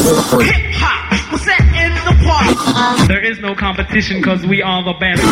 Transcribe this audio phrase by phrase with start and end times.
[0.00, 1.38] Hip hop, we're
[2.08, 3.08] the park.
[3.08, 5.22] There is no competition because we are the best.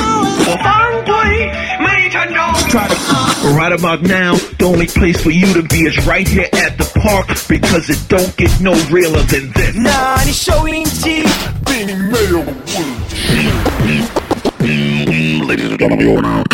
[3.56, 6.84] Right about now, the only place for you to be is right here at the
[7.00, 9.74] park because it don't get no realer than this.
[9.74, 11.24] Nah, 아니 쇼인지
[11.64, 12.44] 빈이 매력
[15.48, 16.44] Ladies and gentlemen, you're now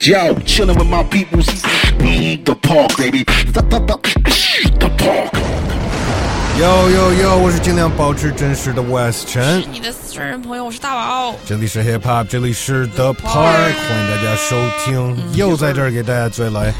[0.00, 1.40] Yo, chilling with my people.
[1.40, 3.24] The park, baby.
[3.24, 3.62] The
[4.98, 5.69] park.
[6.60, 7.38] 哟哟哟！
[7.38, 11.34] 我是尽量保持真实的 West 陈，你的私人朋友，我是大宝。
[11.46, 16.70] 这里是 Hip Hop，这里是 The Park，欢迎大家收听，又在这儿给大家追来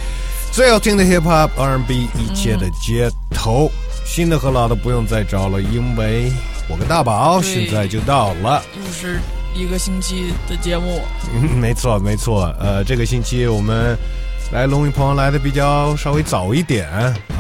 [0.52, 3.73] 最好听的 Hip Hop R&B 一切的街头，
[4.05, 6.30] 新的和老的不用再找了，因为
[6.69, 8.62] 我跟大宝现在就到了。
[8.77, 9.19] 又是
[9.55, 11.01] 一个星期的节目，
[11.33, 13.97] 嗯， 没错没错，呃，这个星期我们
[14.52, 16.88] 来龙云朋友来的比较稍微早一点，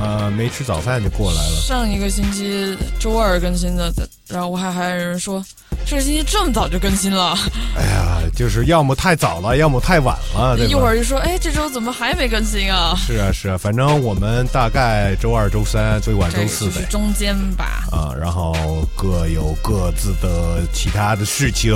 [0.00, 1.56] 呃，没吃早饭就过来了。
[1.60, 3.92] 上一个星期周二更新的，
[4.28, 5.44] 然后我还还有人说
[5.84, 7.36] 这个星期这么早就更新了，
[7.76, 10.68] 哎呀，就是要么太早了，要么太晚了，对？
[10.68, 12.94] 一会儿就说哎这周怎么还没更新啊？
[12.96, 16.74] 是啊是啊，反正我们大概周二、周三，最晚周四呗。
[16.76, 18.54] 就是中间吧，啊，然后
[18.94, 21.74] 各有各自的其他的事情。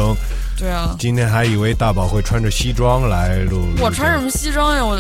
[0.57, 4.85] 对啊，今天还以为大宝会穿着西装来录，我穿什么西装呀？
[4.85, 4.97] 我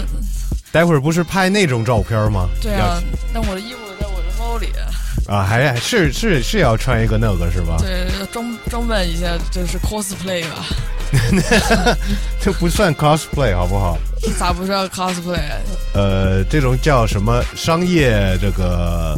[0.74, 2.48] 待会儿不是拍那种照片吗？
[2.60, 3.00] 对啊，
[3.32, 4.72] 但我的衣服在我的包里，
[5.28, 7.76] 啊，还是是是要穿一个那个是吧？
[7.78, 10.66] 对，装装扮一下，就是 cosplay 吧？
[12.42, 13.96] 这不算 cosplay 好不好？
[14.36, 15.38] 咋不算 cosplay？
[15.94, 19.16] 呃，这种叫什么商业这个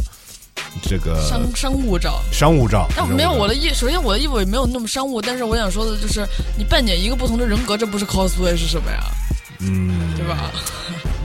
[0.83, 2.21] 这个商商务照。
[2.31, 2.87] 商务照？
[2.95, 6.23] 但没有我的的衣，首先我的衣服也没有那么商务，但是我想说的就是，
[6.55, 9.03] 你扮演一个不同的人格，这不是 cosplay 是什么呀？
[9.59, 10.51] 嗯，对吧？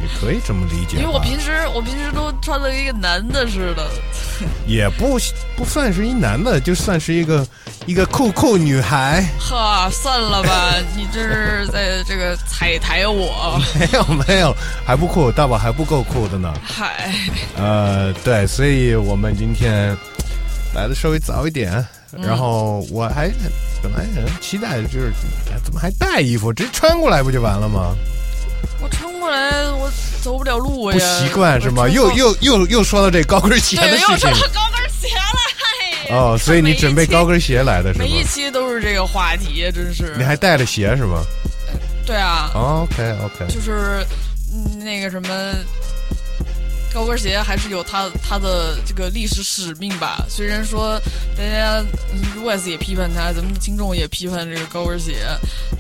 [0.03, 0.97] 也可以这么理解。
[0.99, 3.89] 因为我平时我平时都穿的跟一个男的似的，
[4.67, 5.19] 也不
[5.57, 7.47] 不算是一男的，就算是一个
[7.87, 9.25] 一个酷酷女孩。
[9.39, 14.55] 哈，算了吧， 你这是在这个踩台我，没有没有，
[14.85, 16.53] 还不酷，大宝还不够酷的呢。
[16.65, 17.15] 嗨，
[17.57, 19.97] 呃，对，所以我们今天
[20.75, 21.73] 来的稍微早一点，
[22.11, 23.31] 然后我还
[23.81, 25.13] 本来很期待，就是
[25.53, 27.95] 哎怎么还带衣服，直接穿过来不就完了吗？
[28.83, 29.91] 我穿过来我
[30.23, 31.89] 走不了路呀，不习惯是吗？
[31.89, 35.39] 又又又又说到这高跟鞋的，事情又说到高跟鞋了，
[36.09, 38.11] 嗨，哦，所以你准备高跟跟鞋来的是吗每？
[38.11, 41.23] 一期都是这个话题，真是你还带着鞋是吗、
[42.05, 44.05] 对啊，o k OK，就是
[44.53, 45.55] 嗯那个什么。
[46.93, 50.25] 高跟鞋还是有它它的这个历史使命吧。
[50.29, 51.01] 虽然说
[51.37, 55.17] 大家嗯 Wes 也批判它，咱们的听众也批判这个高跟鞋，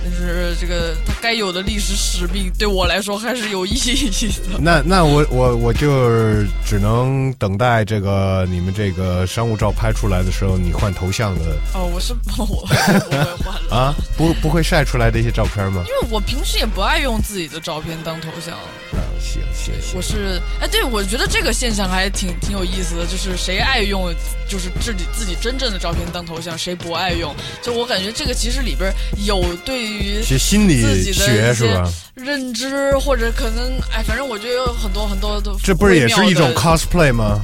[0.03, 4.59] 但是这个它该有的历史使命对我来说还是有意义的。
[4.61, 15.85] 那那我我我就只能等待这个你们这个商务照拍出来的时候，你换头像的哦，我是我我不会换了，啊，不不会晒出来的一些照片吗？
[15.87, 18.55] 因为我平时也不爱用自己的照片当头像。
[18.93, 24.13] 啊，行行行我，是哎，对，我觉得这个现象还挺挺有意思的，就是谁爱用
[24.49, 27.35] 就是自己自己真正的照片当头像，谁不爱用。
[27.63, 28.93] 就我感觉这个其实里边
[29.25, 30.83] 有对于学心理
[31.13, 31.91] 学是吧？
[32.15, 37.41] 认知，或者可能哎，反正我觉得有很多很多的这不是也是一种 cosplay 吗？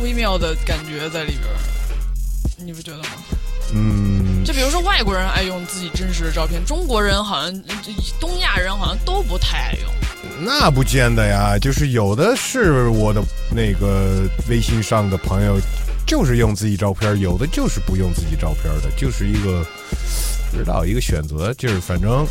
[0.00, 1.44] 微妙的感觉在里边，
[2.64, 3.08] 你不觉得吗？
[3.74, 7.62] 嗯，就比如说外国人爱用自己真实的照片，中国人好像
[8.18, 9.92] 东亚人好像都不太爱用。
[10.40, 15.58] 那不见得呀，就是有的是我的那个微信上的朋友，
[16.06, 19.64] 就是用自己照片，有的就是不用自己照片的，就是一个
[20.50, 22.26] 不知道一个选择，就是反正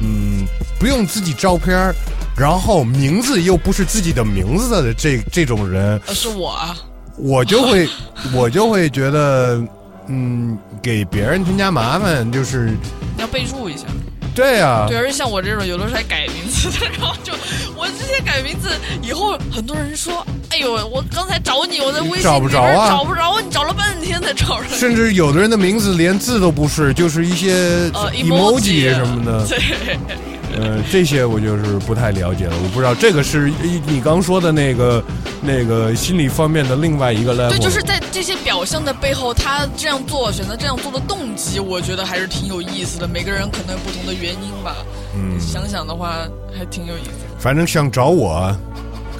[0.00, 0.46] 嗯，
[0.78, 1.94] 不用自己照片，
[2.36, 6.76] 然后名字又不是自己的名字的这这种人，呃，是我啊，
[7.16, 7.88] 我就会
[8.32, 9.62] 我就会觉得
[10.06, 12.74] 嗯，给别人添加麻烦，就是
[13.18, 13.84] 要备注一下。
[14.38, 17.32] 对啊，对，而且像我这种有的时候还改名字的，然后就
[17.76, 18.70] 我之前改名字
[19.02, 27.50] 以后，很多人说：“哎呦，我刚才找你，我在微信找不着啊找不着，你找了半天才找着。”甚至有的人的名字连字都不是，就是一些
[27.94, 29.44] 呃 emoji 什么的。
[29.48, 29.98] 对，
[30.56, 35.02] 呃，这些我就是不太了解了，我不知道这个是你你刚说的那个
[35.42, 37.50] 那个心理方面的另外一个 level。
[37.50, 43.06] 对，就是在这些表象的背后，他这样做选择这样做的动机，我觉得还是挺有意思的。
[43.06, 44.76] 每个人可能有不同的原因吧。
[45.14, 47.38] 嗯，想想的话，还挺有意思的。
[47.38, 48.54] 反正想找我，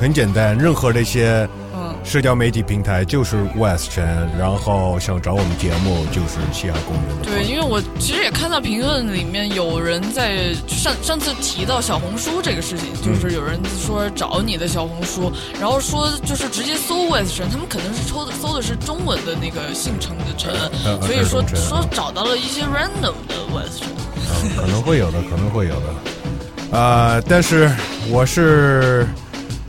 [0.00, 1.67] 很简单，任何这些嗯，
[2.08, 4.02] 社交媒体平台就是 West 城，
[4.38, 7.24] 然后想找我们节目就是西海公园的。
[7.24, 20.50] 对，因为我其实也看到评论里面有人在上上次提到小红书这个事情，就是有人说找你的小红书，然后说就是直接搜 West 城，他们可能是抽的搜的是中文的那个姓陈的陈，
[20.86, 23.88] 呃所以说呃说找到了一些 random 的 West 城。
[23.90, 26.78] 嗯可能会有的，可能会有的。
[26.78, 27.70] 啊、但是
[28.10, 29.06] 我是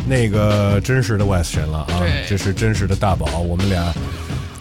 [0.09, 3.93] 那个真实的 West 神了啊，这是真实的大宝，我们俩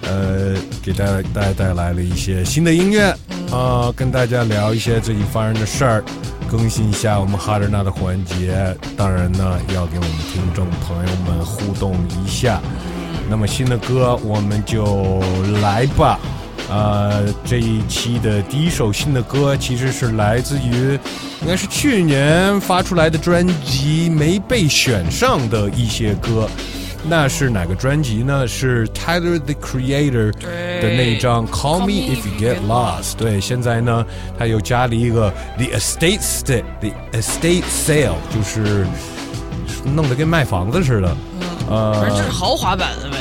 [0.03, 3.17] 呃给大家带带来了一些新的音乐
[3.51, 6.05] 啊、跟大家聊一些最近发生的事儿，
[6.51, 8.77] 更新一下我们哈德纳的环节。
[8.95, 12.61] 当然呢，要给我们听众朋友们互动一下。
[13.31, 15.19] 那么新的歌我们就
[15.63, 16.21] 来吧。
[16.71, 20.99] 呃，这一期的第一首新的歌其实是来自于，
[21.41, 26.49] 应该是去年发出来的专辑没被选上的一些歌。
[27.09, 28.47] 那是哪个专辑呢？
[28.47, 33.13] 是 Tyler the Creator 的那一张《Call Me If You Get Lost》。
[33.17, 34.05] 对，现在呢，
[34.37, 38.85] 他又加了一个 The Estate Sale The Estate Sale，就是
[39.85, 41.17] 弄得跟卖房子似的。
[41.71, 43.17] 呃，反正就是豪华版的呗。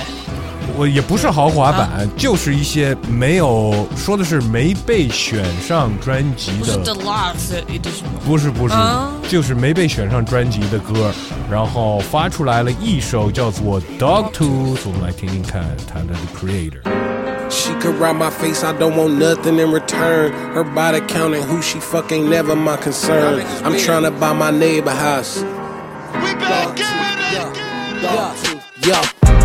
[0.75, 8.03] 我也不是豪华版，就是一些没有说的是没被选上专辑不是的 The Last Edition？
[8.25, 11.11] 不是不是，啊就是没被选上专辑的歌，
[11.49, 16.81] 然后发出来了一首叫做《Dog Tooth》，我们来听听看他的 Creator。
[17.49, 20.33] She could ride my face, I don't want nothing in return.
[20.53, 23.41] Her body counting who she fuck ain't never my concern.
[23.63, 25.41] I'm trying to buy my neighbor house.
[26.13, 27.47] We back at it.
[28.85, 29.36] Yeah.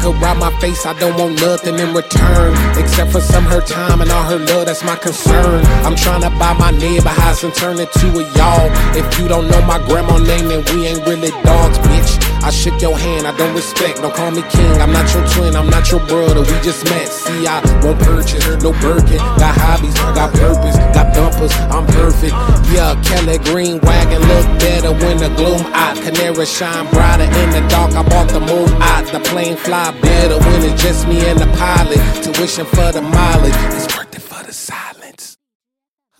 [0.00, 2.56] Could ride my face, I don't want nothing in return.
[2.78, 5.60] Except for some her time and all her love, that's my concern.
[5.84, 8.70] I'm tryna buy my neighbor house and turn it to a y'all.
[8.96, 12.16] If you don't know my grandma name, then we ain't really dogs, bitch.
[12.42, 14.00] I shook your hand, I don't respect.
[14.00, 16.40] Don't call me king, I'm not your twin, I'm not your brother.
[16.40, 17.06] We just met.
[17.06, 19.20] See, I won't purchase, no Birkin.
[19.36, 21.12] Got hobbies, got purpose, got
[21.48, 22.32] I'm perfect.
[22.68, 25.96] Yeah, Kelly Green wagon look better when the gloom out.
[25.96, 27.92] Canary shine brighter in the dark.
[27.94, 29.06] I bought the moon out.
[29.10, 31.98] The plane fly better when it's just me and the pilot.
[32.22, 35.38] Tuition for the mileage, it's worth it for the silence.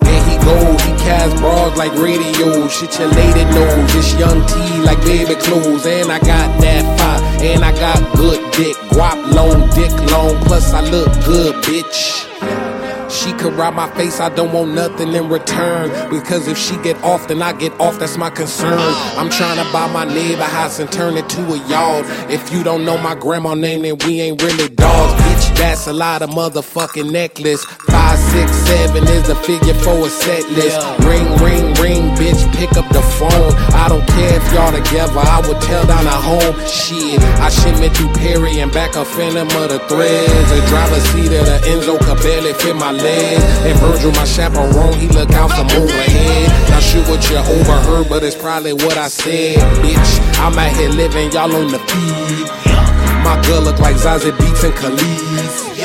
[0.01, 2.67] There he go, he cast bras like radio.
[2.69, 3.95] Shit your lady knows.
[3.95, 5.85] It's young T like baby clothes.
[5.85, 7.45] And I got that fire.
[7.45, 8.77] And I got good dick.
[8.89, 10.43] Guap long, dick long.
[10.45, 12.70] Plus I look good, bitch.
[13.11, 15.91] She could rob my face, I don't want nothing in return.
[16.11, 18.79] Because if she get off, then I get off, that's my concern.
[19.19, 22.07] I'm trying to buy my neighbor house and turn it to a yard.
[22.31, 25.30] If you don't know my grandma name, then we ain't really dogs.
[25.61, 27.63] That's a lot of motherfucking necklace.
[27.93, 30.81] Five, six, seven is the figure for a set list.
[31.05, 33.53] Ring, ring, ring, bitch, pick up the phone.
[33.77, 36.57] I don't care if y'all together, I would tell down at home.
[36.65, 40.49] Shit, I shipment through Perry and back a phantom of the threads.
[40.49, 43.45] The driver's seat of the Enzo could barely fit my legs.
[43.69, 46.49] And Virgil, my chaperone, he look out from overhead.
[46.71, 49.61] Not sure what you overheard, but it's probably what I said.
[49.85, 52.90] Bitch, I'm out here living, y'all on the feed.
[53.31, 55.81] My girl look like Zazie Beats and Khalees.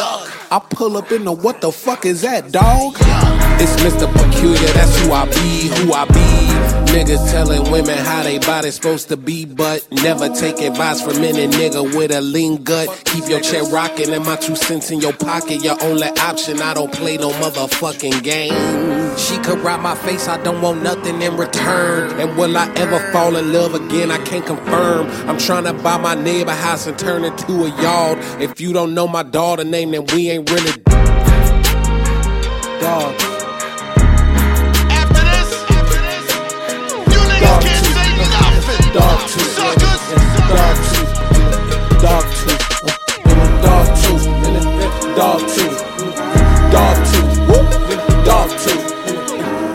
[0.50, 2.95] I pull up in the what the fuck is that, dog?
[3.62, 4.12] It's Mr.
[4.12, 6.92] Peculiar, that's who I be, who I be.
[6.92, 11.45] Niggas telling women how they body supposed to be, but never take advice from any
[11.45, 12.89] nigga with a lean gut.
[13.06, 15.63] Keep your chair rocking and my two cents in your pocket.
[15.63, 19.05] Your only option, I don't play no motherfucking game.
[19.17, 22.19] She could ride my face, I don't want nothing in return.
[22.19, 24.12] And will I ever fall in love again?
[24.12, 25.07] I can't confirm.
[25.27, 28.19] I'm trying to buy my neighbor house and turn it to a yard.
[28.41, 30.72] If you don't know my daughter name, then we ain't really
[32.86, 33.24] dogs.
[34.91, 35.50] After this,
[37.12, 38.93] you niggas can't say nothing.
[38.93, 40.03] Dog tooth, Suckers.
[40.51, 41.13] dog tooth,
[42.01, 44.25] dog tooth, dog tooth, dog tooth,
[45.15, 46.15] dog tooth, whoop,
[46.72, 47.14] dog tooth,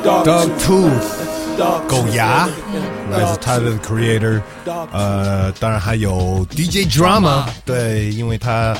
[0.02, 2.49] dog Dog tooth, 狗.牙，
[3.11, 4.40] 来自他的 Creator，
[4.92, 8.76] 呃，当然还有 DJ Drama，对，因为他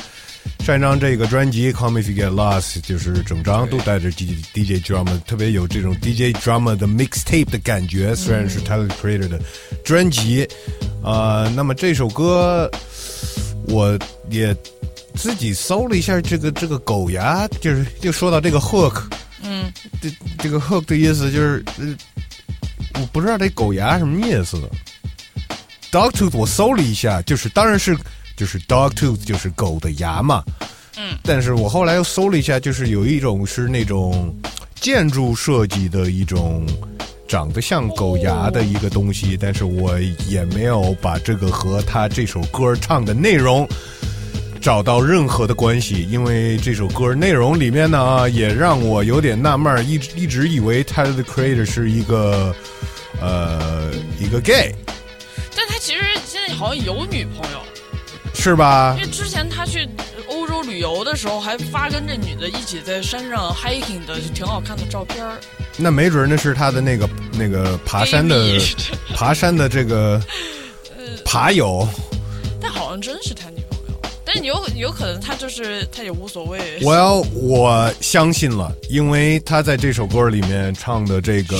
[0.65, 9.39] 上一张这个专辑《Come If You Get Lost》就是整张都带着 DJ DJ Drama，特别有这种 DJ Drama 的 mixtape 的感觉，虽然是他的 Creator 的
[9.83, 10.47] 专辑，
[11.03, 12.69] 呃，那么这首歌
[13.67, 13.97] 我
[14.29, 14.55] 也
[15.15, 19.03] 自己搜了一下这个这个狗牙，就是就说到这个 hook，
[19.43, 19.71] 嗯，
[20.01, 21.95] 这这个 hook 的意思就是，呃，
[22.95, 24.57] 我不知道这狗牙什么意思。
[25.91, 27.97] Dog tooth 我搜了一下，就是当然是
[28.37, 30.43] 就是 dog tooth 就是狗的牙嘛，
[30.97, 34.33] 嗯，但是我后来又搜了一下，就是有一种是那种
[34.75, 36.65] 建筑设计的一种
[37.27, 43.67] 长得像狗牙的一个东西，但是我也没有把这个和他这首歌唱的内容
[44.61, 52.55] 找到任何的关系，因为这首歌内容里面呢，也让我有点纳闷儿，一直一直以为 Tyler the Creator 是一个
[53.19, 54.73] 呃一个 gay，
[55.55, 57.59] 但他其实现在好像有女朋友，
[58.35, 59.03] 是吧因？
[59.03, 59.89] 为之前他去
[60.29, 65.39] 欧洲旅游的时候，还发跟这女的一起在山上 hiking 的，挺好看的照片儿。
[65.75, 68.59] 那没准那是他的那个那个爬山的
[69.15, 70.21] 爬山的这个
[71.25, 71.87] 爬友。
[72.63, 73.49] 但好像真是他
[74.33, 76.79] 但有有可能他就是他也无所谓。
[76.81, 81.57] 我要我相信了，因为他在这首歌里面唱的这个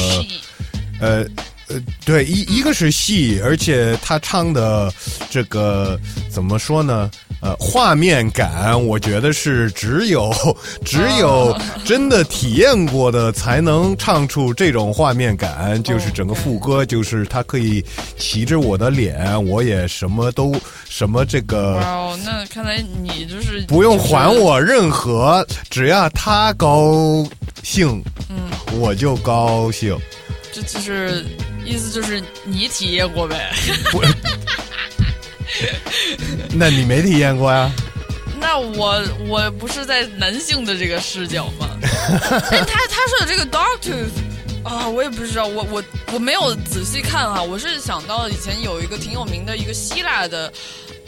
[1.01, 1.25] 呃
[1.67, 4.93] 呃，对，一一个是戏，而且他唱的
[5.29, 5.99] 这个
[6.29, 7.11] 怎么说呢？
[7.41, 10.31] 呃，画面感，我觉得是只有
[10.85, 15.81] 只有真的体验过的才能唱出这种画面感。
[15.83, 17.83] 就是整个副歌，就是他可以
[18.15, 20.55] 骑着我的脸，我也什么都
[20.87, 21.79] 什么这个。
[21.81, 27.25] 哦，那看来你就是不用还，我任何，只要他高
[27.63, 28.37] 兴，嗯，
[28.79, 29.97] 我就高兴。
[30.53, 31.25] 这就是
[31.65, 33.51] 意思就是你体验过呗。
[36.53, 37.71] 那你没体验过呀？
[38.39, 41.69] 那我我不是在男性的这个视角吗？
[42.51, 44.09] 哎，他他说的这个 dog tooth
[44.63, 50.51] 啊，我也不知道，我我我没有仔细看啊、我是想到以前有一个挺有名的一个希腊的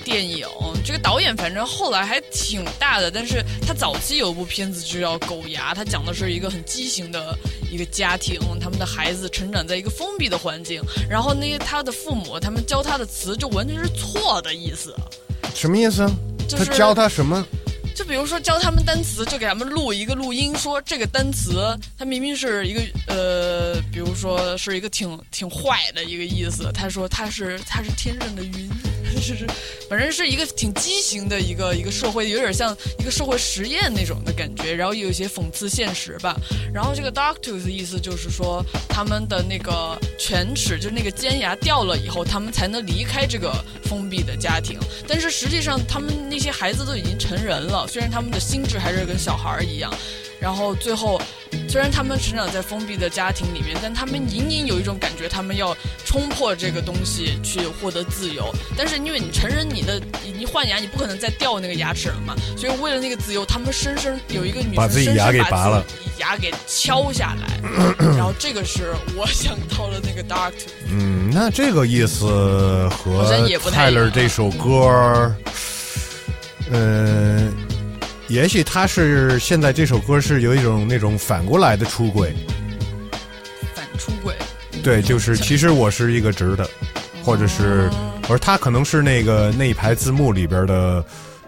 [0.04, 0.46] 电影，
[0.86, 7.38] 这个导演反正后来还挺大的，但是他早期有一部片子就叫《狗牙》，他讲的是一个很畸形的
[7.72, 14.94] 一个家庭，他们的孩子成长在一个封闭的环境，然后那些他的父母他们教他的词就完全是错的意思。
[15.56, 16.06] 什么意思？
[16.50, 17.46] 他教他什么？
[17.96, 28.68] 就比如说教他们单词，就给他们录一个录音，说这个单词它明明是一个呃，比如说是一个挺挺坏的一个意思，他说他是他是天上的云，
[29.28, 29.48] 就是
[29.90, 36.36] 反正是一个挺畸形的一个一个社会，有点像一个社会实验那种的感觉，然后有一些讽刺现实吧。
[36.74, 43.54] 然后这个 dog tooth 的意思就是说他们的那个犬齿，就是那个尖牙掉了以后，他们才能离开这个
[43.84, 44.78] 封闭的家庭。
[45.08, 49.94] 但是实际上，他们那些孩子都已经成人了，虽然他们的心智还是跟小孩儿一样。
[50.44, 51.22] 然后最后，
[51.70, 55.74] 虽然他们成长在封闭的家庭里面，但他们隐隐有一种感觉，他们要
[56.04, 58.54] 冲破这个东西去获得自由。
[58.76, 67.58] 但是因为你成人，你的你你换牙，你不可能再掉那个牙齿了嘛，所以为了那个自由，他们生生有一个女生把自己牙给拔了自己牙给敲下来，
[68.18, 70.74] 然后这个是我想到了那个 dark tooth。
[70.90, 72.26] 嗯，那这个意思
[72.90, 72.90] 和
[73.24, 75.34] 好像也不太一样 Tyler 这首歌，
[76.70, 77.50] 嗯、
[78.28, 82.34] 也许他是现在这首歌是有一种那种反过来的出轨，
[83.76, 84.36] 反出轨，
[84.82, 86.68] 对，就是其实我是一个直的，
[87.24, 87.90] 或者是，
[88.24, 91.04] 或者他可能是那个那一排字幕里边的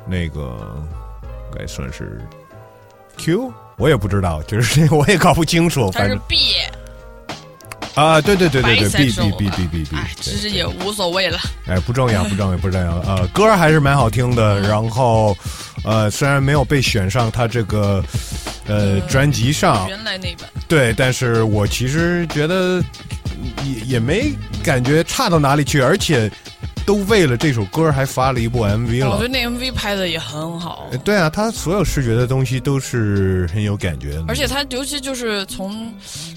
[0.05, 0.86] 那个，
[1.58, 2.22] 该算是
[3.17, 6.36] Q，我也不知道，就是这个 我也搞不清楚，反正 B
[7.95, 11.39] 啊，对对对对对，B bisexual B B 吧 B B B，哎，其实也无所谓了。
[11.65, 12.91] 哎，不重要，不重要，不重要。
[13.07, 14.59] 呃， 歌还是蛮好听的。
[14.59, 15.35] 然后，
[15.83, 18.03] 呃，虽然没有被选上他这个
[18.67, 22.83] 呃专辑上，原来那版，对，但是我其实觉得
[23.63, 26.29] 也也没感觉差到哪里去，而且
[26.85, 29.27] 都为了这首歌还发了一部 MV 了我觉得。
[29.27, 34.25] 那 MV 拍的也很好呃，对啊，他所有视觉的东西都是很有感觉的。
[34.27, 35.91] 而且他尤其就是从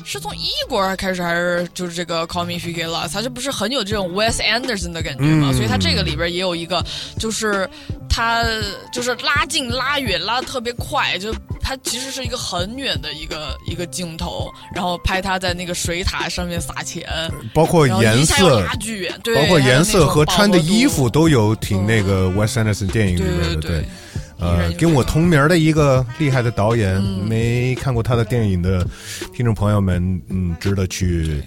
[0.04, 5.50] 是从一国开始，还是就是这个 Call Me If You Get Lost，他这不是很有这种 Wes Anderson 的感觉嘛？
[5.50, 6.84] 嗯所以他这个里边也有一个，
[7.18, 7.68] 就是
[8.08, 8.44] 他
[8.92, 11.34] 就是拉近、拉远、拉的特别快，就
[11.68, 17.06] 他其实是一个很远的一个一个镜头，然后拍他在那个水塔上面撒钱，
[17.52, 21.28] 包括颜色，拉巨远，对，包括颜色和穿的衣服都。
[21.28, 23.84] 有挺那个 Wes Anderson 电影里对边的，对对，
[24.38, 28.82] 呃，跟我同名的一个厉害的导演，嗯没看过他的电影的
[29.34, 31.42] 听众朋友们，嗯，值得去，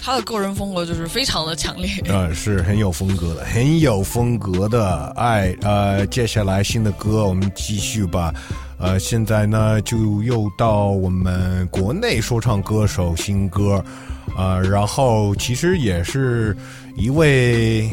[0.00, 1.90] 他的个人风格就是非常的强烈。
[2.06, 5.12] 呃，是很有风格的，很有风格的。
[5.16, 8.32] 哎，呃，接下来新的歌我们继续吧。
[8.78, 13.82] 呃，现在呢就又到我们国内说唱歌手新歌，
[14.36, 16.56] 呃，然后其实也是
[16.96, 17.90] 一位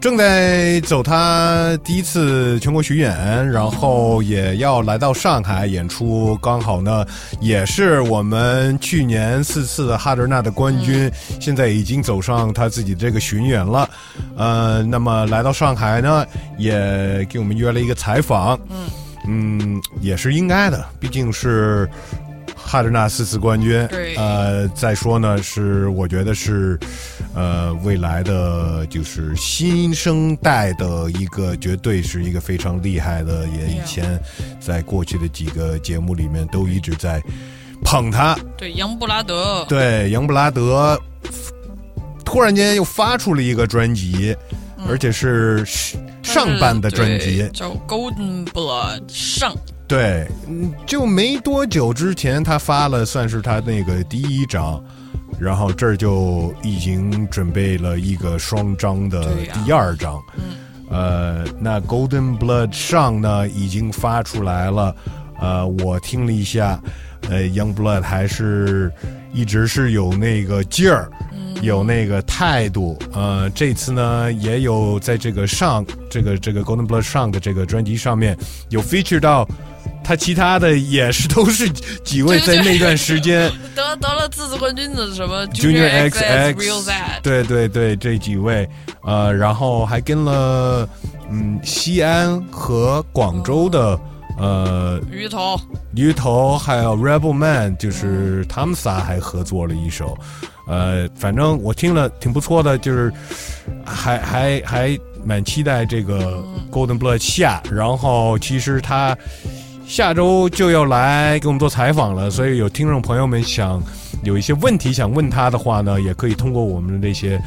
[0.00, 7.04] 正在走他第一次全国巡演，然后也要来到上海演出，刚好呢
[7.40, 11.10] 也是我们去年四次的哈德纳的冠军，
[11.40, 13.90] 现在已经走上他自己这个巡演了。
[14.36, 16.24] 呃，那么来到上海呢，
[16.58, 18.56] 也给我们约了一个采访。
[18.70, 18.88] 嗯，
[20.00, 21.88] 也是应该的，毕竟是
[22.54, 23.86] 哈德纳四次冠军。
[23.88, 26.78] 对呃，再说呢，是我觉得是，
[27.34, 34.20] 呃，未来的就是新生代的一个，绝对是一个非常厉害的，也以前
[34.60, 37.22] 在过去的几个节目里面都一直在
[37.84, 38.36] 捧他。
[38.56, 41.00] 对，杨布拉德，对，杨布拉德
[42.24, 44.36] 突然间又发出了一个专辑，
[44.86, 45.64] 而且是
[46.32, 47.38] 上半的专辑。
[47.38, 49.54] 对，叫 Golden Blood 上，
[49.86, 54.82] 对，嗯，就没多久之前，他发了算是他那个第一张，
[55.40, 59.26] 然后这儿就已经准备了一个双张的
[59.64, 60.20] 第二张。
[60.90, 64.94] 呃，那 Golden Blood 上呢已经发出来了，
[65.40, 66.80] 呃，我听了一下，
[67.28, 68.90] 呃，Young Blood 还是
[69.32, 71.10] 一直是有那个劲儿，
[71.62, 72.98] 有那个态度。
[73.12, 78.36] 呃，这次呢也有在这个上这个这个 Golden Blood 上的这个专辑上面
[78.70, 79.48] 有 feature 到。
[80.04, 81.68] 他其他的也是都是
[82.02, 88.66] 几位在那段时间 得得了自治冠军的什么 Junior X XX Real That，对对对，这几位，
[89.02, 90.88] 呃，然后还跟了
[91.30, 93.98] 嗯西安和广州的
[94.38, 95.60] 呃鱼头，
[95.94, 100.16] 鱼头还有 Rebel Man，就是他们仨还合作了一首，
[100.66, 103.12] 呃，反正我听了挺不错的，就是
[103.84, 109.16] 还还还蛮期待这个 Golden Blood 下，然后其实他
[109.86, 113.82] 下周就要来给我们做采访了，所以有听众朋友们想
[114.22, 117.40] 有一些问题想问他的话呢，也可以通过我们的这些。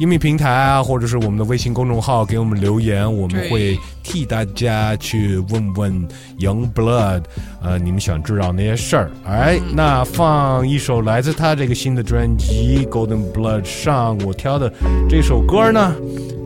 [0.00, 7.24] 音频平台啊，或者是我们的微信公众号给我们留言，我们会替大家去问问 Young Blood，
[7.60, 9.10] 呃，你们想知道那些事儿。
[9.26, 14.72] 哎，那放一首来自他这个新的专辑《Golden Blood》上，我挑的
[15.06, 15.94] 这首歌呢，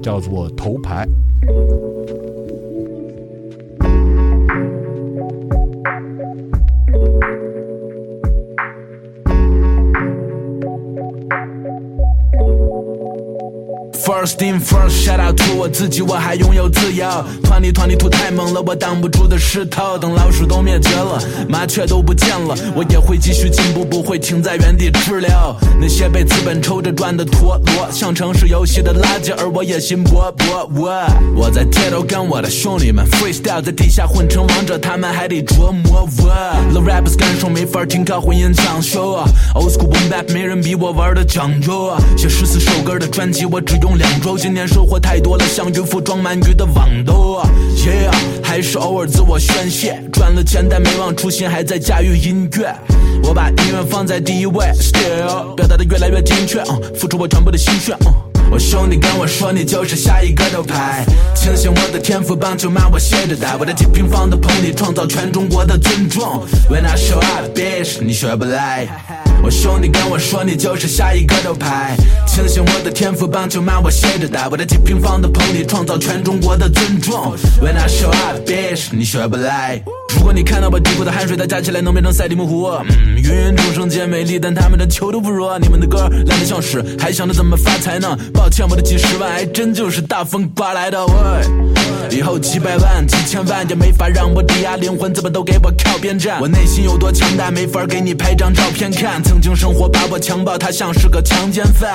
[0.03, 1.07] 叫做《头牌》。
[14.05, 17.07] First in first, shout out to 我自己，我还拥有自由。
[17.43, 19.97] Twenty twenty two 太猛了，我挡不住的石头。
[19.97, 21.19] 等老鼠都灭绝了，
[21.49, 25.31] 麻雀都不见了，我也会继续进步，不会停在原地滞留。
[25.81, 30.69] 那些被资本抽着转的陀螺，像城市游戏的垃圾，而我野心勃勃。
[30.77, 31.03] 我
[31.35, 36.73] 我在街头跟我的兄弟们 freestyle，在地下混成王者，他们还得琢磨我。
[36.73, 39.25] The rappers 感受没法听，靠混音抢秀。
[39.55, 41.97] Old school boom bap，没人比我玩的讲究。
[42.19, 44.37] 写十四首歌的专辑，我只用两周。
[44.37, 47.43] 今年收获太多了，像渔夫装满鱼的网兜。
[48.43, 52.73] 还是偶尔自我宣泄，赚了钱但没忘初心，还在驾驭音乐。
[53.25, 58.13] 我把音乐放在第一位，still 表达的越来越精确，嗯，付出我全部的心血，嗯。
[58.51, 61.05] 我兄弟跟我说你就是下一个头牌，
[61.35, 66.47] 庆幸我的天赋，棒球骂我歇着带，我在几平方的棚里创造全中国的尊重。
[66.71, 69.24] When I show up, bitch，你学不来。
[69.45, 71.95] 我兄弟跟我说你就是下一个头牌，
[72.27, 77.37] 庆幸我的天赋，棒球骂我歇着打，我在几平方的棚里创造全中国的尊重。
[77.61, 79.83] When I show up, bitch，你学不来。
[80.17, 82.71] 如果你看到我低谷的汗水，它加起来能变成赛里木湖。
[82.89, 85.59] 嗯，芸芸众生皆美丽，但他们的球都不弱。
[85.59, 88.17] 你们的歌烂得像屎，还想着怎么发财呢？
[88.33, 91.05] 抱歉，我的几十万还真就是大风刮来的。
[91.05, 96.41] 喂，以后几百万、几千万也没法让我抵押灵魂，怎么都给我靠边站。
[96.41, 99.21] 我内心有多强大，没法给你拍张照片看。
[99.41, 101.95] 经生活把我强暴，他像是个强奸犯。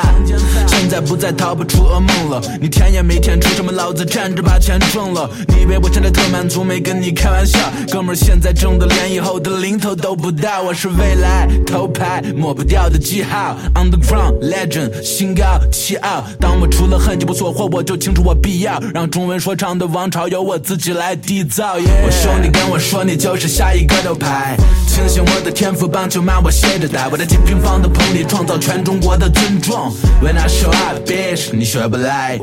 [0.68, 5.30] 现在不再逃不出噩梦了，你舔也没舔出什么，老子站着把钱挣了。
[5.48, 7.60] 你以为我现在特满足，没跟你开玩笑，
[7.92, 10.62] 哥们儿现在挣的连以后的零头都不到。
[10.62, 16.24] 我是未来头牌，抹不掉的记号，Underground Legend，心高气傲。
[16.40, 21.78] 当我除了恨就不错货，我就清楚我必要让中文说唱的王朝由我自己来缔造。
[21.78, 29.94] Yeah 我兄弟跟我说你就是下一个头牌，庆幸我的天赋，棒球骂我歇着打，几平方的棚里创造全中国的尊重。
[30.20, 32.40] When I show up, bitch，你学不来。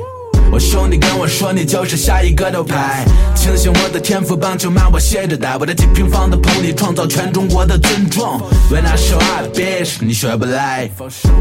[0.52, 8.40] 我兄弟跟我说你就是下一个头牌，庆幸我的天赋，棒球骂我写着带，我的几平方的棚里创造全中国的尊重。
[8.70, 10.88] When I show up, bitch，你学不来。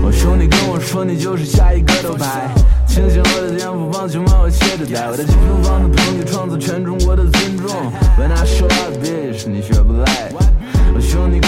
[0.02, 2.50] 我兄弟跟我说你就是下一个头牌，
[2.88, 7.70] 庆幸我的天赋，棒球骂我写着带，我的几平方的棚里创造全中国的尊重。
[8.18, 10.32] When I show up, bitch，你学不来。
[10.96, 11.45] 我兄弟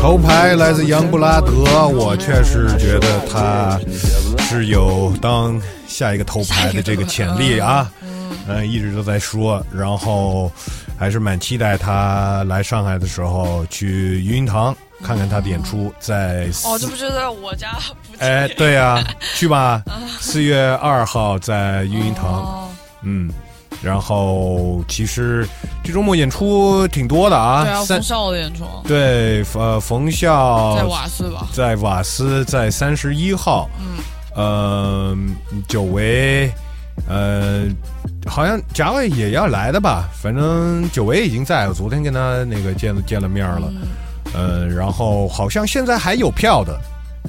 [0.00, 3.78] 头牌，来自杨布拉德，我确实觉得他
[4.40, 7.90] 是有当下一个头牌的这个潜力啊。
[8.48, 10.50] 嗯，一直都在说，然后
[10.96, 18.16] 还是蛮期待他来上海的时候去云堂看看他的演出，在哦，这不就在我家附近？
[18.20, 19.02] 哎，对呀、
[19.34, 19.82] 去吧，
[20.20, 22.42] 四月二号在云堂。
[22.42, 22.68] 哦，
[23.02, 23.28] 嗯，
[23.82, 25.46] 然后其实
[25.84, 31.46] 这周末演出挺多的啊，对啊，三冯笑的演出对呃冯笑在瓦斯吧？
[31.52, 33.96] 在瓦斯在三十一号，嗯，
[34.34, 35.16] 呃，
[35.68, 36.50] 久违，
[37.08, 37.64] 呃，
[38.26, 40.08] 好像贾伟也要来的吧？
[40.20, 43.72] 反正久违已经在，我昨天跟他那个见了见了面了，
[44.34, 46.80] 呃，然后好像现在还有票的，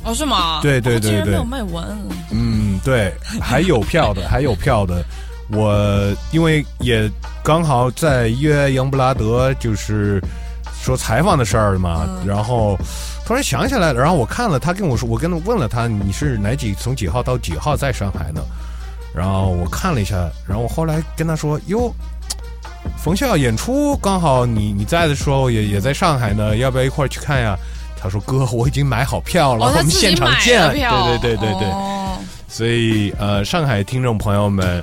[0.03, 0.59] 哦，是吗？
[0.61, 1.85] 对对对对没有卖完。
[2.31, 5.03] 嗯，对，还有票的，还有票的。
[5.49, 7.09] 我因为也
[7.43, 10.21] 刚好在约杨布拉德，就是
[10.81, 12.77] 说采访的事儿嘛，然后
[13.25, 18.41] 突然想起来了，然后我看了他跟我说，我跟他问了他你是哪几从几号到几号在上海呢？
[19.15, 21.93] 然后我看了一下，然后我后来跟他说，哟。
[22.97, 27.57] 冯笑演出刚好你你在的时候也也在上海呢，要不要一块儿去看呀？
[27.99, 30.61] 他说哥，我已经买好票了，哦，我们现场见。
[30.71, 31.69] 对对对对对。
[31.69, 32.17] 哦
[32.49, 34.81] 所以呃，上海听众朋友们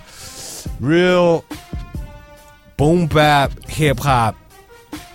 [0.83, 1.43] ，real
[2.77, 4.35] boom bap hip hop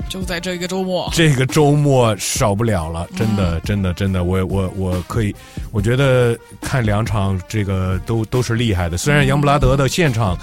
[0.08, 1.10] 就在这个周末。
[1.14, 5.36] 这个周末少不了了，真的真的真的，我我我可以，
[5.72, 8.98] 我觉得看两场这个都都是厉害的。
[8.98, 10.38] 虽然杨布拉德的现场，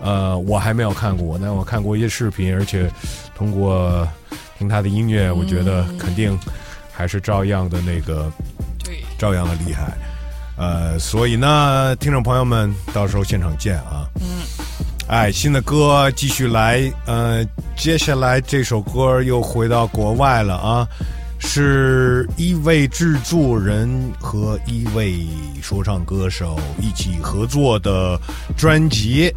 [0.00, 2.90] 呃，我还没有看过，但我看过一些视频，而且
[3.34, 4.06] 通过
[4.58, 6.36] 听他的音乐，我觉得肯定
[6.92, 8.30] 还是照样的那个。
[8.82, 9.96] 对，照样的厉害。
[10.56, 14.06] 呃，所以呢，听众朋友们，到时候现场见啊。
[14.20, 14.26] 嗯。
[15.08, 16.90] 哎，新的歌继续来。
[17.06, 17.44] 呃，
[17.76, 20.88] 接下来这首歌又回到国外了啊，
[21.38, 25.26] 是一位制作人和一位
[25.60, 28.18] 说唱歌手一起合作的
[28.56, 29.34] 专辑。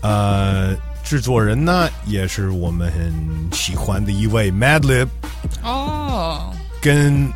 [0.00, 3.12] 呃，制作人呢也是我们很
[3.52, 5.06] 喜欢的一位 Madlib。
[5.62, 7.28] 哦，跟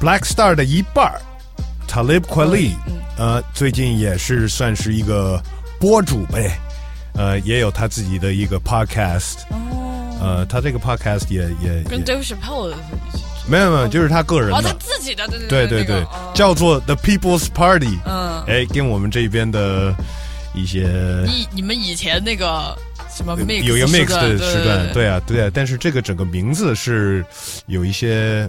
[0.00, 1.20] Black Star 的一半儿
[1.90, 3.00] Talib Kweli，嗯。
[3.18, 5.42] 呃，最近也是算是一个
[5.80, 6.56] 播主呗，
[7.14, 12.34] 呃，也有他自己的一个 podcast，哦，呃，他这个 podcast 也也跟起
[13.48, 16.32] 没有没有，就是他个人哦，他，自己的，对对对对对那个，哦。
[16.32, 19.94] 叫做 The People's Party，嗯，哎，跟我们这边的
[20.54, 20.88] 一些
[21.26, 22.74] 你你们以前那个
[23.14, 24.94] 什么 mix 有一个 mix 的时时段，对。
[24.94, 27.24] 对啊对啊，但是这个整个名字是
[27.66, 28.48] 有一些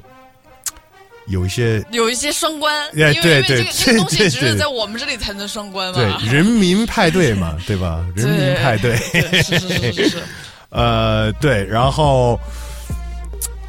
[1.32, 8.06] 有一些有一些双关，因哎为因为这对对个这个东西对对只有在我们这里才能双关嘛，对人民派对嘛， 对吧？
[8.16, 10.18] 人民派对，对是是是是是，
[10.70, 12.40] 呃，对，然后，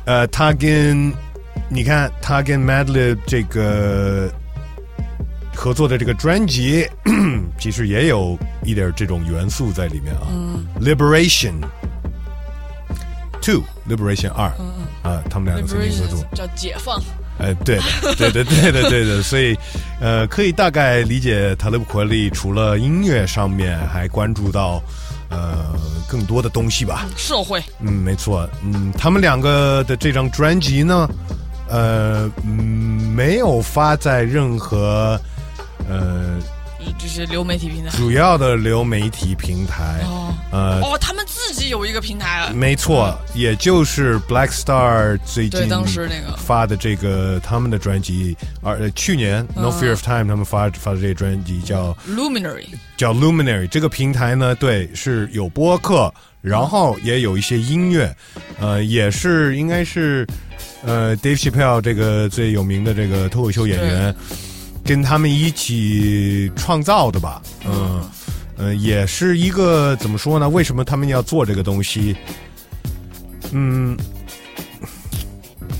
[0.04, 1.12] 呃，他跟
[1.68, 4.30] 你看，他跟 Madlib 这个
[5.54, 6.86] 合作的这个专辑，
[7.58, 10.26] 其实也有一点这种元素在里面啊。
[10.80, 11.54] Liberation
[13.40, 14.46] Two Liberation 二，
[15.02, 16.24] 啊，他们两个曾经合作。
[16.34, 17.02] 叫解放，
[17.42, 19.58] 呃，对的，对的，对的，对的，所以，
[20.00, 24.80] 呃，可以大概理解塔勒布奎利除了音乐上面，还关注到
[25.28, 25.74] 呃
[26.08, 27.04] 更多的东西吧。
[27.16, 31.08] 社会嗯，没错，嗯，他们两个的这张专辑呢，
[31.68, 35.20] 呃，嗯没有发在任何
[35.88, 36.38] 呃
[36.98, 37.90] 这是流媒体平台。
[37.96, 40.34] 主要的流媒体平台，哦。
[40.50, 42.28] 呃，哦，他们自己有一个平台。
[42.40, 46.36] 啊，没错，也就是 Black Star 最近对当时那个。
[46.36, 52.66] 发的这个他们的专辑，而、呃、去年 No Fear of Time 他们发发的这个专辑叫 Luminary，
[52.96, 58.14] 叫 Luminary 这个平台呢，对，是有播客，然后也有一些音乐，
[58.60, 60.26] 呃，也是应该是
[60.84, 64.14] 呃 Dave Chappelle 这个最有名的这个脱口秀演员
[64.84, 68.02] 跟他们一起创造的吧，嗯。
[68.54, 70.48] 呃，也是一个怎么说呢？
[70.48, 72.14] 为什么他们要做这个东西？
[73.50, 73.96] 嗯，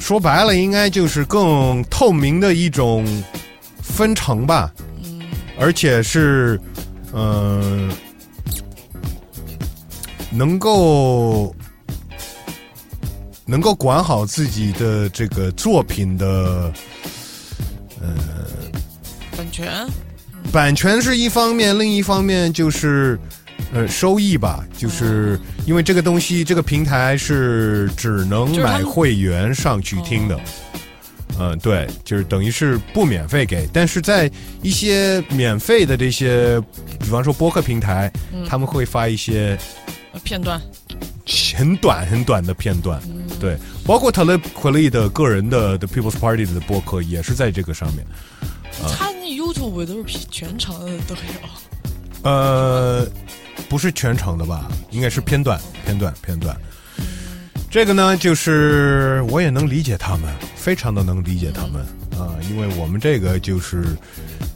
[0.00, 3.06] 说白了，应该就是更透明的一种
[3.80, 4.72] 分成吧。
[5.04, 5.22] 嗯，
[5.60, 6.58] 而且是，
[7.12, 7.92] 嗯、
[10.30, 11.54] 能够
[13.44, 16.74] 能够管好自己的这个作品的版
[19.52, 19.86] 权。
[20.50, 23.16] 版权是一方面，另一方面就是
[23.72, 30.40] 呃收益吧，就是因为这个东西，这个平台是只能买会员上去听的。
[31.38, 34.30] 嗯，对，就是等于是不免费给，但是在
[34.62, 36.60] 一些免费的这些，
[37.00, 38.12] 比方说播客平台，
[38.48, 39.56] 他们会发一些
[40.12, 40.60] 呃片段，
[41.56, 43.00] 很短很短的片段，
[43.40, 48.04] 对，包括 e u a l i 的个人的 The People's Party 的播客也是在这个上面。
[48.88, 52.30] 他那 YouTube 都是全长的都有。
[52.30, 53.06] 呃，
[53.68, 54.70] 不是全程的吧？
[54.90, 56.56] 应该是片段、片段、片段。
[57.70, 61.82] 这个呢，就是我也能理解他们，非常的能理解他们。
[62.20, 63.96] 啊，因为我们这个就是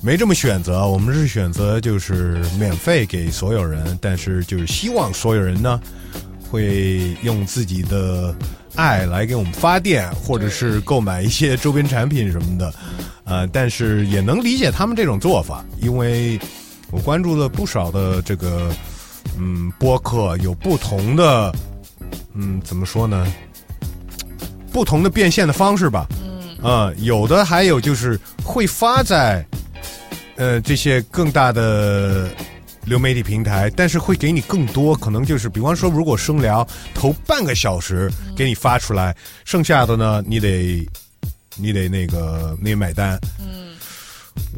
[0.03, 5.81] 没这么选择，我们是选择就是免费给所有人，但是就是希望所有人呢
[6.51, 8.37] 会用自己的
[8.77, 12.73] 爱来给我们发电，或者是购买一些周边产品什么的，
[13.25, 16.39] 呃，但是也能理解他们这种做法，因为
[16.91, 18.71] 我关注了不少的这个
[19.39, 21.53] 嗯播客，有不同的
[22.35, 23.27] 嗯怎么说呢？
[24.73, 26.07] 不同的变现的方式吧。
[26.23, 29.45] 嗯，啊、有的还有就是会发在
[30.37, 32.29] 呃这些更大的
[32.87, 40.89] 流媒体平台，但是会给你更多，可能就是比方说，如果生聊头半个小时给你发出来，剩下的呢，你得
[41.57, 43.19] 你得那个你得买单。
[43.41, 43.75] 嗯，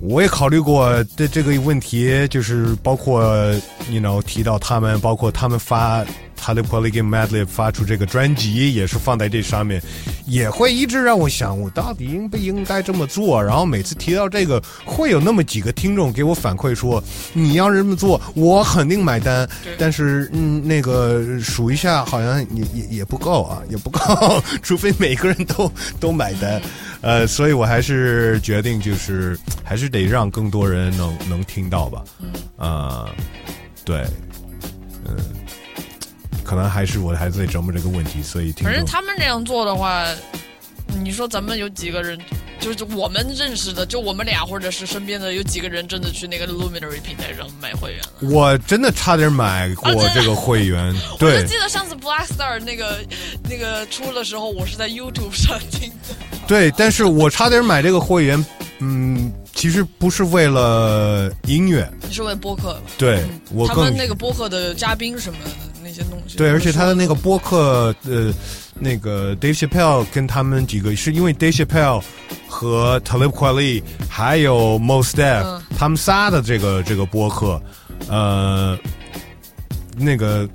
[0.01, 3.53] 我也考虑过这这个问题，就是包括
[3.89, 6.05] 你 know 提到他们，包括他们发
[6.41, 9.83] Talib Kweli 跟 Madlib 发出这个专辑，也是放在这上面，
[10.27, 13.43] 也会一直让我想，我到底应不应该这么做？
[13.43, 19.49] 然后每次提到这个，会有那么几个听众给我反馈说，你要这么做，我肯定买单。
[19.77, 23.99] 但是，嗯，那个数一下，好像也也也不够啊，也不够，
[24.63, 26.61] 除非每个人都都买单。
[27.01, 32.05] 呃，所以我还是决定，就是还是得让更多人能能听到吧。
[32.21, 33.09] 嗯，啊、
[33.85, 34.05] 对，
[35.07, 35.17] 嗯、
[36.45, 40.05] 可能还是我还在琢磨这个问题，所以听反正他们这样做的话，
[41.03, 42.19] 你说咱们有几个人，
[42.59, 48.31] 就是我们认识的，就我们俩或者是身边的有几个人真的去那个 Luminary 平台上买会员了？
[48.31, 52.99] 我真的差点买过这个会员，对我就记得上次 Black Star 那个
[53.49, 56.15] 那个出的时候，我是在 YouTube 上听的。
[56.47, 58.43] 对，但是我差点买这个会员，
[58.79, 62.83] 嗯，其实不是为了音乐，你是为播客吧？
[62.97, 65.51] 对我他们那个播客的嘉宾什么的
[65.83, 66.37] 那些东西。
[66.37, 68.33] 对，而且他的那个播客，呃，
[68.79, 72.01] 那个 Dave Chappelle 跟他们几个，是因为 Dave Chappelle
[72.47, 77.61] 和 Talib Kweli 还有 Mos Def、嗯他们仨的这个这个播客，
[78.09, 78.79] 呃，
[79.97, 80.49] 那个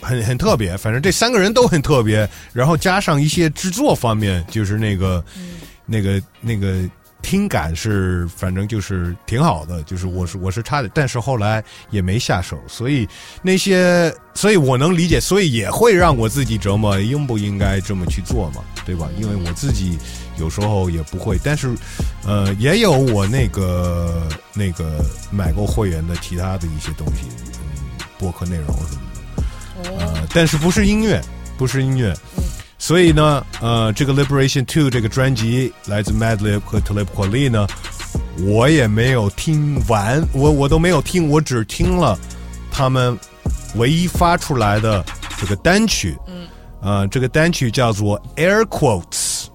[0.00, 5.24] 很很特别，反正这三个人都很特别，然后加上一些制作方面，就是那个、
[5.86, 6.88] 那个那个。
[7.26, 13.04] 听感是，反正就是挺好的，就是我是我是差点，但是后来也没下手，所以
[13.42, 19.08] 那些，所以我能理解，所以也会让我自己折磨，应不应该这么去做嘛，对吧？
[19.18, 19.98] 因为我自己
[20.38, 21.74] 有时候也不会，但是，
[22.24, 27.22] 呃，也有我那个那个买过会员的其他的一些东西，
[27.58, 29.02] 嗯，播客内容什么
[29.82, 31.20] 的，呃，但是不是音乐，
[31.58, 32.14] 不是音乐。
[32.78, 37.66] 所以呢，呃，这个 Liberation Two 这个专辑来自 Madlib 和 Talib Kweli 呢，
[38.46, 42.18] 我也没有听完，我我都没有听，我只听了
[42.70, 43.18] 他们
[43.76, 45.02] 唯一发出来的
[45.40, 46.46] 这个单曲，嗯，
[46.82, 49.46] 呃，这个单曲叫做 Air Quotes。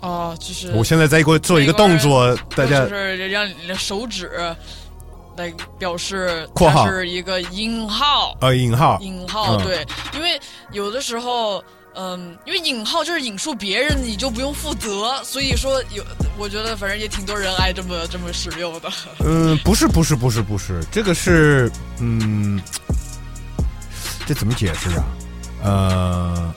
[0.00, 4.30] 哦，就是我现在在给我做一个动作，大家就是让你的手指
[5.36, 6.84] 来表示括号。
[6.84, 9.62] 它是一个引号，呃引号，引号、嗯。
[9.62, 10.38] 对，因为
[10.72, 11.62] 有的时候。
[11.98, 16.04] 嗯，因为引号就是引述别人，你就不用负责，所以说有，
[16.36, 18.92] 我觉得反正也挺多人爱这么这么使用的。
[19.20, 22.60] 嗯，不是，不是，不是，不是，这个是，嗯，
[24.26, 25.04] 这怎么解释啊？
[25.62, 26.54] 呃，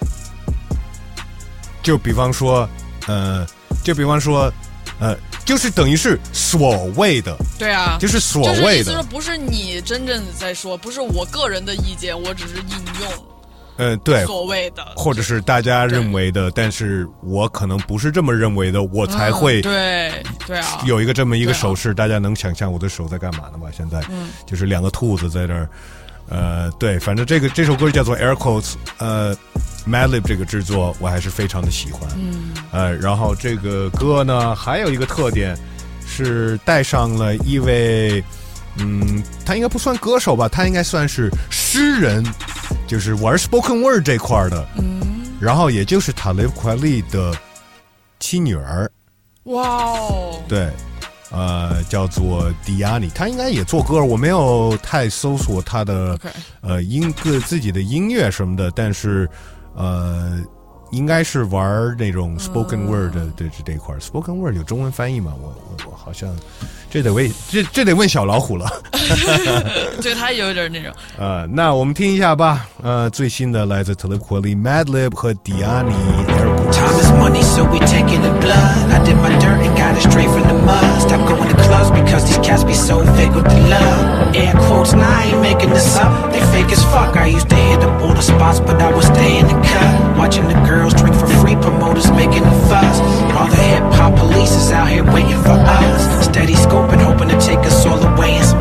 [1.81, 2.69] 就比方说，
[3.07, 3.47] 呃，
[3.81, 4.51] 就比方说，
[4.99, 13.09] 呃，就是等于是所谓的，对啊，就是所就是谓的，意思说不是你真正在说，不是我个人的意见，我只是引用
[13.79, 23.57] 呃，对，所谓的，或者是大家认为的，但是我可能不是这么认为的，我才会嗯对对啊，有一个这么一个手势，大家能想象我的手在干嘛呢？
[23.57, 23.69] 吧？
[23.71, 24.27] 现在，嗯。
[24.45, 25.69] 就是两个兔子在这儿，
[26.27, 29.33] 呃，对，反正这个这首歌叫做 Air Quotes，呃
[29.87, 32.51] ，Madlib 这个制作我还是非常的喜欢，嗯。
[32.71, 35.57] 呃，然后这个歌呢还有一个特点
[36.05, 38.21] 是带上了一位，
[38.79, 42.23] 嗯，他应该不算歌手吧，他应该算是诗人，
[42.87, 45.01] 就是玩 spoken word 这块儿的，嗯，
[45.39, 47.33] 然后也就是塔雷奎利的
[48.19, 48.89] 亲女儿，
[49.43, 50.69] 哇哦，对，
[51.31, 56.17] 呃，叫做迪亚尼，他应该也做歌，我没有太搜索他的
[56.61, 59.29] 呃音个自己的音乐什么的，但是
[59.75, 60.41] 呃，
[60.91, 65.33] 应该是玩那种 spoken word 的这这一块儿 spoken word 有中文翻译吗？
[65.41, 66.29] 我我我好像
[66.89, 68.67] 这得问这这得问小老虎了。
[70.01, 72.67] 对他有点那种，呃，那我们听一下吧。
[72.81, 75.93] 呃，最新的来自 Talib Kweli、Madlib 和 Diani。
[76.71, 78.91] Time is money, so we taking the blood.
[78.91, 81.01] I did my dirt and got it straight from the mud.
[81.01, 84.35] Stop going to clubs because these cats be so fake with the love.
[84.35, 86.31] Air quotes, and I ain't making this up.
[86.31, 87.17] They fake as fuck.
[87.17, 90.08] I used to hit the border spots, but I would stay in the cut.
[90.29, 92.99] Watching the girls drink for free, promoters making a fuss.
[93.35, 96.23] All the hip hop police is out here waiting for us.
[96.25, 98.59] Steady scoping, hoping to take us all away in some.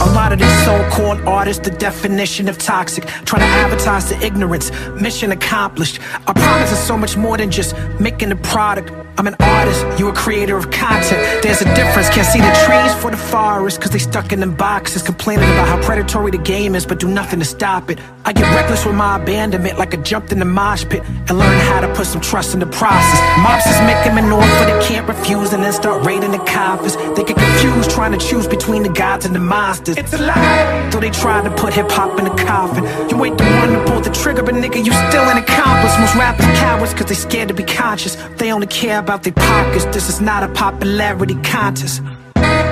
[0.00, 3.04] A lot of these so-called artists, the definition of toxic.
[3.26, 6.00] Trying to advertise the ignorance, mission accomplished.
[6.26, 8.90] Our promise is so much more than just making a product.
[9.18, 11.42] I'm an artist, you a creator of content.
[11.42, 14.54] There's a difference, can't see the trees for the forest, cause they stuck in them
[14.54, 15.02] boxes.
[15.02, 17.98] Complaining about how predatory the game is, but do nothing to stop it.
[18.24, 21.60] I get reckless with my abandonment, like I jumped in the mosh pit and learned
[21.62, 23.20] how to put some trust in the process.
[23.44, 26.96] Mobsters make them an offer they can't refuse and then start raiding the coffers.
[26.96, 29.89] They get confused trying to choose between the gods and the monsters.
[29.98, 30.88] It's a lie.
[30.90, 32.84] Though they tried to put hip hop in a coffin.
[33.08, 35.98] You ain't the one to pull the trigger, but nigga, you still an accomplice.
[35.98, 38.16] Most rappers cowards cause they scared to be conscious.
[38.36, 39.84] They only care about their pockets.
[39.86, 42.02] This is not a popularity contest.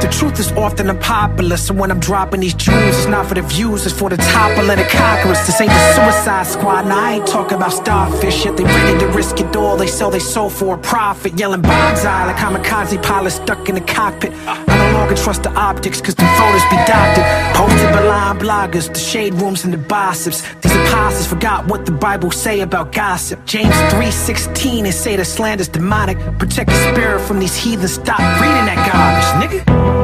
[0.00, 3.42] The truth is often unpopular, so when I'm dropping these jewels, it's not for the
[3.42, 5.44] views, it's for the topple and the conquerors.
[5.44, 8.56] This ain't the suicide squad, and I ain't talking about starfish yet.
[8.56, 11.36] They ready to risk it all, they sell their soul for a profit.
[11.36, 14.32] Yelling bonsai like kamikaze pilots stuck in the cockpit.
[14.46, 17.24] I longer trust the optics, cause the photos be doctored.
[17.54, 20.42] Posted by lying bloggers, the shade rooms and the gossips.
[20.60, 23.44] These apostles forgot what the Bible say about gossip.
[23.46, 26.18] James 3.16 and say the slander's demonic.
[26.38, 29.97] Protect your spirit from these heathens, stop reading that garbage, nigga.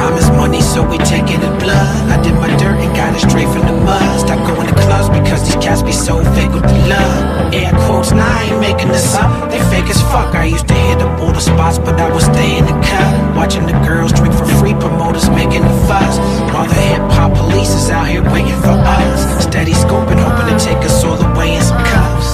[0.00, 1.92] Time is money, so we taking the blood.
[2.08, 4.20] I did my dirt and got it straight from the mud.
[4.24, 7.52] Stop going to clubs because these cats be so fake with the love.
[7.52, 9.28] Air quotes, now I ain't making this up.
[9.50, 10.34] They fake as fuck.
[10.34, 13.36] I used to hit up all the spots, but I would stay in the cut.
[13.36, 16.16] Watching the girls drink for free, promoters making the fuss.
[16.48, 19.44] While the hip hop police is out here waiting for us.
[19.44, 21.89] Steady scoping, hoping to take us all away in some.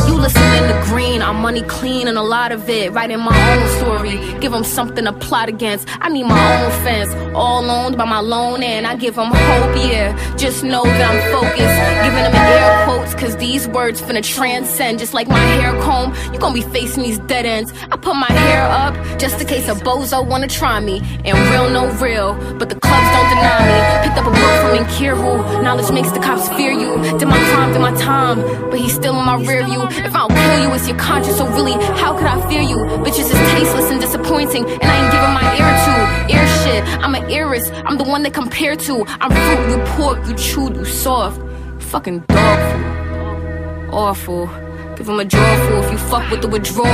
[0.07, 2.93] You listening the green, I'm money clean and a lot of it.
[2.93, 5.89] Writing my own story, give them something to plot against.
[6.01, 9.77] I need my own fence, all owned by my loan, and I give them hope,
[9.77, 10.37] yeah.
[10.37, 14.99] Just know that I'm focused, giving them air quotes, cause these words finna transcend.
[14.99, 17.73] Just like my hair comb, you gon' be facing these dead ends.
[17.91, 21.03] I put my hair up just in case a bozo wanna try me.
[21.25, 24.09] And real, no real, but the clubs don't deny me.
[24.09, 26.97] Picked up a book from Inkiru, knowledge makes the cops fear you.
[27.19, 28.41] Did my crime, did my time,
[28.71, 29.83] but he's still in my rear view.
[30.05, 32.77] If I don't kill you, it's your conscience, so really, how could I fear you?
[33.05, 35.95] Bitches is tasteless and disappointing, and I ain't giving my ear to.
[36.35, 39.05] Ear shit, I'm an heiress, I'm the one they compare to.
[39.07, 41.41] I'm fruit, you pork, you chewed, you soft.
[41.79, 43.89] Fucking dog food.
[43.93, 44.51] Awful.
[44.97, 46.89] Give him a drawful if you fuck with the withdrawal.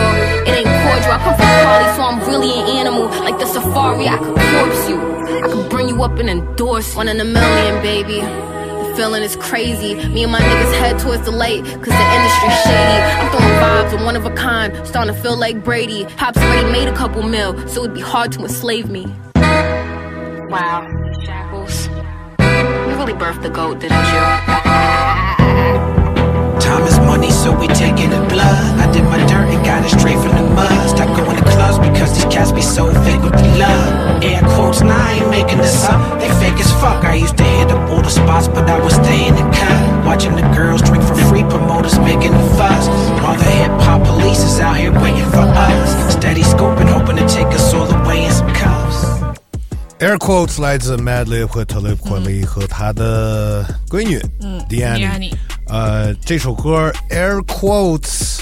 [0.46, 3.06] It ain't cordial, I come from Cali, so I'm really an animal.
[3.24, 4.98] Like the safari, I could corpse you.
[5.44, 6.94] I could bring you up and endorse.
[6.96, 8.20] One in a million, baby.
[8.92, 9.94] The feeling is crazy.
[9.94, 13.00] Me and my niggas head towards the light, cause the industry's shady.
[13.16, 16.04] I'm throwing vibes of one of a kind, starting to feel like Brady.
[16.18, 19.06] Pops already made a couple mil, so it'd be hard to enslave me.
[19.34, 20.86] Wow,
[21.24, 21.86] Shackles.
[22.38, 24.20] You really birthed the goat, didn't you?
[26.60, 28.78] Time is money, so we taking the blood.
[28.78, 30.90] I did my dirt and got it straight from the mud.
[30.90, 31.51] Stop going to
[31.91, 34.23] clubs because these cats be so fake with the love.
[34.23, 36.19] Air quotes, now I ain't making this up.
[36.19, 37.03] They fake as fuck.
[37.03, 40.05] I used to hit up all the spots, but I would stay in the cut.
[40.05, 42.87] Watching the girls drink for free, promoters making the fuss.
[43.23, 46.13] All the hip hop police is out here waiting for us.
[46.13, 49.05] Steady scoping, hoping to take us all away in some cuffs.
[49.99, 54.99] Air quotes 来自 Madlib 和 Talib Kweli 和他的闺女嗯 Diani。
[55.09, 55.33] Diani
[55.67, 58.41] 呃，这首歌 Air quotes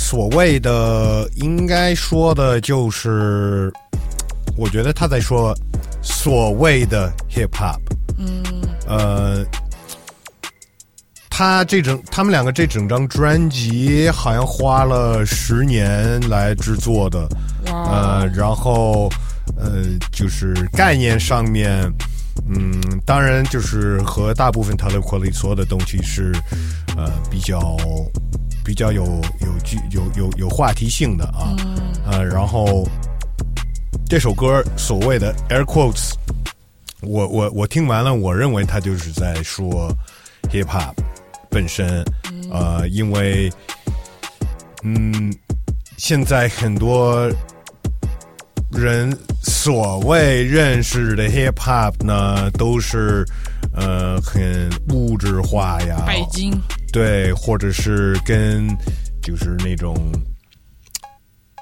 [0.00, 3.70] 所谓的应该说的就是，
[4.56, 5.54] 我觉得他在说
[6.02, 7.78] 所谓的 hip hop。
[8.16, 8.42] 嗯，
[8.88, 9.44] 呃，
[11.28, 17.28] 他这整他们两个这整张专辑好像花了十年来制作的，
[17.66, 19.08] 呃，然后
[19.56, 21.80] 呃，就是概念上面，
[22.48, 26.32] 嗯，当然就是和大部分 t a l e b Kweli 所有的东西是，
[26.96, 27.76] 呃，比较
[28.70, 29.02] 比较有
[29.40, 31.56] 有具有有有话题性的啊，
[32.06, 32.86] 呃，然后
[34.08, 36.12] 这首歌所谓的 air quotes，
[37.00, 39.92] 我我我听完了，我认为他就是在说
[40.52, 40.94] hip hop
[41.50, 42.04] 本身，
[42.52, 43.50] 呃，因为
[44.84, 45.34] 嗯，
[45.96, 47.28] 现在很多
[48.70, 53.26] 人所谓认识的 hip hop 呢，都是
[53.74, 56.52] 呃很物质化呀，拜金，
[56.92, 58.66] 对，或者是跟
[59.22, 59.94] 就是那种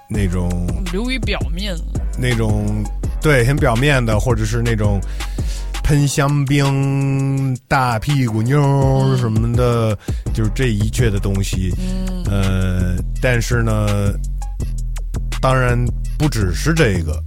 [0.09, 1.77] 那种流于表面。
[2.19, 2.83] 那种
[3.21, 4.99] 对很表面的，或者是那种
[5.85, 9.97] 喷香槟、大屁股妞什么的，
[10.33, 11.75] 就是这一切的东西。
[11.79, 14.13] 嗯呃，但是呢，
[15.41, 15.79] 当然
[16.19, 17.23] 不只是这个，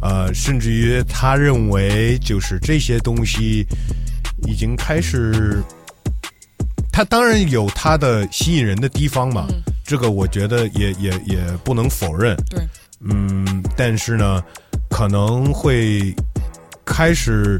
[0.00, 3.66] 呃，甚至于他认为就是这些东西
[4.46, 5.62] 已经开始。
[6.92, 9.46] 他当然有他的吸引人的地方嘛，
[9.82, 12.36] 这个我觉得也也也不能否认。
[12.50, 12.60] 对，
[13.00, 14.44] 嗯，但是呢，
[14.90, 16.14] 可能会
[16.84, 17.58] 开始，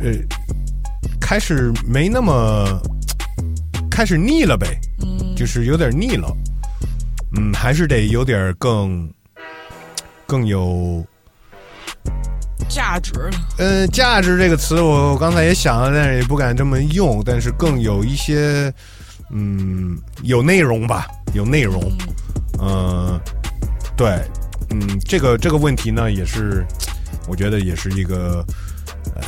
[0.00, 0.12] 呃，
[1.20, 2.80] 开始没那么，
[3.90, 6.32] 开始腻了呗，嗯，就是有点腻了。
[7.36, 9.12] 嗯，还是得有点更
[10.24, 11.04] 更有。
[12.68, 13.12] 价值，
[13.58, 17.22] 呃，价值这个词我我刚才也想了，但是也不敢这么用。
[17.24, 18.72] 但是更有一些，
[19.30, 21.80] 嗯，有内容吧，有内容。
[22.60, 23.20] 嗯，
[23.96, 24.20] 对，
[24.70, 26.64] 嗯，这个这个问题呢，也是，
[27.28, 28.44] 我觉得也是一个，
[29.14, 29.22] 呃，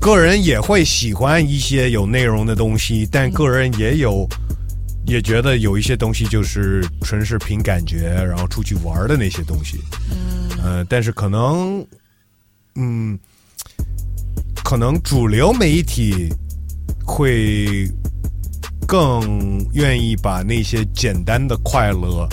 [0.00, 4.26] 个人也会喜欢一些有内容的东西，但个人也有。
[5.06, 9.78] 也觉得有一些东西就是纯是凭感觉，然后出去玩的那些东西，
[10.10, 11.86] 嗯，呃，但是可能，
[12.74, 13.18] 嗯，
[14.64, 16.28] 可能主流媒体
[17.04, 17.88] 会
[18.86, 22.28] 更愿意把那些简单的快乐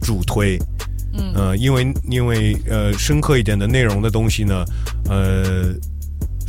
[0.00, 0.58] 主推，
[1.12, 4.64] 嗯，呃，因为因为呃，深刻一点的内容的东西呢，
[5.08, 5.74] 呃。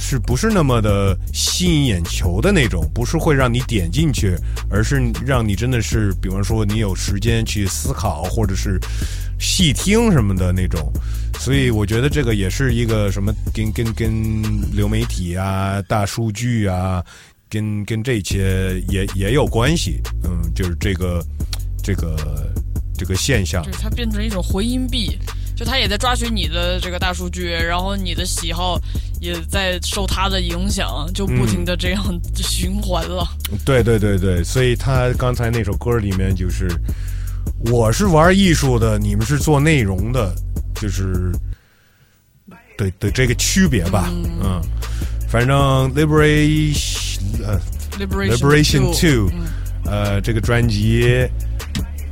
[0.03, 2.83] 是不是那么的吸引眼球的那种？
[2.93, 4.35] 不是会让你点进去，
[4.69, 8.79] 而是让你真的是，比方说你有时间去思考，或者是
[9.39, 10.91] 细听什么的那种。
[11.39, 17.01] 所以我觉得这个也是一个什么，跟跟跟流媒体啊、大数据啊，
[17.47, 20.01] 跟跟这些也也有关系。
[20.23, 21.23] 嗯，就是这个
[21.83, 22.51] 这个
[22.97, 25.17] 这个现象，就是它变成一种回音壁。
[25.61, 28.81] 就他也在抓取你的这个大数据，然后你的喜好
[29.19, 32.03] 也在受他的影响，就不停的这样
[32.33, 33.23] 循环了。
[33.63, 36.67] 对对对对，所以他刚才那首歌里面就是，
[37.71, 40.33] 我是玩艺术的，你们是做内容的，
[40.73, 41.31] 就是
[42.75, 44.11] 对对这个区别吧。
[44.43, 44.59] 嗯，
[45.29, 47.61] 反正 liberation 呃
[47.99, 49.29] liberation two
[49.85, 51.29] 呃这个专辑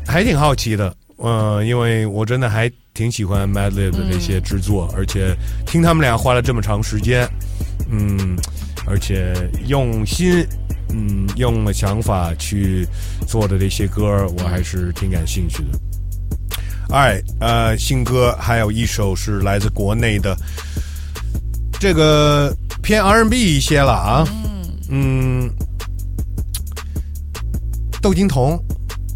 [0.06, 2.72] 还挺好奇的，嗯，因为我真的还。
[3.00, 5.34] 挺喜欢 Madlib 的这些制作，而且
[5.66, 7.26] 听他们俩花了这么长时间，
[7.90, 8.36] 嗯，
[8.86, 9.34] 而且
[9.68, 10.46] 用心，
[10.90, 12.86] 嗯，用了想法去
[13.26, 16.94] 做的这些歌，我还是挺感兴趣的。
[16.94, 20.36] 哎，呃，新歌还有一首是来自国内的，
[21.80, 24.28] 这个偏 R&B 一些了啊，
[24.90, 25.50] 嗯，
[28.02, 28.62] 窦靖童，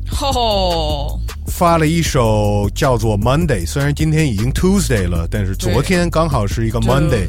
[0.10, 1.20] 吼。
[1.56, 7.28] 发了一首叫做 Monday，虽然今天已经 Tuesday 了，但是昨天刚好是一个 Monday，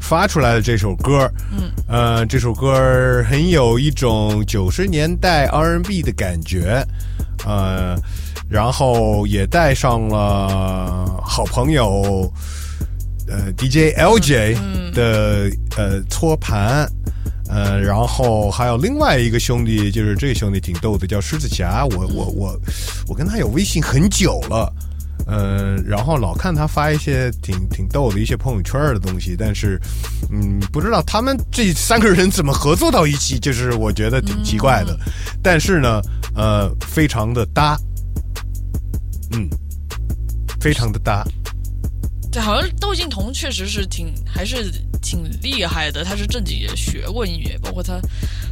[0.00, 6.84] 发出来的这首歌，嗯，呃，这首歌很有一种九十年代 R&B 的感觉，
[7.46, 7.96] 呃，
[8.50, 12.28] 然后也带上了好朋友，
[13.28, 16.90] 呃，DJ LJ 的呃搓盘。
[17.50, 21.84] 呃，然后还有另外一个兄弟，就是这个兄弟挺逗的，叫狮子侠。
[21.86, 22.60] 我我我，
[23.08, 24.72] 我跟他有微信很久了，
[25.26, 29.80] 呃，然后老看他发一些挺挺逗的一些朋友圈的东西，但是，
[30.30, 34.96] 嗯，不知道他们这三个人怎么合作到一起，就是我觉得挺奇怪的。
[35.42, 36.00] 但是呢，
[36.36, 37.76] 呃，非常的搭，
[39.32, 39.50] 嗯，
[40.60, 41.26] 非常的搭。
[42.32, 44.70] 对，好像窦靖童确实是挺还是
[45.02, 48.00] 挺厉害的，他是正经也学过音乐，包括他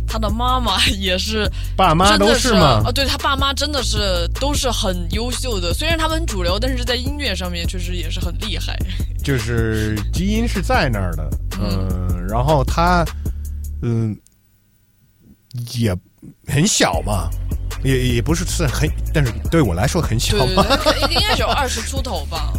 [0.07, 2.83] 他的妈妈也是，爸妈都是吗？
[2.85, 8.77] 啊，对他爸妈真的是都是很优秀的，虽然他们主流，但是在音乐上面确实也是很厉害。
[9.23, 13.05] 就是基因是在那儿的，嗯，然后他
[13.83, 14.17] 嗯
[15.71, 15.97] 也
[16.47, 17.31] 很小嘛，
[17.85, 20.65] 也也不是算很，但是对我来说很小嘛，
[21.11, 22.53] 应该有二十出头吧。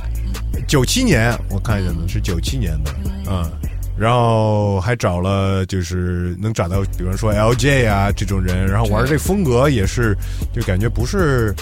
[0.69, 2.93] 九七年，我看一下呢是九七年的，
[3.27, 3.51] 嗯，
[3.97, 10.15] 然后还找了，就是能找到，比方说 LJ 啊这种人，然后玩这风格也是，
[10.53, 11.55] 就感觉不是，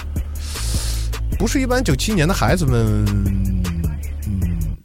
[1.38, 3.02] 不是一般九七年的孩子们，
[4.26, 4.76] 嗯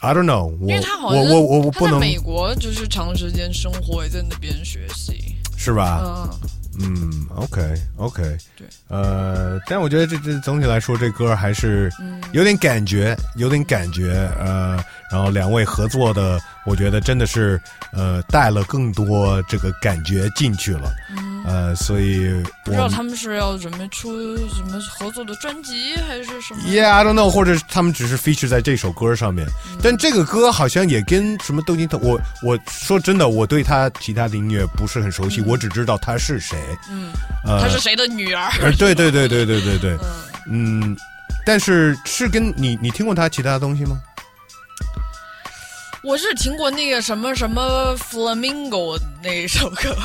[0.00, 6.02] ，I don't know，我我我我我不能，美国就是长时间生活，也在那边学习，是吧？
[6.04, 6.28] 嗯。
[6.78, 8.22] 嗯，OK，OK，
[8.56, 11.90] 对，呃，但我觉得这这总体来说，这歌还是
[12.32, 14.76] 有点感觉，有点感觉，呃，
[15.10, 17.60] 然后两位合作的，我觉得真的是
[17.92, 20.92] 呃带了更多这个感觉进去了。
[21.46, 29.46] 呃，所以不知道他们是要准备出什么合作的专辑，还是什么？Yeah，I don't know，或者他们只是 feature 在这首歌上面。
[29.80, 36.58] 但这个歌好像也跟什么窦靖童，我我说真的，我对他其他的音乐不是很熟悉，我只知道他是谁。
[36.90, 37.12] 嗯，
[37.44, 38.50] 他是谁的女儿？
[38.76, 39.96] 对对对对对对对。
[40.50, 40.96] 嗯，
[41.44, 44.00] 但是是跟你你听过他其他的东西吗？
[46.02, 49.96] 我是听过那个什么什么 Flamingo 那一首歌。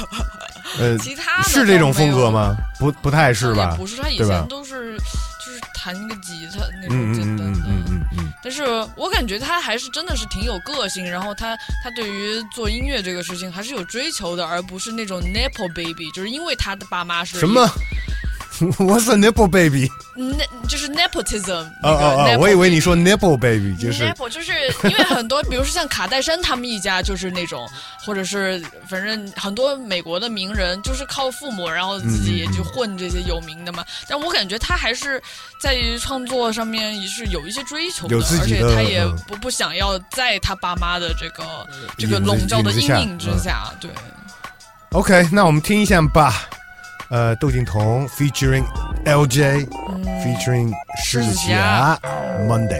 [0.79, 2.55] 呃，其他的是这种风格吗？
[2.79, 3.75] 不，不太是吧？
[3.77, 4.47] 不是，他以前？
[4.47, 7.59] 都是就是弹一个吉他那种嗯简单的。
[7.59, 8.63] 嗯嗯嗯嗯嗯但是
[8.95, 17.67] 我感觉他还是真的是挺有个性，然后他他对于做音乐这个事情还是有追求的，而不是那种 n a p o baby，就是因为他的爸妈是什么
[18.77, 19.89] What's a nipple baby？
[20.15, 21.67] 那就是 nepotism
[22.37, 24.51] 我以为你说 nipple baby，就是 nipple，就是
[24.83, 27.67] 因为很多，比如说像卡戴珊他们一家就是那种，
[28.05, 33.83] 或者是反正很多美国的名人就是靠父母，然后自己也就混这些有名的嘛。
[34.07, 35.21] 但我感觉他还是
[35.59, 41.43] 在创作上面也是有一些追求的，而且他也嗯不不想要在他爸妈的这个
[41.97, 43.89] 这个笼罩的阴影之嗯下，对。
[44.91, 46.49] OK，那我们听一下吧。
[47.11, 48.63] 呃，窦靖童 featuring
[49.03, 49.67] LJ、
[50.23, 50.71] featuring
[51.03, 51.99] 狮子侠
[52.47, 52.79] Monday。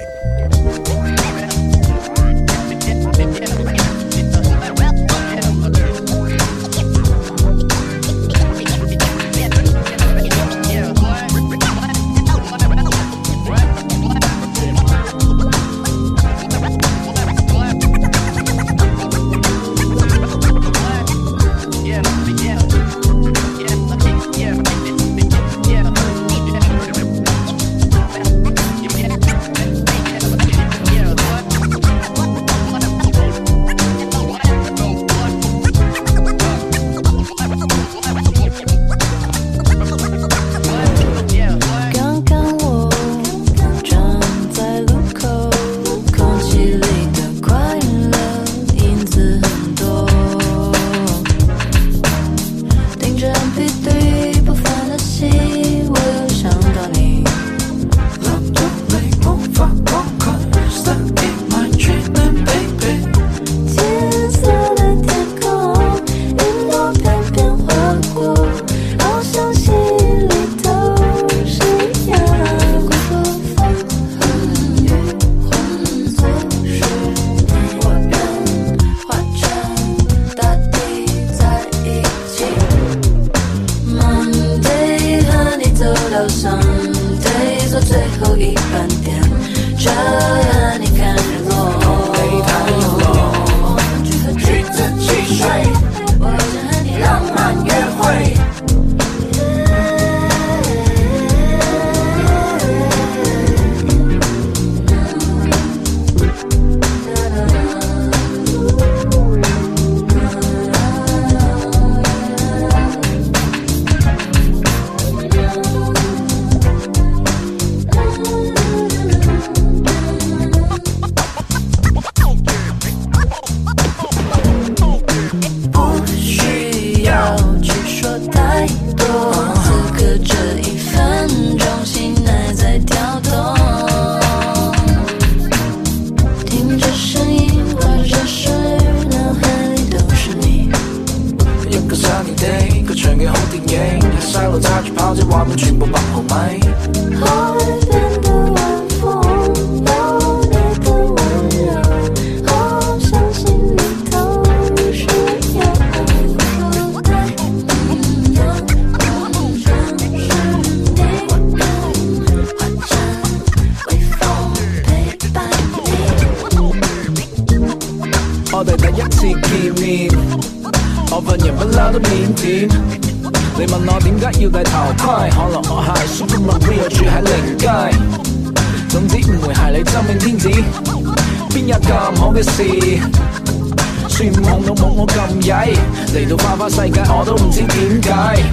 [188.12, 188.44] 唔知點解。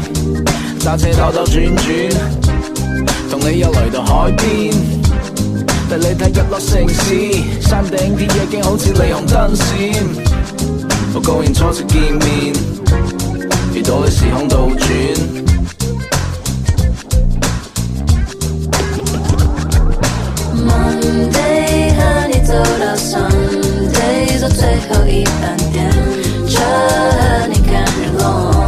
[0.78, 2.14] 揸車兜兜轉轉，
[3.30, 4.72] 同你又嚟到海邊。
[5.90, 7.04] 帶你睇日落城市，
[7.60, 9.62] 山頂啲夜景好似霓虹燈閃。
[11.12, 12.54] 好高興初次見面，
[13.74, 14.86] 遇到你時空倒轉。
[20.54, 25.90] Monday 和你走到 Sunday，坐最后一班电
[26.48, 28.67] 车和你看日落。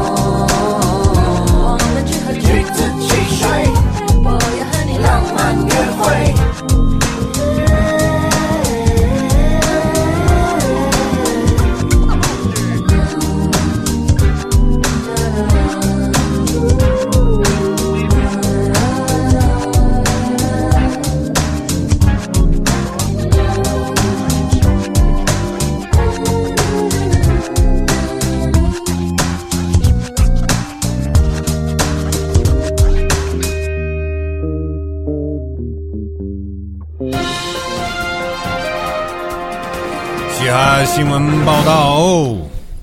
[41.01, 42.37] 新闻报道。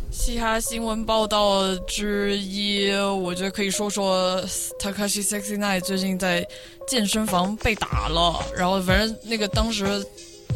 [0.09, 4.41] 嘻哈新闻报道之一，我觉得可以说说
[4.81, 6.43] Takashi Sexy Night 最近在
[6.87, 10.03] 健身房被打了，然后反正那个当时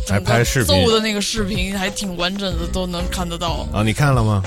[0.08, 3.68] 还拍视频揍的那个视频还挺完整的，都能看得到。
[3.72, 4.44] 啊，你看了吗？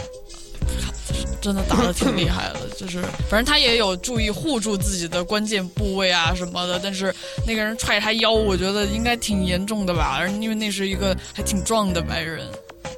[1.41, 3.01] 真的打的挺厉害的，就是
[3.31, 7.15] 反正他也有注意护住自己的关键部位啊什么的，但是
[7.47, 12.45] 那个人踹他腰，我觉得应该挺严重的吧，因为那是一个还挺壮的白人，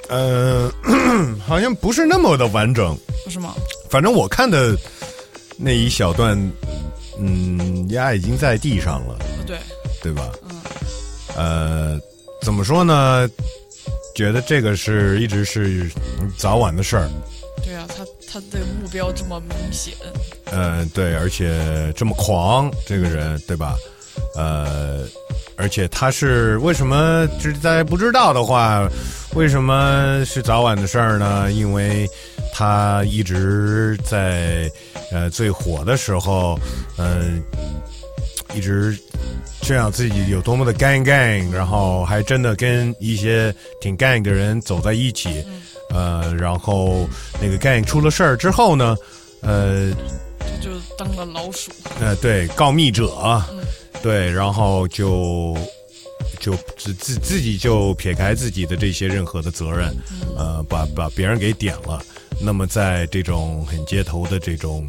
[0.09, 0.71] 呃，
[1.47, 2.97] 好像不是那么的完整。
[3.25, 3.55] 不是吗？
[3.91, 4.77] 反正我看的
[5.57, 6.39] 那一小段，
[7.19, 9.59] 嗯，丫已经在地上了，对，
[10.03, 10.31] 对吧？
[10.49, 10.57] 嗯。
[11.37, 12.01] 呃，
[12.43, 13.29] 怎么说呢？
[14.15, 15.91] 觉得这个是一直是
[16.39, 17.09] 早晚的事儿。
[17.63, 19.95] 对啊，他他的目标这么明显，
[20.45, 23.77] 呃，对，而且这么狂，这个人，对吧？
[24.35, 25.05] 呃，
[25.57, 27.27] 而且他是为什么？
[27.39, 28.89] 就是大家不知道的话，
[29.35, 31.51] 为什么是早晚的事儿呢？
[31.53, 32.09] 因为
[32.53, 34.71] 他一直在
[35.11, 36.59] 呃最火的时候，
[36.99, 37.43] 嗯、
[38.55, 38.97] 一直
[39.63, 45.45] 炫耀自己有多么的 gang gang，然后还真的跟一些挺 gang 的人走在一起，
[45.91, 47.09] 呃，然后
[47.41, 48.97] 那个 gang 出了事儿之后呢，
[49.41, 49.91] 呃，
[50.61, 51.71] 就当了老鼠。
[52.01, 53.43] 呃，对，告密者，
[54.03, 55.57] 对，然后就
[56.39, 59.95] 就自自自己就撇开自己的这些任何的责任，
[60.37, 62.03] 呃，把把别人给点了。
[62.41, 64.87] 那么在这种很街头的这种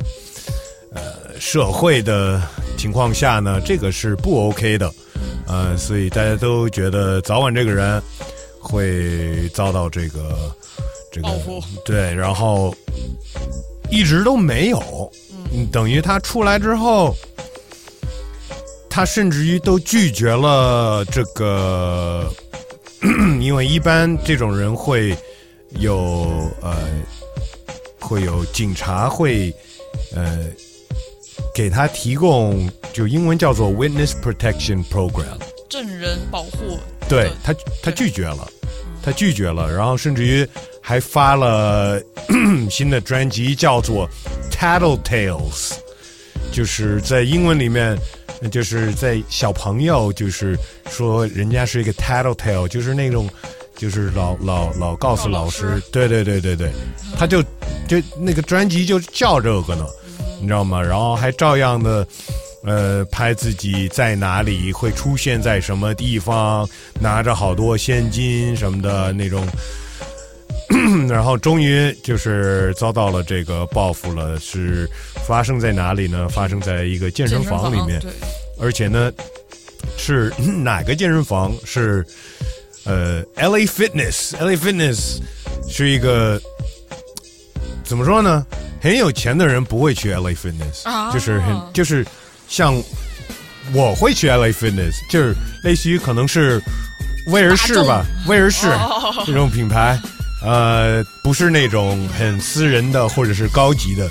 [0.94, 2.42] 呃社会的
[2.78, 4.94] 情况下呢，这个是不 OK 的，
[5.48, 8.02] 呃，所以大家都觉得早晚这个人
[8.60, 10.56] 会遭到这个
[11.12, 11.30] 这个
[11.86, 12.76] 对，然后
[13.90, 15.12] 一直都没有，
[15.54, 17.16] 嗯，等于他出来之后，
[18.98, 22.34] 他甚至于都拒绝了这个，
[23.40, 25.16] 因为一般这种人会
[25.78, 26.76] 有呃，
[28.00, 29.54] 会有警察会
[30.16, 30.48] 呃
[31.54, 35.38] 给他提供，就英文叫做 Witness Protection Program。
[35.70, 38.50] 证人保护，对他，他拒绝了，
[39.04, 40.44] 他拒绝了，然后甚至于
[40.82, 42.02] 还发了
[42.72, 44.10] 新的专辑，叫做
[44.52, 45.38] 《Tattle Tales》，
[46.52, 47.96] 就是在英文里面，
[48.52, 50.58] 就是在小朋友，就是
[50.90, 53.30] 说人家是一个 Tattle Tale，就是那种，
[53.76, 56.72] 就是老老老告诉老师，对对对对对，
[57.18, 57.42] 他就
[57.88, 59.86] 就那个专辑就叫这个呢，
[60.40, 60.82] 你知道吗？
[60.82, 62.08] 然后还照样的。
[62.64, 66.68] 呃，拍自己在哪里，会出现在什么地方，
[67.00, 69.48] 拿着好多现金什么的那种，
[71.08, 74.38] 然后终于就是遭到了这个报复了。
[74.40, 74.90] 是
[75.28, 76.30] 发生在哪里呢？
[76.30, 78.02] 发生在一个健身房里面，
[78.60, 79.12] 而且呢，
[79.98, 81.54] 是哪个健身房？
[81.66, 82.06] 是
[82.86, 85.20] 呃，LA Fitness，LA Fitness
[85.70, 86.42] 是一个
[87.84, 88.46] 怎么说呢？
[88.82, 91.12] 很有钱的人不会去 LA Fitness，、啊。
[91.12, 92.06] 就是很就是
[92.48, 92.82] 像
[93.74, 96.62] 我会去 LA Fitness，就是类似于可能是
[97.32, 99.14] 威尔士吧，威尔士哦。
[99.26, 100.00] 这种品牌，
[100.42, 104.10] 呃，不是那种很私人的或者是高级的，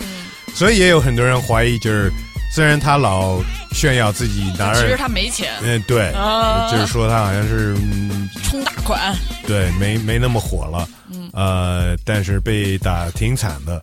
[0.57, 2.11] 所以也有很多人怀疑，就是
[2.51, 3.39] 虽然他老
[3.73, 6.73] 炫耀自己拿着其实他没钱，嗯，对，啊。
[6.73, 9.15] 就是说他好像是嗯，充大款，
[9.47, 11.29] 对，没没那么火了，嗯。
[11.35, 13.83] 呃，但是被打挺惨的，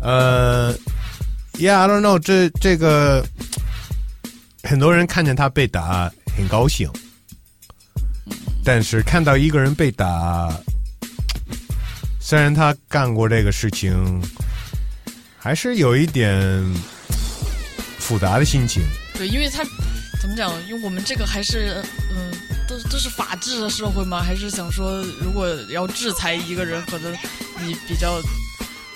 [0.00, 0.72] 呃
[1.54, 3.26] ，Yeah，I don't know，这这个
[4.62, 6.88] 很多人看见他被打很高兴，
[8.64, 10.56] 但是看到一个人被打，
[12.20, 14.22] 虽然他干过这个事情，
[15.42, 16.62] 还是有一点
[17.98, 18.82] 复杂的心情。
[19.14, 19.64] 对，因为他
[20.20, 20.52] 怎么讲？
[20.68, 22.30] 因为我们这个还是嗯，
[22.68, 27.12] 都都是法治的社会嘛，还是想说，如果要制裁一个人，可能
[27.62, 28.20] 你比较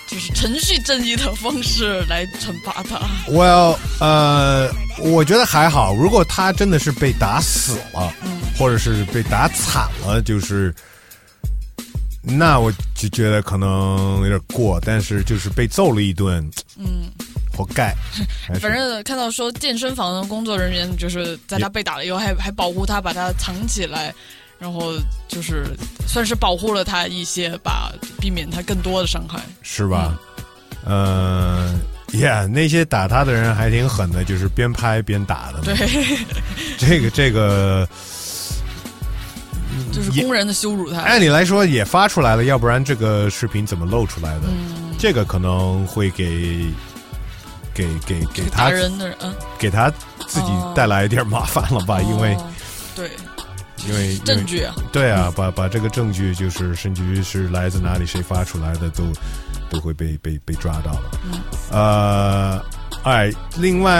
[0.06, 3.00] 就是程序正义的方式来惩罚他。
[3.32, 5.94] Well，呃，我觉得还好。
[5.94, 8.12] 如果他真的是被打死了，
[8.58, 10.74] 或者是被打惨了，就是，
[12.24, 14.80] 那我就觉得可能有点过。
[14.84, 16.48] 但是就是被揍了一顿，
[16.78, 17.10] 嗯，
[17.52, 17.94] 活该。
[18.60, 24.14] 反正看到说健身房的工作人员就是在他被打了以后还还保护他，把他藏起来，
[24.58, 24.94] 然后
[25.28, 25.66] 就是
[26.06, 29.40] 算是保护了他一些吧，避免他更多的伤害。
[29.62, 30.18] 是吧？
[30.86, 31.74] 呃
[32.12, 35.62] ，Yeah，那些打他的人还挺狠的，就是边拍边打的。
[35.62, 35.74] 对，
[36.76, 37.88] 这个这个，
[39.92, 41.00] 就是公然的羞辱他。
[41.00, 44.42] 按理来说也发出来了，要不然这个视频怎么露出来的？
[44.48, 46.66] 嗯，这个可能会给
[47.72, 49.90] 给给给他打人的人，嗯，给他
[50.26, 52.00] 自己带来一点麻烦了吧？
[52.00, 52.44] 因为哦
[52.94, 53.10] 对，
[53.86, 59.02] 因为证据啊，对啊，把把这个证据就是甚至于是来自哪里谁发出来的都
[59.68, 61.10] 都会被被被抓到了。
[61.24, 62.64] 嗯呃，
[63.02, 63.92] 哎，另外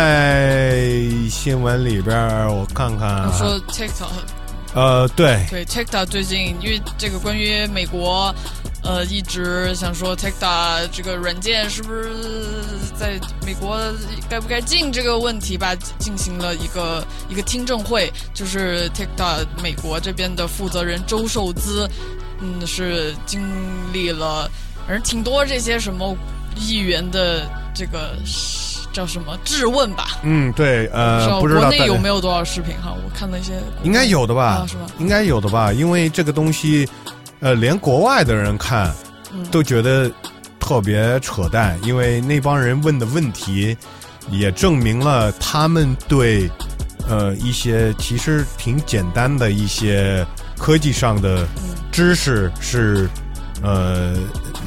[1.29, 2.17] 新闻里边
[2.47, 4.13] 我看看啊，说 TikTok
[4.75, 8.35] 呃，对，对 TikTok 最近因为这个关于美国，
[8.83, 12.11] 呃，一直想说 TikTok 这个软件是不是
[12.99, 13.81] 在美国
[14.29, 21.89] 该不该禁这个问题吧，进行了一个一个听证会，就是 TikTok 美国这边的负责人周受资，
[22.41, 23.41] 嗯，是经
[23.93, 24.51] 历了
[24.87, 26.17] 反正挺多这些什么
[26.57, 28.17] 议员的这个
[28.95, 30.07] 叫什么质问吧。
[30.23, 32.95] 嗯，对，呃，不知道国内有没有多少视频哈？
[32.95, 34.65] 我看了一些，应该有的吧？
[34.65, 34.87] 啊是吧？
[34.99, 35.73] 应该有的吧？
[35.73, 36.89] 因为这个东西，
[37.41, 38.91] 呃，连国外的人看
[39.35, 40.11] 嗯都觉得
[40.61, 43.77] 特别扯淡，因为那帮人问的问题
[44.31, 46.49] 也证明了他们对
[47.09, 50.25] 呃一些其实挺简单的一些
[50.57, 51.47] 科技上的
[51.91, 53.11] 知识是
[53.61, 54.15] 呃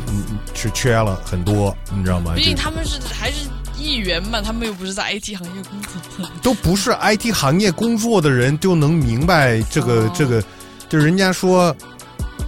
[0.09, 2.31] 嗯是缺了很多，你知道吗？
[2.31, 3.47] 就毕竟他们是还是
[3.79, 6.29] 议员嘛，他们又不是在 IT 行业工作。
[6.41, 10.43] 都不是 IT 行业工作的人就能明白这个、哦这个，
[10.89, 11.75] 就人家说，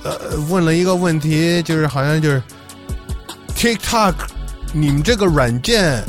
[0.03, 2.41] 呃，问了一个问题，就是好像就是
[3.55, 4.13] TikTok，
[4.73, 6.03] 你们这个软件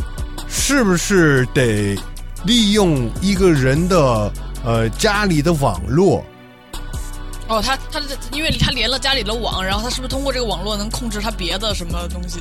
[0.48, 1.98] 是不是得
[2.44, 4.32] 利用一个人的
[4.64, 6.24] 呃家里的网络？
[7.50, 8.00] 哦，他他
[8.32, 12.38] 因为他连了家里的网，然后他是不是通过这个网络能控制他别的什么东西？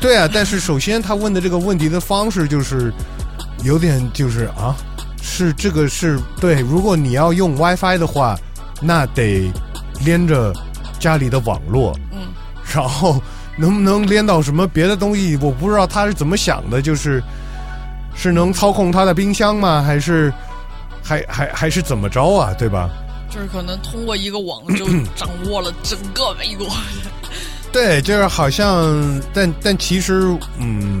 [0.00, 2.92] 对啊，但是首先他问的这个问题的方式就是
[3.64, 4.72] 有点就是啊，
[5.20, 8.38] 是这个是对，如果你要用 WiFi 的话，
[8.80, 9.50] 那得
[10.04, 10.54] 连着
[11.00, 12.28] 家里的网络，嗯，
[12.72, 13.20] 然后
[13.56, 17.20] 能不能连到什么别的东西，我不知道他是怎么想的，就是
[18.14, 19.82] 是能操控他的冰箱吗？
[19.82, 20.32] 还是
[21.02, 22.54] 还还还是怎么着啊？
[22.56, 22.88] 对吧？
[23.32, 24.84] 就是可能通过一个网就
[25.16, 26.68] 掌握了整个美国。
[27.72, 31.00] 对，就是好像，但但其实，嗯，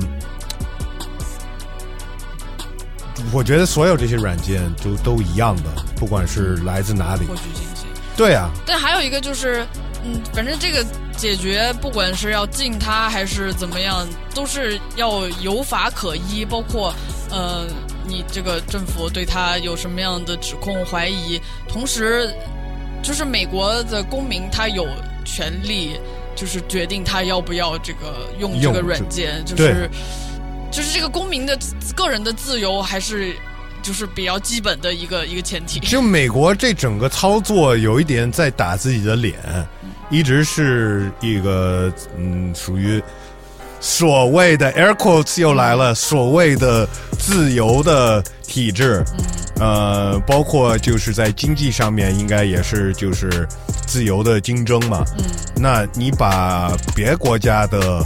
[3.30, 5.64] 我觉得所有这些软件都都一样的，
[5.96, 7.26] 不管是来自哪里。
[7.26, 7.84] 获取信息。
[8.16, 9.66] 对啊，但还有一个就是，
[10.02, 10.82] 嗯，反正这个
[11.14, 16.94] 解决，不管是要禁它还是怎么样，都是要有法可依，包括
[17.30, 17.66] 呃，
[18.06, 22.28] 你这个政府对他有什么样的指控、怀疑，同时
[23.02, 24.86] 就是美国的公民他有
[25.24, 25.98] 权利，
[26.34, 29.88] 就是决定他要不要这个用这个软件，就是
[30.70, 31.58] 就是这个公民的
[31.96, 33.34] 个人的自由还是。
[33.82, 39.36] 就是比较基本的一个一个前提，就美国这整个操作有一点在打自己的脸，
[40.08, 43.02] 一直是一个嗯，属于
[43.82, 49.04] 所谓的 air quotes 又来了，所谓的自由的体制，
[49.58, 53.46] 呃，包括就是在经济上面，应该也是就是
[53.84, 55.04] 自由的竞争嘛。
[55.18, 55.24] 嗯，
[55.56, 58.00] 那你把别国家的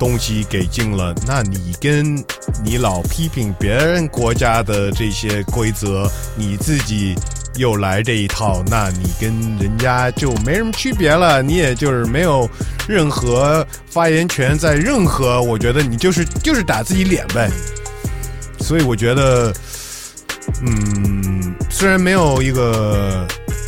[0.00, 2.16] 东西给禁了，那你跟
[2.64, 7.14] 你老批评别人国家的这些规则，你自己
[7.60, 12.48] 又来这一套，那你跟人家就没什么区别了，你也就是没有
[12.88, 17.50] 任何发言权，在任何，我觉得你就是就是打自己脸呗。
[18.60, 19.52] 所以我觉得，
[20.62, 23.26] 嗯，虽然没有一个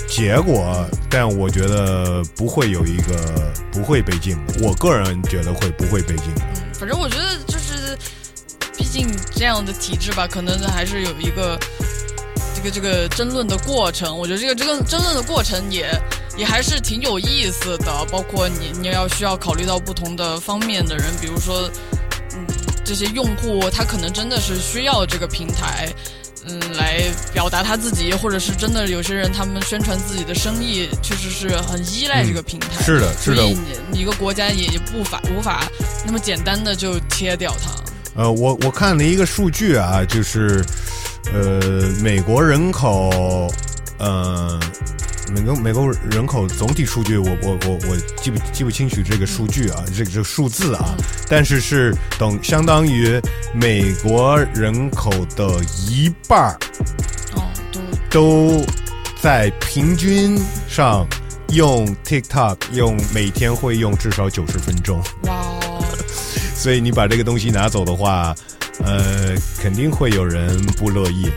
[0.09, 4.35] 结果，但我觉得不会有一个不会被禁。
[4.63, 6.27] 我个人觉得会不会被禁。
[6.73, 7.97] 反正我觉得就是，
[8.77, 11.59] 毕竟这样的体制吧，可能还是有一个
[12.63, 14.17] 这个这个争论的过程。
[14.17, 15.91] 我觉得这个这个争论的过程也
[16.37, 21.69] 也还是挺有意思的，包括你你要需要考虑到不同的方面的人，比如说，
[22.35, 22.47] 嗯，
[22.85, 25.93] 这些用户他可能真的是需要这个平台。
[26.45, 27.01] 嗯，来
[27.33, 32.67] 表达他自己，或者是真的有些人他们宣传自己的生意，确实是很依赖这个平台。
[32.81, 33.59] 嗯是的是的所以你
[33.93, 35.63] 你一个国家也也不法无法
[36.05, 37.71] 那么简单的就切掉它。
[38.21, 40.65] 呃，我我看了一个数据啊，就是
[41.33, 41.61] 呃，
[42.03, 43.49] 美国人口，
[43.99, 44.59] 呃，
[45.35, 50.95] 美国美国人口总体数据，我我我我记不记不清楚这个数据啊，这个这个数字啊，
[51.29, 53.21] 但是是等相当于
[53.55, 55.49] 美国人口的
[55.89, 56.59] 一半儿
[57.35, 57.49] 哦，
[58.11, 58.65] 都都
[59.21, 61.07] 在平均上
[61.51, 65.01] 用 TikTok，用每天会用至少九十分钟。
[65.23, 65.85] 哇哦，
[66.55, 68.35] 所以你把这个东西拿走的话，
[68.85, 71.31] 呃，肯定会有人不乐意。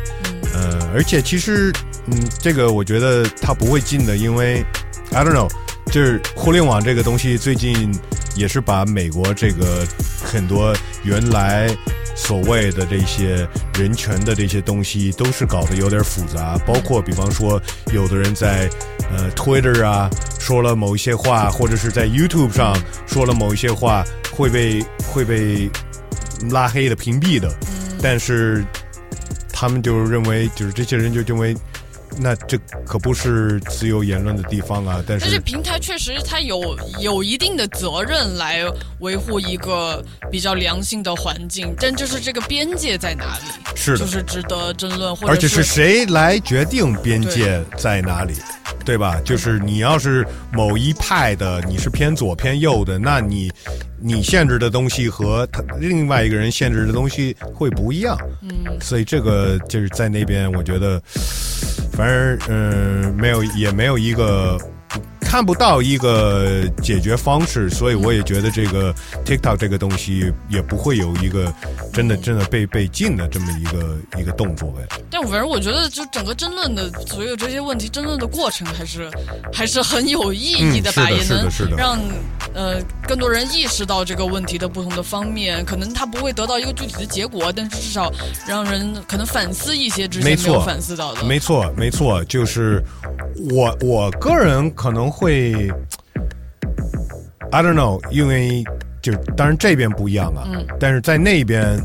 [0.54, 1.72] 呃，而且其实，
[2.08, 4.64] 嗯，这个我觉得他不会进的，因为
[5.12, 5.50] I don't know，
[5.92, 7.94] 就是互联网这个东西最近
[8.36, 9.86] 也是把美国这个
[10.24, 10.74] 很多
[11.04, 11.68] 原来
[12.16, 16.58] 所谓的这些人权的这些东西，都是搞得有点复杂。
[16.66, 18.70] 包括比方说，有的人在
[19.12, 22.76] 呃 Twitter 啊说了某一些话，或者是在 YouTube 上
[23.06, 25.70] 说了某一些话，会被会被
[26.50, 27.54] 拉黑的、屏蔽的。
[28.02, 28.64] 但是
[29.52, 31.56] 他们就认为，就是这些人就认为，
[32.18, 35.04] 那这可不是自由言论的地方啊。
[35.08, 38.64] 但但是是平台确实它有有一定的责任来
[39.00, 48.34] 维护一个比较良性的环境，但就是这个边界在哪里，是的就是值得争论，或者而且是谁来决定边界在哪里，
[48.84, 49.20] 对吧？
[49.24, 53.52] 就是你要是某一派的，你是偏左偏右的，那你
[54.00, 58.18] 你限制的东西和他另外一个人限制的东西会不一样。
[58.42, 61.02] 嗯，所以这个就是在那边，我觉得，
[61.96, 64.58] 反正嗯、没有也没有一个。
[65.36, 71.54] 看不到一个解决方式，所以我也觉得这个 TikTok 这个东西也不会有一个
[71.92, 74.88] 真的真的被被禁的这么一个一个动作呗。
[75.12, 79.12] 但反正我觉得，就整个争论的所有这些问题，争论的过程还是
[79.52, 82.00] 还是很有意义的吧，嗯是的也能是的是的让
[82.54, 85.66] 呃更多人意识到这个问题的不同的方面。
[85.66, 88.10] 可能他不会得到一个具体的结果，但是至少
[88.48, 91.26] 让人可能反思一些之前没没有，反思到的。
[91.26, 92.82] 没错，没错，就是
[93.52, 95.25] 我我个人可能会
[97.52, 98.64] ，I don't know，因为
[99.02, 101.80] 就当然这边不一样啊，嗯但是在那边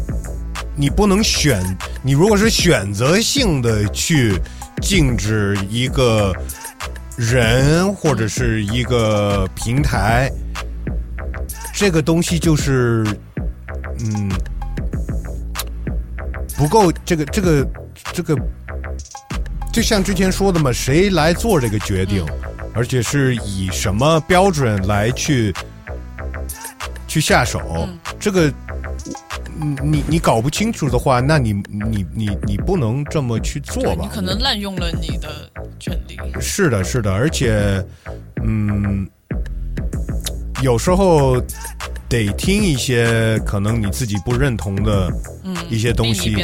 [0.76, 1.62] 你不能选，
[2.02, 4.38] 你如果是选择性的去
[4.80, 6.34] 禁止一个
[7.16, 10.30] 人或者是一个平台，
[11.74, 13.04] 这个东西就是
[14.00, 14.30] 嗯。
[16.56, 17.66] 不够，这个这个
[18.12, 18.36] 这个，
[19.72, 22.22] 就像之前说的嘛，谁来做这个决定，
[22.80, 25.54] 而且是以什么标准来去
[27.06, 27.86] 去下手，
[28.18, 28.50] 这个
[29.54, 33.98] 你你你搞不清楚的话，那你你你你不能这么去做吧？
[34.00, 35.28] 你可能滥用了你的
[35.78, 36.16] 权利。
[36.40, 37.84] 是的，是的，而且，
[38.42, 39.06] 嗯，
[40.62, 41.36] 有时候
[42.10, 45.08] 得听一些可能你自己不认同的
[45.44, 46.36] 嗯一些东西，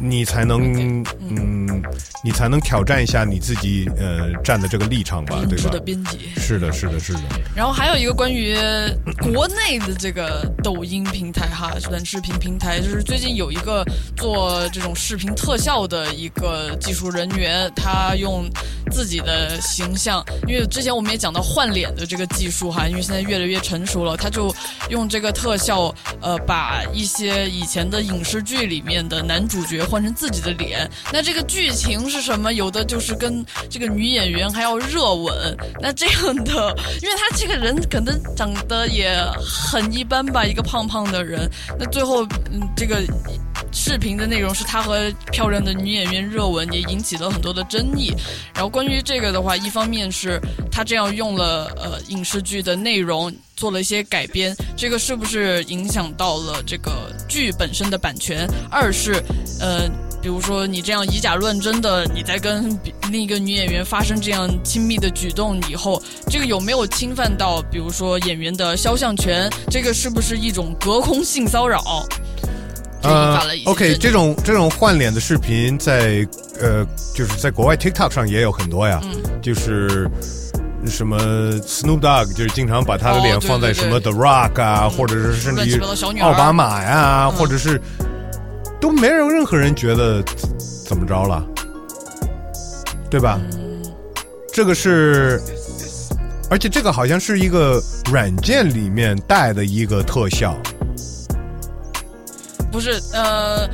[0.00, 1.82] 你才能，嗯，
[2.22, 5.80] 你才能挑战一下你自己呃站的这个立场吧，对吧认知的？
[5.80, 6.18] 边界。
[6.36, 7.20] 是的，是的，是的。
[7.56, 8.56] 然后还有一个关于
[9.34, 13.84] 国内的这个抖音平台哈，短视频平台，就是最近有一个
[14.16, 18.48] 做这种视频特效的一个技术人员，他用
[18.92, 24.54] 自己的形象，因为之前我们也讲到换脸的这个技术哈，因为现在越来越成熟了，他就
[25.00, 30.88] 用这个特效，呃，把一些以前的影视剧里面的男主角换成自己的脸。
[31.10, 32.52] 那这个剧情是什么？
[32.52, 39.10] 有的就是跟这个女演员还要热吻，那这样的，因为他这个人可能长得也
[39.42, 42.22] 很一般吧，一个胖胖的人，那最后
[42.52, 43.02] 嗯，这个。
[43.72, 48.12] 视频的内容是他和漂亮的女演员热吻，也引起了很多的争议。
[48.52, 50.40] 然后关于这个的话，一方面是
[50.72, 58.48] 他这样用了呃影视剧的内容做了一些改编，这个是不是影响到了这个剧本身的版权？
[58.70, 59.22] 二是
[59.60, 59.86] 呃。
[60.22, 69.48] 比如说，你这样以假乱真的，你在跟比另一个女演员发生这样亲密的举动以后，这个有没有侵犯到，比如说演员的肖像权？
[69.70, 72.06] 这个是不是一种隔空性骚扰？
[73.00, 76.28] 这引发了一些呃 OK，这种这种换脸的视频在
[76.60, 76.84] 呃，
[77.14, 80.06] 就是在国外 TikTok 上也有很多呀，嗯就是
[80.86, 81.18] 什么
[81.62, 85.80] Snoop Dogg，就是经常把他的脸放在什么 The Rock 啊，或者是甚至
[86.20, 87.80] 奥巴马呀，嗯或者是
[88.80, 90.22] 都没有任何人觉得
[90.86, 91.44] 怎么着了，
[93.10, 93.40] 对吧？
[93.52, 93.82] 嗯
[94.52, 95.40] 这个是。
[96.52, 100.56] 而且这个好像是一个软件里面带的一个特效，
[102.72, 103.70] 不是呃，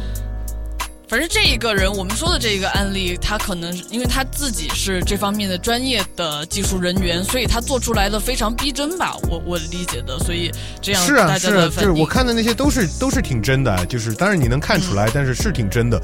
[1.08, 10.50] 反正这一个人，我们说的这一个案例，他可能是因为他自己是这方面的专业的技术人员，所以他做出来的非常逼真吧，我我理解的，所以
[10.82, 11.68] 这样是啊，大是啊。
[11.76, 16.00] 就是我看的那些都是都是挺真的，就是当然你能看出来，但是是挺真的。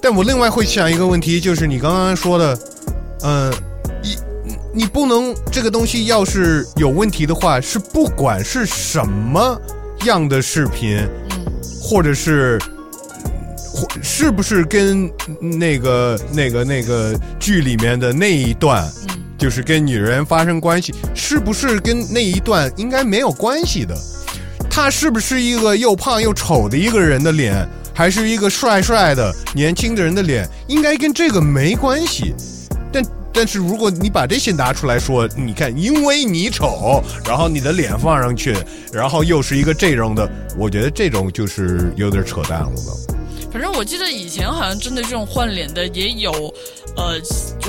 [0.00, 2.58] 但我另外会想一个问题，就是你刚刚说的，
[3.24, 3.52] 嗯、
[4.02, 4.16] 你
[4.76, 9.60] 你不能这个东西要是有问题的话，是不管是什么
[10.06, 11.44] 样的视频，嗯
[11.82, 12.58] 或者是。
[14.02, 15.10] 是不是跟
[15.40, 18.86] 那个、那个、那个剧里面的那一段，
[19.38, 23.96] 就是跟女人发生关系，是不是跟那一段应该没有关系的？
[24.70, 30.48] 他是不是一个又胖又丑的一个人的脸，还是一个帅帅的年轻的人的脸？
[30.66, 32.34] 应该跟这个没关系。
[32.90, 33.04] 但
[33.34, 38.56] 但是如果你把这些拿出来说，你看，因为你丑，然后你的脸放上去，
[38.92, 43.21] 然后又是一个这种的，我觉得这种就是有点扯淡了都。
[43.52, 46.32] 反正我记得以前好像针对这种换脸的也有，
[46.96, 47.20] 呃，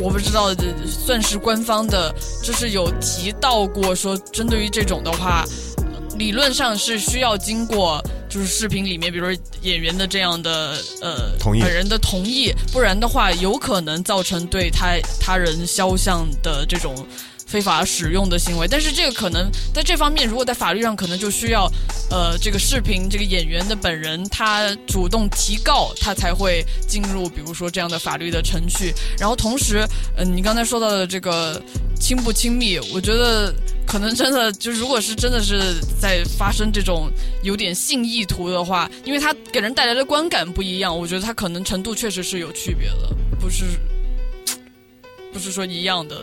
[0.01, 0.55] 我不知道呃
[0.87, 5.43] 算是官方的，就是有提到过说，针对于这种的话，
[6.17, 16.95] 理论上是需要经过就是视频里面，比如说演员的这样的呃同意本人的同意，不然的话有可能造成对他他人肖像的这种。
[17.53, 21.71] 非法使用的行为，但是这个可能在这方面，如果在法律上，可能就需要，
[22.09, 28.91] 呃，这个视频这个演员的本人他主动提告，他才会进入，比如说这样的法律的程序。
[29.19, 29.87] 然后同时，
[30.17, 31.61] 嗯、你刚才说到的这个
[31.99, 33.53] 亲不亲密，我觉得
[33.85, 37.07] 可能真的就如果是真的是在发生这种
[37.43, 43.63] 有点性意图的话，因为它给人带来的观感不一样，我觉得它可能程度确实是有区别的，不是
[45.31, 46.19] 不是说一样的。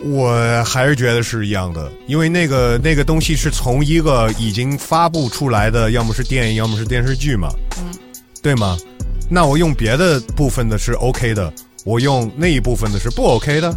[0.00, 7.84] 我还是觉得是一样的，因为那个那个东西是从一个已经发布出来的，要么是电影，要么是电视剧嘛，嗯，
[8.42, 8.78] 对吗？
[9.28, 11.52] 那我用别的部分的是 OK 的，
[11.84, 13.74] 我用那一部分的是不 OK 的，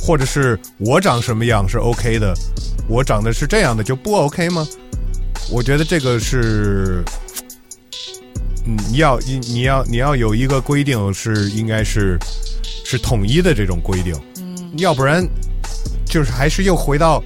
[0.00, 2.34] 或者是我长什么样是 OK 的，
[2.88, 4.66] 我长得是这样的就不 OK 吗？
[5.50, 7.02] 我觉得这个是，
[8.66, 12.18] 嗯，要你你要你要有一个规定是应该是
[12.84, 14.14] 是统一的这种规定，
[14.76, 15.26] 要不然
[16.06, 17.22] 就是还是又回到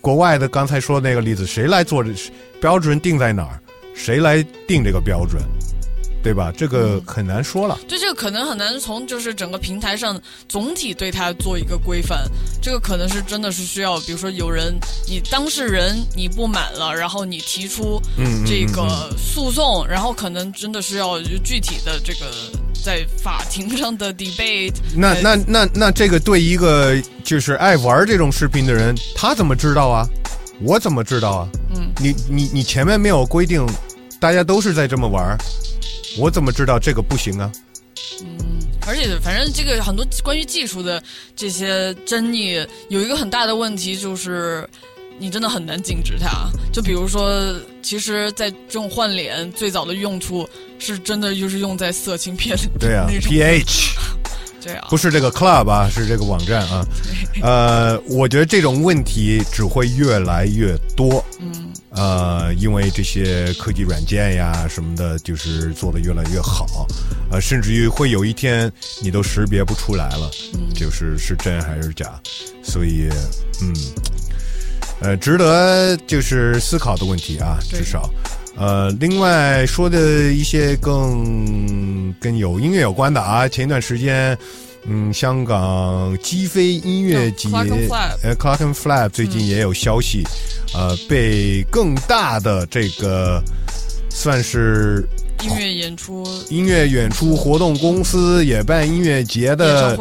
[0.00, 2.10] 国外的刚才说的那个例子，谁来做这
[2.60, 3.60] 标准定在哪儿？
[3.94, 5.42] 谁来定这个标准？
[6.22, 6.52] 对吧？
[6.56, 7.78] 这个很难说了。
[7.86, 12.28] 对这个可能很难从就是整个平台上总体对它做一个规范，
[12.60, 14.74] 这个可能是真的是需要，比如说有人
[15.06, 18.02] 你当事人你不满了，然后你提出
[18.44, 22.26] 这嗯个诉讼，然后可能真的是要具体的这个
[22.86, 24.74] 在法庭上的 debate。
[24.94, 30.06] 那呃那那那这个对一个就是爱玩这种视频的人，他怎么知道啊？
[30.60, 31.48] 我怎么知道啊？
[31.74, 33.66] 嗯，你你你前面没有规定，
[34.20, 35.36] 大家都是在这么玩儿，
[36.16, 37.50] 我怎么知道这个不行啊？
[38.22, 38.38] 嗯
[38.86, 41.02] 而且，反正这个很多关于技术的
[41.34, 44.64] 这些争议，有一个很大的问题就是，
[45.18, 46.50] 你真的很难禁止它。
[46.72, 50.48] 就比如说，其实，在这种换脸最早的用处
[50.78, 52.68] 是真的就是用在色情片里。
[52.78, 53.94] 对啊， PH
[54.62, 56.84] 对啊，不是这个 club 啊，是这个网站啊。
[57.42, 61.24] 呃，我觉得这种问题只会越来越多。
[61.38, 66.86] 嗯，呃，因为这些科技软件呀什么的，就是做的越来越好，
[67.30, 70.66] 呃，甚至于会有一天你都识别不出来了，嗯。
[70.74, 72.20] 就是是真还是假，
[72.62, 73.08] 所以，
[73.62, 73.72] 嗯，
[75.00, 78.10] 呃，值得就是思考的问题啊，至少。
[78.56, 84.36] 呃，另外说的一些更跟有音乐有关的啊，前一段时间，
[84.86, 87.50] 嗯，香港击飞音乐节，
[88.22, 90.24] 呃，Clock and Flap 最近也有消息，
[90.72, 93.42] 呃，被更大的这个
[94.08, 95.06] 算是
[95.42, 99.96] 音乐演出音乐演出活动公司也办音乐节演的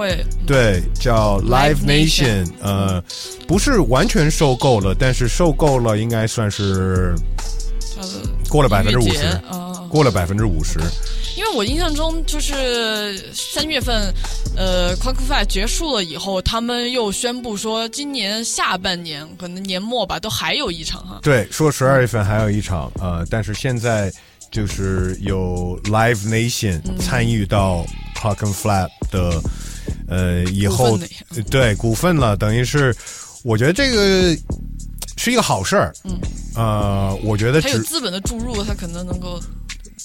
[0.45, 3.03] 对，叫 Live Nation，呃，
[3.47, 7.13] 不是完全收购了，但是收购了应该算是
[8.49, 9.73] 过了百分之五十，啊。
[9.89, 10.79] 过了百分之五十。
[11.37, 14.13] 因为我印象中就是三月份，
[14.55, 21.19] 呃 c l o c k Five 结束了以后，他们又宣布说，今年下半年可能年末吧，都还有一场哈。
[21.21, 24.11] 对，说十二月份还有一场，呃，但是现在
[24.55, 26.97] 就是有 Live Nation 嗯。
[26.97, 27.85] 参与到
[28.15, 29.41] Clock and Flap 的，
[30.07, 32.95] 呃，以后股对股份了，等于是
[33.43, 34.33] 我觉得这个
[35.17, 35.93] 是一个好事儿。
[36.05, 36.17] 嗯，
[36.55, 39.43] 呃，我觉得只它有资本的注入，它可能能够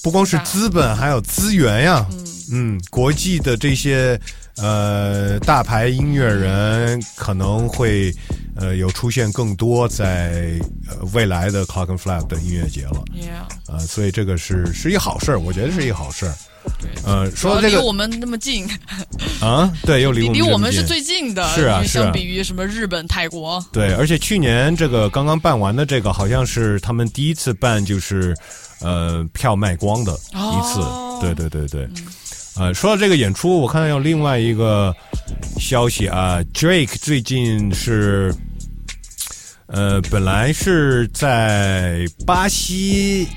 [0.03, 2.05] 不光是资本，还有资源呀。
[2.51, 4.19] 嗯，国际的这些
[4.61, 8.13] 呃大牌音乐人可能会
[8.55, 13.03] 呃有出现更多在呃未来的 Clock and Flap 的音乐节了。
[13.13, 16.33] ，Yeah，呃，所以这个是是一好事儿，我觉得是一好事儿。
[16.79, 16.89] 对。
[17.03, 18.67] 呃，说这个离我们那么近，
[19.41, 28.35] 啊，对，又离我们离我们是最近的，是啊相比于什么日本、泰国，对，而且去年这个刚刚办完的这个，好像是他们第一次办，就是
[28.79, 30.79] 呃票卖光的一次。
[30.81, 31.87] 哦对对对对。
[32.61, 34.95] 呃，说到这个演出，我看到有另外一个
[35.57, 38.31] 消息啊，Drake 最近是
[39.65, 43.27] 呃本来是在巴西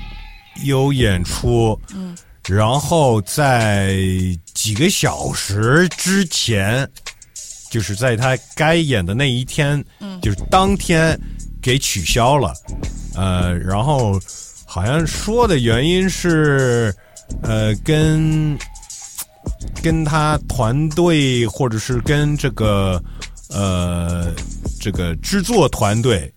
[0.63, 2.15] 有演出，嗯，
[2.47, 3.97] 然后在
[4.53, 6.87] 几个小时之前，
[7.71, 11.19] 就是在他该演的那一天，嗯就是当天
[11.63, 12.53] 给取消了，
[13.15, 14.21] 呃，然后
[14.67, 16.93] 好像说的原因是，
[17.41, 18.55] 呃，跟
[19.81, 23.01] 跟他团队或者是跟这个
[23.49, 24.33] 呃
[24.79, 26.33] 这个制作团队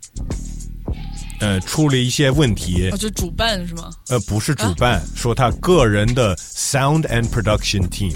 [1.40, 3.90] 呃出了一些问题哦，，就主办是吗？
[4.08, 8.14] 呃，不是主办，说他个人的 sound and production team。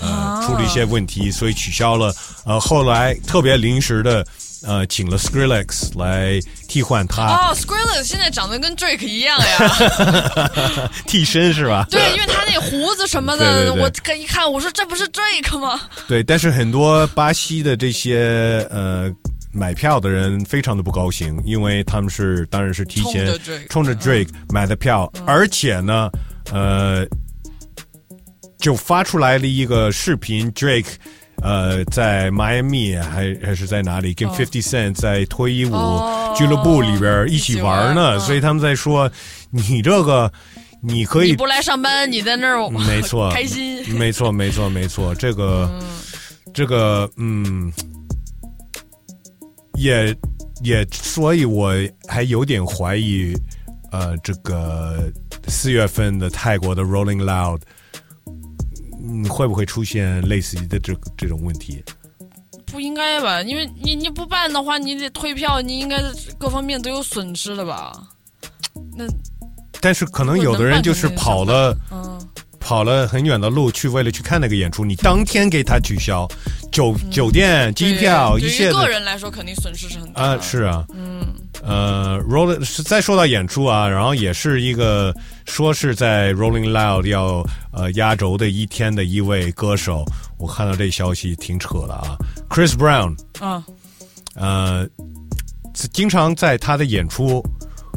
[0.00, 2.14] 呃，出了一些问题，所以取消了。
[2.44, 4.24] 呃，后来特别临时的，
[4.64, 10.90] 呃，请了 Skrillex 来替换他、哦，Skrillex 现在长得跟 Drake 一样呀。
[11.06, 11.86] 替身是吧？
[11.90, 15.80] 对，因为他那胡子什么的，对对对我可一看，我说这不是 Drake 吗？
[16.08, 19.08] 对，但是很多巴西的这些呃
[19.52, 26.10] 买票的人非常的不高兴，因为他们是当然是提前冲着 Drake 冲着 Drake 买的票，而且呢，
[26.52, 27.06] 呃，
[28.58, 30.94] 就发出来了一个视频，Drake。
[31.42, 39.10] 呃，在迈阿密还还是在哪里，跟哦 Fifty Cent 在脱衣舞哦俱乐部里边一起玩呢，所以他们在说，
[39.50, 40.30] 你这个
[40.82, 43.82] 你可以你不来上班，你在那儿 没错，开心。
[43.88, 45.14] 嗯没错，没错，没错。
[45.14, 45.70] 这个，
[46.52, 47.72] 这个，嗯，
[49.74, 50.14] 也
[50.62, 51.72] 也，所以我
[52.06, 53.32] 还有点怀疑，
[53.92, 55.10] 呃，这个
[55.46, 57.60] 四月份的泰国的 Rolling Loud，
[59.08, 61.82] 嗯，会不会出现类似的这这种问题？
[62.66, 63.40] 不应该吧？
[63.42, 66.02] 因为你你不办的话，你得退票，你应该
[66.38, 67.92] 各方面都有损失的吧？
[68.94, 69.06] 那
[69.80, 71.74] 但是可能有的人就是跑了。
[71.90, 72.20] 嗯，
[72.68, 76.28] 跑了很远的路去，为了去看那个演出，你当天给他取消。
[76.70, 80.28] 酒、酒店、机票对一切的对于个人来说，肯定损失是很大的。
[80.28, 81.24] 啊，是啊，嗯，
[81.62, 85.14] 呃，Rolling 是再说到演出啊，然后也是一个
[85.46, 87.42] 说是在 Rolling Loud 要
[87.72, 90.04] 呃压轴的一天的一位歌手，
[90.36, 92.18] 我看到这消息挺扯的啊
[92.50, 93.64] ，Chris Brown，啊，
[94.34, 94.86] 呃，
[95.94, 97.42] 经常在他的演出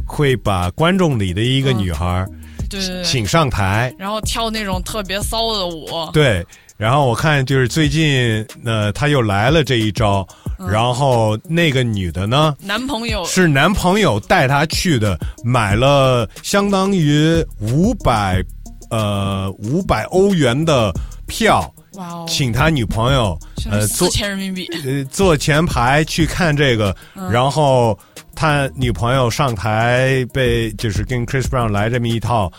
[0.08, 2.41] 会把观众里的一个女孩对
[2.72, 5.88] 对对，请上台，然后跳那种特别骚的舞。
[6.14, 6.44] 对，
[6.78, 10.26] 然后我看就是最近呃他又来了这一招，
[10.58, 12.56] 然后那个女的呢。
[12.62, 18.44] 男朋友是男朋友带她去的，买了相当于五百
[18.90, 20.92] 呃五百欧元的
[21.28, 23.38] 票，哇哦，请他女朋友
[23.70, 24.66] 呃坐四千人民币。
[24.86, 27.98] 呃坐前排去看这个，嗯然后
[28.42, 32.52] 他女朋友上台被就是跟 Chris Brown 来这么一套，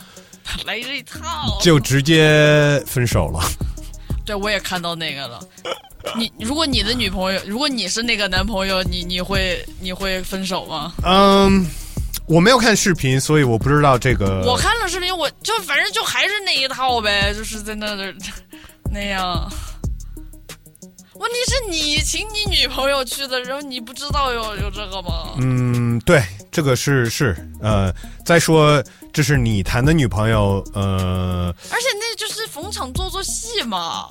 [0.65, 3.41] 来这一套，就直接分手了。
[4.25, 5.41] 对我也看到那个了。
[6.17, 10.93] 你如果你的女朋友，如果你是那个男朋友，你你会你会分手吗？
[11.05, 11.67] 嗯，
[12.27, 14.45] 我没有看视频，所以我不知道这个。
[14.47, 18.15] 我看了视频，我就反正就还是那一套呗，就是在那儿
[18.89, 19.53] 那样。
[21.23, 25.35] 问题是你请你女朋友去的，然后你不知道有有这个吗？
[25.39, 26.21] 嗯，对，
[26.51, 27.95] 这个是是呃，
[28.27, 34.09] 再说这是你谈的女朋友，呃，而且那就是逢场作作戏嘛，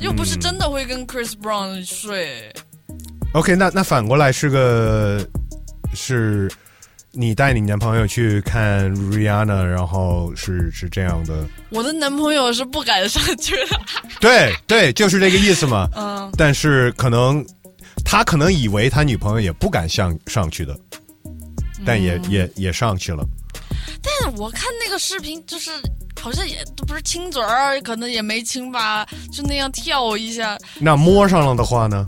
[0.00, 2.50] 又不是真的会跟 Chris Brown 睡。
[3.34, 5.22] OK，那那反过来是个
[5.92, 6.50] 是
[7.16, 13.80] 你带你男朋友去看 Rihanna，然后是是这样的，我的男朋友是不敢上去的。
[14.20, 15.88] 对对，就是这个意思嘛。
[15.94, 17.44] 嗯，但是可能
[18.04, 20.76] 他可能以为他女朋友也不敢上上去的，
[21.86, 23.24] 但也、也也上去了。
[24.02, 25.70] 但我看那个视频，就是
[26.20, 32.04] 好像也都不是亲嘴儿，可能也没亲吧，就那样跳一下，那摸上了的话呢？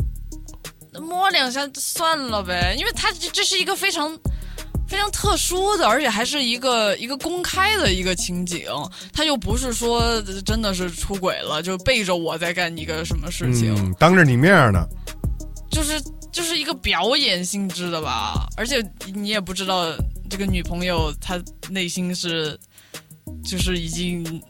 [0.99, 4.19] 摸两下算了呗，因为他这这是一个非常
[4.87, 8.67] 非常特殊的，而且还是一个一个公开的一个情景，
[9.13, 14.87] 他又不是说真的是出轨了，就背着我在干一个什么事情，嗯，当着你面呢。
[15.69, 16.01] 就是
[16.33, 18.83] 就是一个表演性质的吧，而且
[19.13, 19.93] 你也不知道
[20.31, 22.59] 这个女朋友她内心是
[23.45, 24.43] 就是已经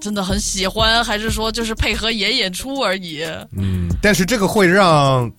[0.00, 3.22] 真的很喜欢，还是说就是配合演演出而已。
[3.56, 5.30] 嗯，但是这个会让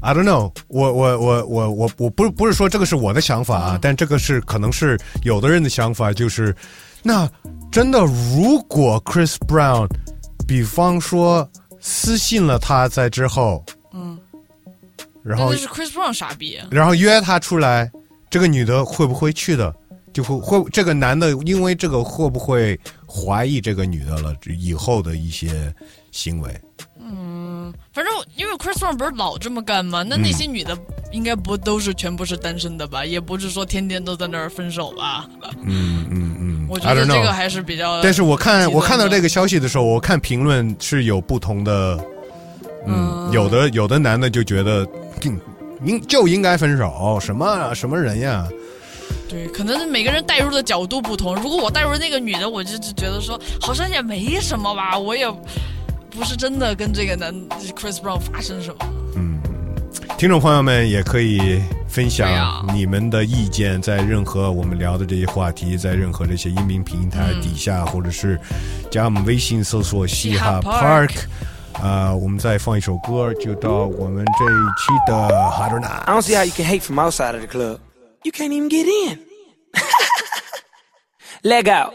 [0.00, 6.54] ，I don't know，我我我我我我不不是说这个是我的想法啊，但这个是可能是有的人的想法，就是
[7.02, 7.30] 那
[7.70, 9.88] 真的如果 Chris Brown，
[10.46, 11.48] 比方说
[11.80, 14.18] 私信了他在之后，嗯，
[15.22, 16.58] 然后那就是 Chris Brown 傻逼。
[16.70, 17.90] 然后约他出来，
[18.28, 19.74] 这个女的会不会去的？
[20.12, 24.34] 就会会这个男的因为这个会不会怀疑这个女的了？
[24.58, 25.72] 以后的一些
[26.10, 26.52] 行为。
[27.10, 30.02] 嗯，反正因为 Chris Brown 不是老这么干吗？
[30.02, 30.76] 那那些女的
[31.12, 33.04] 应该不都是全部是单身的吧？
[33.04, 35.26] 也不是说天天都在那儿分手吧？
[35.64, 38.00] 嗯嗯嗯，我觉得这个还是比较。
[38.02, 41.98] 但是我看我看到这个消息的时候，我看评论是有不同的，
[42.86, 44.86] 嗯，有的有的男的就觉得，
[45.24, 45.40] 嗯
[45.84, 48.46] 应就应该分手，什么什么人呀？
[49.28, 51.34] 对，可能每个人带入的角度不同。
[51.36, 55.26] 如果我带入那个女的，我就就觉得说，好像也没什么吧，我也
[56.10, 57.34] 不是真的跟这个男
[57.74, 58.76] Chris Brown 发生什么。
[59.16, 59.40] 嗯
[60.18, 68.38] 听众朋友们也可以分享你们的意见，在任何我们聊的这些话题，在任何这些音频平台底下，或者是
[68.90, 71.82] 加我们微信搜索“嘻哈 Park Park”。
[71.82, 76.04] 啊、我们再放一首歌，就到我们这一期的 Hard or Not。
[76.04, 77.78] I don't see how you can hate from outside of the club.
[78.22, 79.20] You can't even get in.
[81.42, 81.94] Leg out.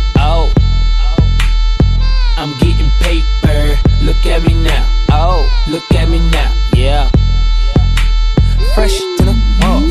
[2.41, 3.77] I'm getting paper.
[4.01, 4.81] Look at me now.
[5.11, 6.49] Oh, look at me now.
[6.73, 7.07] Yeah.
[8.73, 9.85] Fresh to the off.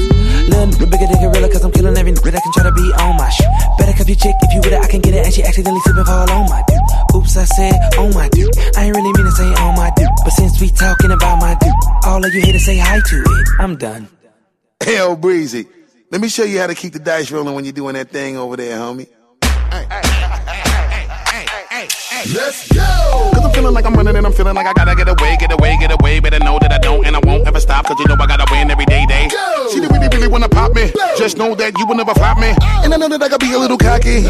[0.51, 2.90] Little nigga bigger than gorilla, cause I'm killing every nigga that can try to be
[2.98, 3.47] on my shit.
[3.78, 5.27] Better cuff your chick if you with it, I can get it.
[5.27, 7.14] And she accidentally slip and fall on my dude.
[7.14, 8.51] Oops, I said on my dude.
[8.77, 10.09] I ain't really mean to say on my dude.
[10.24, 11.70] But since we talking about my dude,
[12.02, 13.48] all of you here to say hi to it.
[13.60, 14.09] I'm done.
[14.82, 15.68] Hell, Breezy.
[16.10, 18.36] Let me show you how to keep the dice rolling when you're doing that thing
[18.36, 19.06] over there, homie.
[22.28, 22.84] Let's go!
[23.32, 25.52] Cause I'm feeling like I'm running and I'm feeling like I gotta get away, get
[25.52, 26.20] away, get away.
[26.20, 27.86] Better know that I don't and I won't ever stop.
[27.86, 29.28] Cause you know I gotta win every day, day.
[29.32, 29.68] Go!
[29.72, 30.92] She really, really wanna pop me.
[31.16, 32.52] Just know that you will never flop me.
[32.84, 34.28] And I know that I gotta be a little cocky.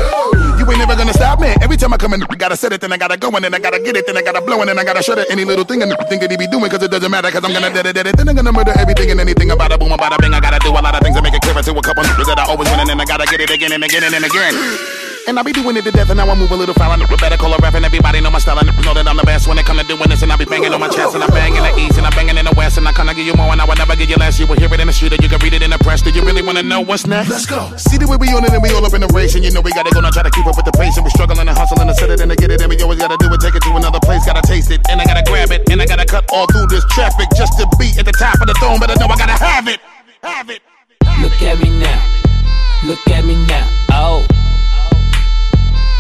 [0.55, 1.51] You ain't never gonna stop me.
[1.61, 3.55] Every time I come in, I gotta set it, then I gotta go, and then
[3.55, 5.27] I gotta get it, then I gotta blow, and then I gotta shut it.
[5.29, 7.53] Any little thing and think that he be doing, cause it doesn't matter, cause I'm
[7.53, 8.17] gonna dead it, dead it.
[8.17, 10.33] Then I'm gonna murder everything and anything about a boom, about a bing.
[10.33, 12.27] I gotta do a lot of things to make it clear to a couple niggas
[12.31, 14.25] that I always win, and then I gotta get it again and again and, and
[14.25, 15.10] again.
[15.29, 16.93] And I be doing it to death, and now I move a little foul.
[16.93, 18.59] And better call a ref, and everybody know my style.
[18.59, 20.23] And know that I'm the best when it come to doing this.
[20.23, 22.13] And I be banging on my chest, and I bang in the east, and I'm
[22.13, 22.79] banging in the west.
[22.79, 24.39] And I kinda give you more, and I will never give you less.
[24.39, 26.03] You will hear it in the street, or you can read it in the press.
[26.03, 27.31] Do you really wanna know what's next?
[27.31, 27.71] Let's go.
[27.77, 29.35] See the way we on it, and we all up in the race.
[29.35, 30.97] And you know we gotta go now, try to keep up with the pace.
[30.97, 32.61] And we struggling and hustling to set it and to get it.
[32.61, 34.25] And we always gotta do it, take it to another place.
[34.27, 36.85] Gotta taste it, and I gotta grab it, and I gotta cut all through this
[36.91, 38.81] traffic just to be at the top of the throne.
[38.81, 39.81] But I know I gotta have it,
[40.23, 40.63] have it,
[41.05, 41.23] have it.
[41.23, 42.03] Look at me now.
[42.83, 43.69] Look at me now.
[43.93, 44.27] Oh.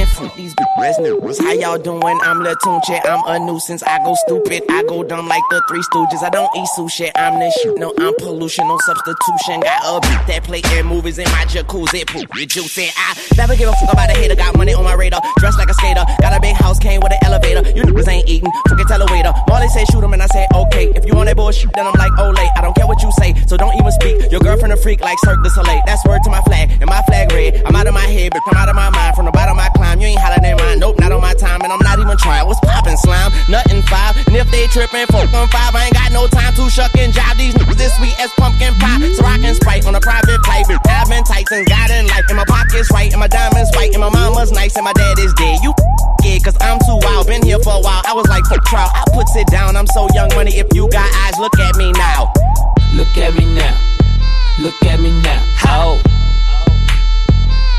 [0.00, 0.14] man.
[0.14, 0.54] From these
[0.98, 1.38] news.
[1.38, 2.18] How y'all doing?
[2.22, 3.00] I'm Latunche.
[3.04, 3.82] I'm a nuisance.
[3.82, 4.64] I go stupid.
[4.68, 6.22] I go dumb like the Three Stooges.
[6.22, 7.10] I don't eat sushi.
[7.16, 7.78] I'm the shit.
[7.78, 8.66] No, I'm pollution.
[8.66, 9.60] No substitution.
[9.60, 12.06] Got a beat that play air movies in my jacuzzi.
[12.06, 12.88] Poop, juicy.
[12.96, 14.36] I never give a fuck about a hater.
[14.36, 15.20] Got money on my radar.
[15.38, 16.04] Dressed like a skater.
[16.20, 16.78] Got a big house.
[16.78, 17.62] Came with an elevator.
[17.70, 18.50] You niggas ain't eating.
[18.68, 19.32] Fucking tell a waiter.
[19.48, 20.92] Molly said shoot him and I said okay.
[20.96, 22.50] If you want that bullshit, then I'm like oh late.
[22.56, 23.34] I don't care what you say.
[23.46, 24.30] So don't even speak.
[24.30, 25.82] Your girlfriend a freak like Cirque du Soleil.
[25.86, 26.70] That's word to my flag.
[26.80, 27.62] And my flag red.
[27.66, 29.16] I'm out of my head, but I'm out of my mind.
[29.16, 29.89] From the bottom I climb.
[29.98, 30.78] You ain't hotter than mine.
[30.78, 31.64] Nope, not on my time.
[31.64, 32.46] And I'm not even trying.
[32.46, 33.32] What's poppin' slime?
[33.48, 34.14] Nothing five.
[34.28, 35.74] And if they trippin', four on five.
[35.74, 37.36] I ain't got no time to shuck and jive.
[37.40, 39.00] These niggas this sweet as pumpkin pie.
[39.18, 40.68] So I can sprite on a private flight.
[41.08, 42.28] Been Titans, got in life.
[42.28, 43.10] And my pockets right.
[43.10, 43.90] And my diamonds white.
[43.90, 44.76] And my mama's nice.
[44.76, 45.58] And my dad is dead.
[45.64, 45.74] You
[46.22, 47.26] yeah, cause I'm too wild.
[47.26, 48.02] Been here for a while.
[48.04, 48.90] I was like, fuck trial.
[48.92, 49.76] I puts it down.
[49.76, 50.52] I'm so young money.
[50.58, 52.32] If you got eyes, look at me now.
[52.94, 53.76] Look at me now.
[54.60, 55.42] Look at me now.
[55.64, 56.00] Oh.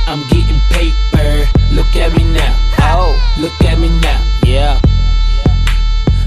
[0.07, 1.60] I'm getting paper.
[1.73, 2.53] Look at me now.
[2.80, 3.15] Oh.
[3.39, 4.19] Look at me now.
[4.45, 4.77] Yeah.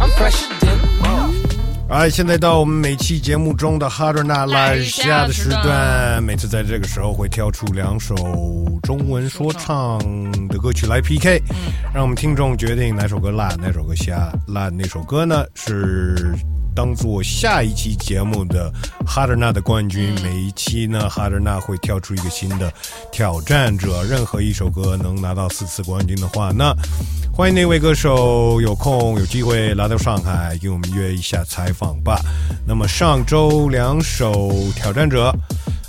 [0.00, 1.34] I'm fresh than off.
[1.88, 8.14] 哎，现在到我们每期节目中的哈德纳拉下的时段，每次在这个时候会挑出两首
[8.82, 9.98] 中文说唱
[10.48, 11.40] 的歌曲来 PK，
[11.92, 14.74] 让我们听众决定哪首歌烂，哪首歌下烂。
[14.74, 16.34] 那首歌呢是
[16.74, 18.72] 当做下一期节目的
[19.06, 20.14] 哈德纳的冠军。
[20.22, 22.72] 每一期呢，哈德纳会跳出一个新的
[23.12, 26.74] 挑战者，任何一首歌能拿到四次冠军的话，那
[27.32, 32.20] 欢迎那位歌手有空有机会来到上海，给我们约一下采访吧。
[32.66, 35.32] 那么上周两首挑战者，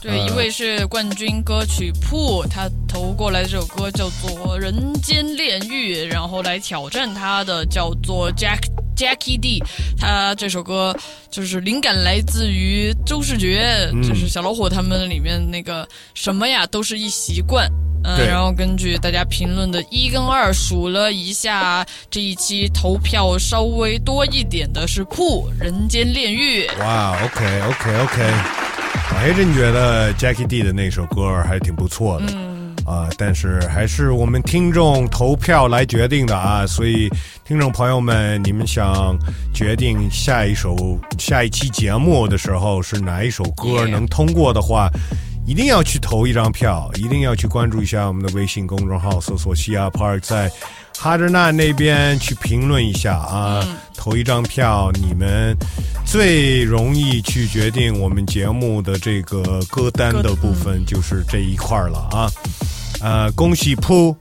[0.02, 8.60] 对，一位是冠军歌曲铺，他投过来的这首歌叫做《人间炼狱》，然后来挑战他的叫做 Jack
[8.96, 9.64] Jackie D，
[10.00, 10.96] 他这首歌
[11.30, 17.70] 就是灵感来自于周世觉，嗯就是小老虎他们里面那个什么呀，都是一习惯。
[18.08, 26.68] 嗯，然后根据大家评论的一跟二数了一下，这一期投票稍微多一点的是酷《人间炼狱》。
[26.80, 28.24] 哇，OK OK OK，
[29.10, 32.28] 我还真觉得 Jackie D 的那首歌还挺不错的。
[32.36, 32.55] 嗯，
[32.86, 37.10] 啊，但是还是我们听众投票来决定的啊，所以
[37.44, 39.18] 听众朋友们，你们想
[39.54, 44.88] 决定下一首下一期节目的时候是哪一首歌能通过的话
[45.48, 50.52] 一定要去投一张票，一定要去关注一下我们的微信公众号，搜索西亚 Park，在
[50.98, 53.64] 哈德纳那边去评论一下啊，
[53.96, 55.56] 投一张票，你们
[56.06, 62.30] 最容易去决定我们节目的这个歌单的部分，就是这一块了啊。
[63.02, 64.16] 呃，恭喜铺，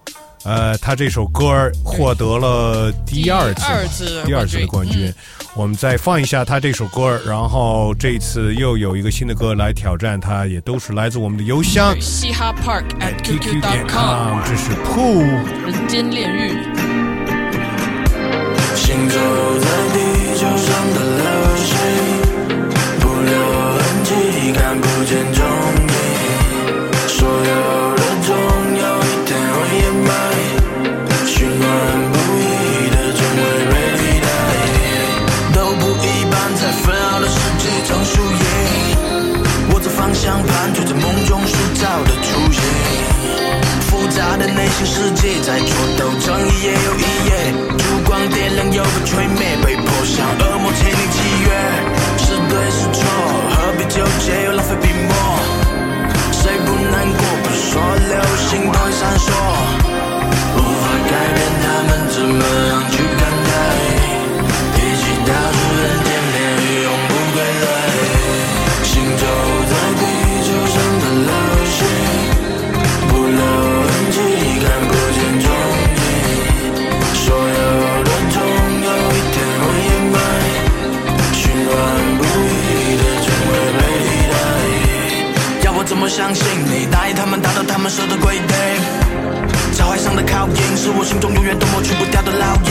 [0.45, 5.15] 呃，他这首歌儿获得了第二次第二次的第二次的冠冠军军。
[5.55, 15.45] 我们再放一下他这首歌儿，然后这次又有一个新的歌来挑战他，也都是来自我们的邮箱嘻哈 Park at QQ 点 QQ.com，这是 Pool。
[15.65, 16.53] 人间炼狱。
[44.77, 51.49] 新世界在做斗争，一页又一页，烛光点亮又被吹灭，被迫向恶魔签订契约，
[52.19, 52.99] 是对是错，
[53.55, 55.15] 何必纠结又浪费笔墨？
[56.33, 57.81] 谁不难过不说，
[58.11, 58.19] 流
[58.51, 59.31] 星都会闪烁，
[60.57, 62.95] 无法改变他们怎么样去
[86.15, 86.87] 相信你？
[86.93, 88.55] 答应他们，达到他们说的规定。
[89.75, 92.71] 脚踝上的靠印，是我心中永远都抹去不掉的烙印。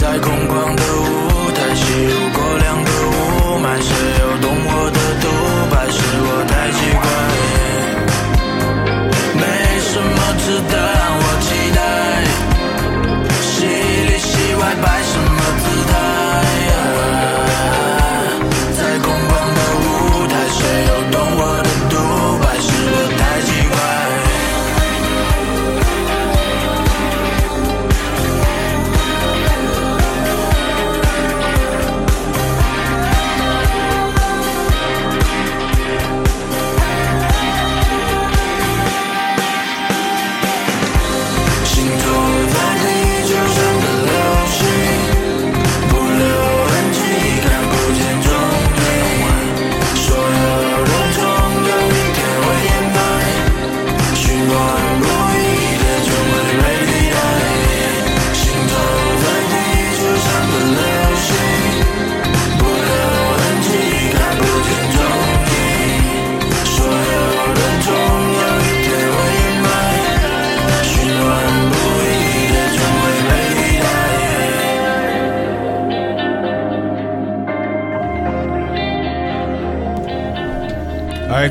[0.00, 5.28] 在空旷的舞台，吸入过量的雾霾，谁又懂我的独
[5.68, 5.76] 白？
[5.92, 7.04] 是我太奇怪。
[9.36, 9.44] 没
[9.84, 11.24] 什么值得让我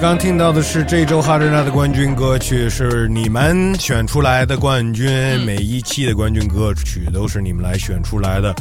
[0.06, 5.10] 刚听到的是这周哈日娜的冠军歌曲，是你们选出来的冠军。
[5.44, 8.53] 每一期的冠军歌曲都是你们来选出来的。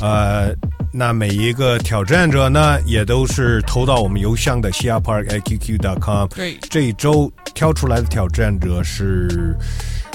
[0.00, 0.54] 呃，
[0.92, 6.28] 那每一个挑战者呢，也都是投到我们邮箱的西亚 park at qq.com。
[6.28, 9.52] 对，这一周挑出来的挑战者是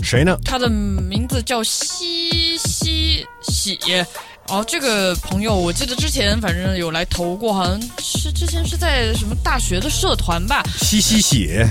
[0.02, 0.38] 谁呢？
[0.46, 3.78] 他的名字叫西西喜。
[4.48, 8.09] 哦，这个朋友我记得之前反正有来投过，好像是
[8.40, 10.64] 之前是在什么大学的社团吧。
[10.78, 11.62] 嘻嘻嘻，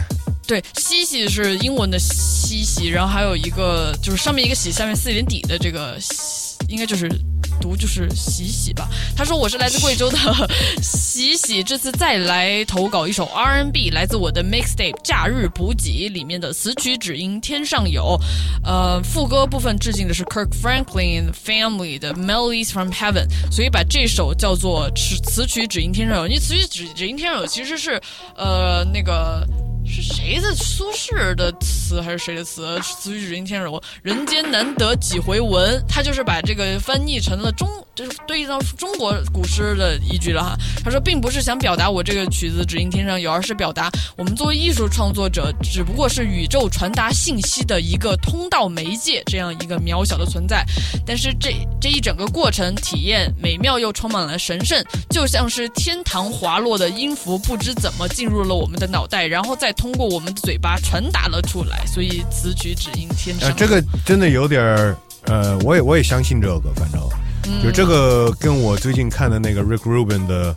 [0.46, 7.10] 对，嘻嘻是英文的嘻嘻，然后还有一个就是上面一个喜，下面四点底的这个喜，应该就是
[7.60, 8.88] 读就是喜喜吧。
[9.16, 10.18] 他说我是来自贵州的
[10.82, 18.18] 喜喜，这次再来投稿一首 R&B，来自我的 mixtape《假日补给》里面的词曲只因天上有，
[18.64, 28.00] 呃，副歌部分致敬的是 Kirk Franklin Family 的 Melodies from Heaven，所以把这首叫做词词曲只因天上有，因为词曲只只因天上有其实是
[28.36, 29.46] 呃那个。
[29.88, 32.78] 是谁的苏轼的词还是谁的词？
[32.80, 35.82] 词曲只应天柔，人间难得几回闻。
[35.88, 40.56] 他就是把这个翻译成了中，就是对应到中国古诗的依据了哈。
[40.84, 50.64] 他说，并不是想表达我这个曲子只应天上有，而是表达我们作为艺术创作者，只不过是宇宙传达信息的一个通道媒介，这样一个渺小的存在。
[51.06, 61.86] 但是这这一整个过程体验美妙又充满了神圣，就像是天堂滑落的音符，不知怎么进入了我们的脑袋，然后再通过我们的嘴巴传达了出来。
[61.86, 67.00] 所以此举只应天上呃，这个真的有点儿，呃，我也我也相信这个，反正、
[67.62, 70.54] 就这个跟我最近看的那个 Rick Rubin 的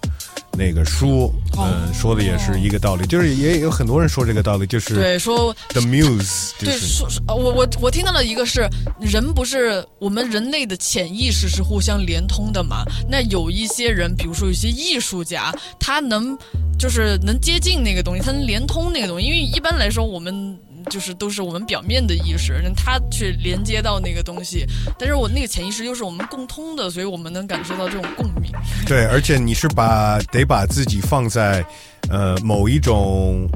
[0.57, 8.69] 那个书嗯，说的也是一个道理，就是也有很多人说这个道理，就是对，说 the muse，就对，是说我我我听到了一个是
[8.99, 12.83] 人不是我们人类的潜意识是互相连通的嘛？
[13.09, 16.37] 那有一些人，比如说有些艺术家，他能
[16.77, 20.57] 就是能接近那个东西，他能连通那个东西，因为一般来说我们。
[20.89, 24.65] 就是都是我们表面的意识，让他去连接到那个东西，
[24.97, 28.51] 但是我那个潜意识又是我们共通的，所以我们能感受到这种共鸣。
[28.87, 31.63] 对，而且你是把得把自己放在
[32.09, 33.47] 呃某一种，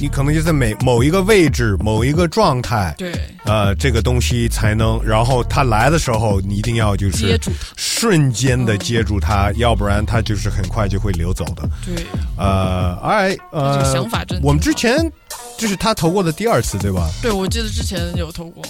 [0.00, 3.12] 你可能就在每某一个位置、某一个状态，对，
[3.44, 11.68] 呃，这个东西才能，然后他来的时候，你一定要就是接住瞬间的接住它，要不然它就是很快就会流走的。
[11.84, 12.04] 对，
[12.36, 15.10] 呃，哎，呃，想法真我们之前
[15.57, 17.09] 这是他投过的第二次，对吧？
[17.21, 18.63] 对，我记得之前有投过，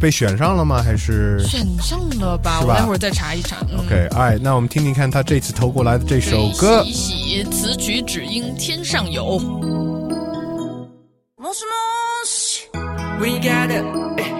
[0.00, 0.82] 被选上了吗？
[0.82, 2.60] 还是选上了吧？
[2.60, 3.56] 是吧我待会儿再查一查。
[3.70, 6.92] 嗯 OK，哎，那我们听听看他这次投过来的这首歌对。
[6.92, 9.38] 喜喜词曲只应天上有。
[11.38, 11.72] もしも
[12.24, 12.68] し
[13.20, 13.80] We got a
[14.16, 14.32] eh,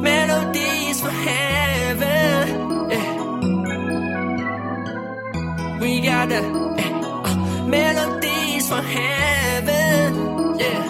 [0.00, 2.96] melodies for heaven eh.
[5.80, 6.40] We got a
[6.76, 6.90] eh,
[7.24, 7.36] uh,
[7.66, 10.14] melodies for heaven
[10.58, 10.84] yeah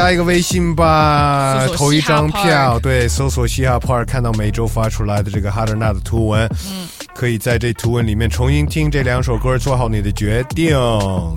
[0.00, 10.74] 加一个微信吧，投一张票，对，搜索嘻哈 Park，看到每周发出来的这个哈德纳的图文，嗯，可以在这图文里面重新听这两首歌，做好你的决定，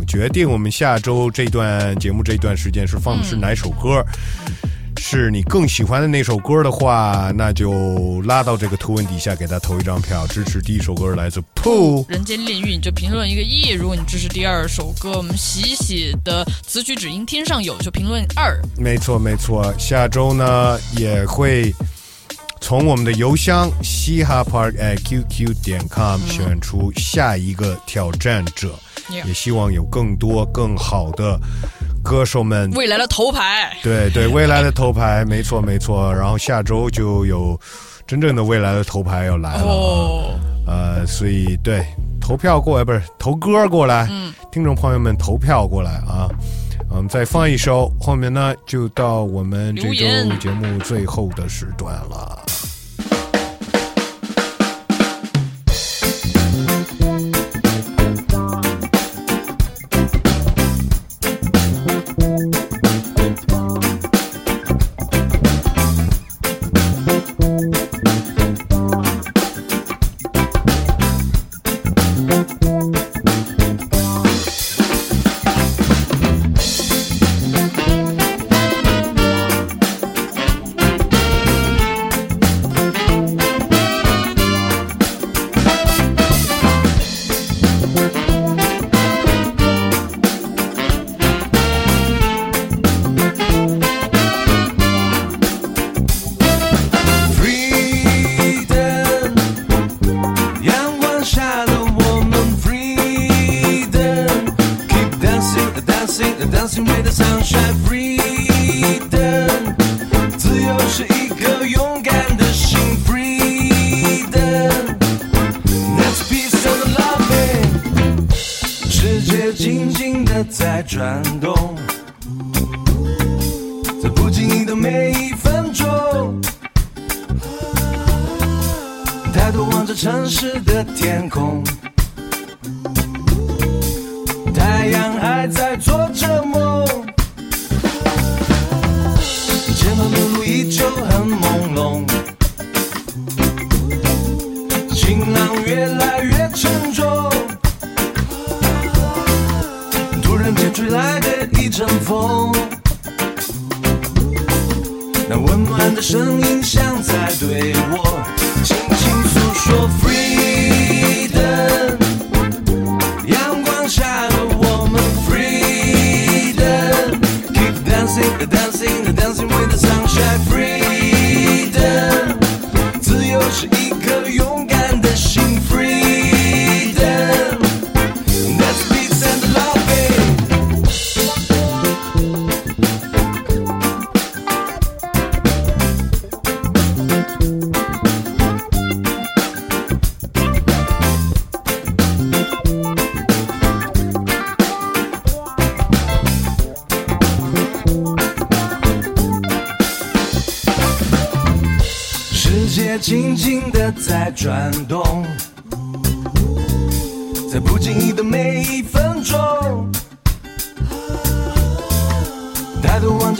[0.07, 4.01] 决定我们下周这段节目这段时间是放的是哪首歌。
[5.13, 12.03] 是你更喜欢的那首歌的话，那就拉到这个图文底下给他投一张票，支持第一首歌来自 Pooh。
[12.09, 18.59] 人间炼狱，你就评论一个一；如果你支持第二首歌，我们喜喜的词曲只应天上有，就评论二。
[18.75, 19.71] 没错，没错。
[19.77, 21.71] 下周呢也会
[22.59, 28.73] 从我们的邮箱嘻哈 park at qq 点 com 选出下一个挑战者
[29.09, 31.39] 也希望有更多更好的
[32.03, 32.69] 歌手们。
[32.71, 36.13] 未来的头牌，对对，未来的头牌，没错没错。
[36.13, 37.59] 然后下周就有
[38.05, 39.63] 真正的未来的头牌要来了。
[39.63, 41.83] 哦，呃，所以对
[42.21, 46.29] 投票过来不是投歌过来，嗯，听众朋友们投票过来啊。
[46.89, 49.93] 我嗯，再放一首，后面呢就到我们这周
[50.39, 52.39] 节目最后的时段了。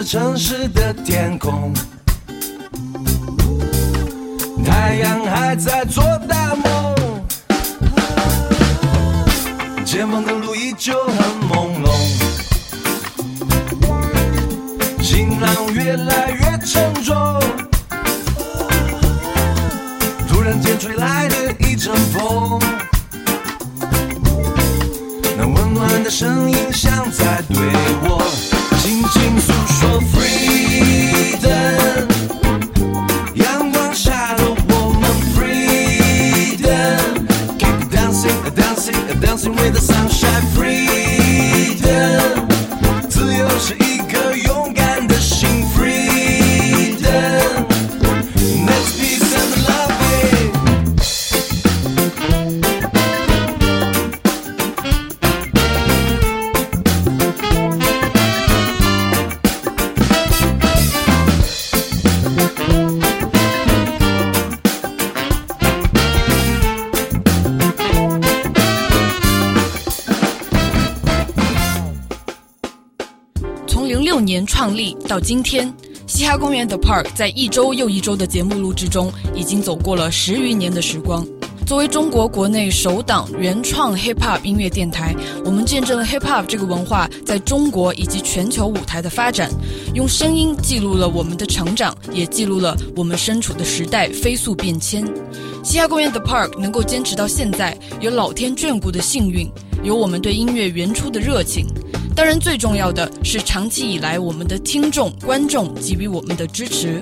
[0.03, 1.73] 城市的天空，
[4.65, 6.93] 太阳还在做大梦，
[9.85, 11.15] 前方的路依旧很
[11.49, 11.89] 朦胧，
[15.01, 17.15] 行囊越来越沉重。
[20.27, 22.59] 突然间吹来的一阵风，
[25.37, 27.57] 那温暖的声音像在对
[28.03, 28.12] 我
[29.03, 30.92] 轻轻诉说，freedom。
[75.13, 75.71] 到今天，
[76.07, 81.23] 嘻哈公园 The Park 在一周又一周的节目录制中，已经走过了十余年的时光。
[81.67, 85.15] 作为中国国内首档原创 hip hop 音乐电台，
[85.45, 89.51] 我们见证了 hip hop 这个文化在中国以及全球舞台的发展，
[89.93, 95.05] 用声音记录了我们的成长，也记录了我们身处的时代飞速变迁。
[95.63, 99.47] 嘻哈公园 The Park 能够坚持到现在，有老天眷顾的幸运，
[99.83, 101.67] 有我们对音乐原初的热情。
[102.15, 107.01] 当然，最重要的是长期以来我们的听众、观众给予我们的支持。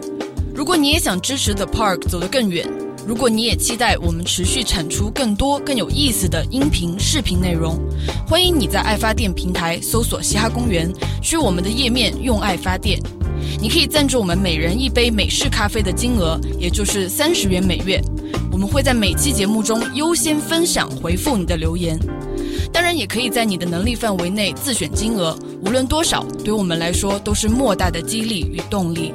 [0.56, 2.66] 如果你也想支持 The Park 走得更远，
[3.06, 7.78] 如果你也期待我们持续产出更多更有意思的音频、视频内容，
[8.26, 10.90] 欢迎你在爱发电平台搜索“嘻哈公园”，
[11.22, 12.98] 去我们的页面用爱发电。
[13.60, 18.02] 你可以赞助我们每人一杯美式咖啡的金额，也就是三十元每月。
[18.50, 22.00] 我们会在每期节目中优先分享回复你的留言。
[22.72, 29.14] 当然，也可以在你的能力范围内自选金额，无论多少，对我们来说都是莫大的激励与动力。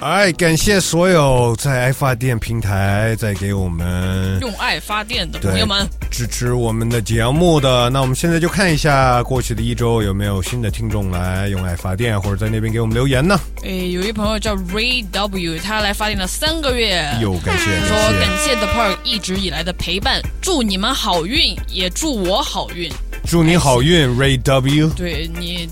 [0.00, 7.90] 哎，感谢所有在爱发电平台在给我们用爱发电的朋友们，支持我们的节目的。
[7.90, 13.38] 那我们现在就看一下过去的一周有没有新的听众来用爱发电，或者在那边给我们留言呢？
[13.62, 17.04] 哎，有一朋友叫 Ray W，他来发电了三个月。
[17.20, 22.90] 有感谢他说感谢 The Park 一直以来的陪伴，祝你们好运，也祝我好运。
[23.26, 24.88] 祝你好运，Ray W。
[24.96, 25.68] 对你，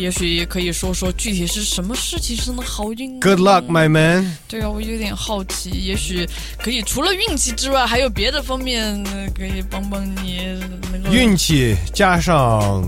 [0.00, 3.20] 也许也可以说说具体是什么事情上的好运。
[3.20, 4.34] Good luck, my man。
[4.48, 6.26] 对啊，我有点好奇，也许
[6.58, 8.82] 可以除了运气之外，还有别的方面
[9.12, 10.40] 呃可以帮帮你
[11.12, 12.82] 运气加上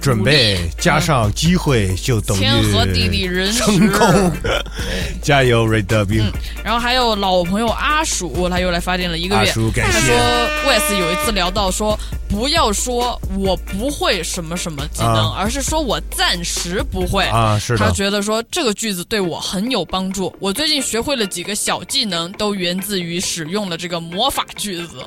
[0.00, 4.32] 准备加上机会，就等于天和地利人和成功。
[5.20, 6.24] 加油，Ray W。
[6.64, 9.40] 然后还有老朋友阿鼠，他又来发电了一个月。
[9.40, 10.16] 阿鼠感谢他说
[10.66, 11.98] ，Wes 有一次聊到说，
[12.28, 20.34] 不要说我不会什么什么技能，啊而是说我暂时不会啊是的他觉得说这个句子对我很有帮助。
[20.38, 25.04] 我最近学会了几个小技能，都源自于使用了这个魔法句子，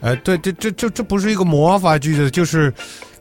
[0.00, 2.72] 哎，对，这这这这不是一个魔法句子，就是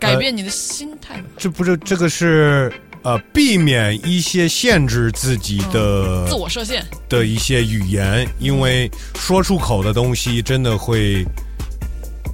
[0.04, 1.24] 改变你的心态吧。
[1.38, 2.72] 这不是这个是
[3.04, 6.86] 呃，避免一些限制自己的、自我设限。
[7.10, 11.26] 的一些语言，因为说出口的东西真的会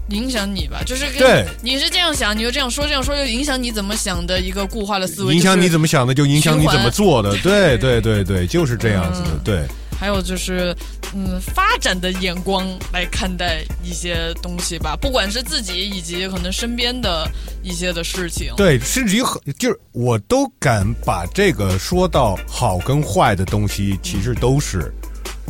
[0.09, 7.35] 影响你吧，就是跟对你是这样想，你就这样说，这样说就影响你怎么想的一个固化的思维，影响你怎么想的，就影响你怎么做的。
[7.37, 9.29] 对对对对，就是这样子的。
[9.33, 9.67] 嗯对，
[9.99, 10.73] 还有就是，
[11.13, 17.29] 嗯，发展的眼光来看待一些东西吧，不管是自己以及可能身边的
[17.61, 18.53] 一些的事情。
[18.55, 24.89] 对，甚至于很就是我都敢把这个说到好跟坏的东西，其实都是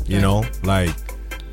[0.08, 0.94] ，you know，like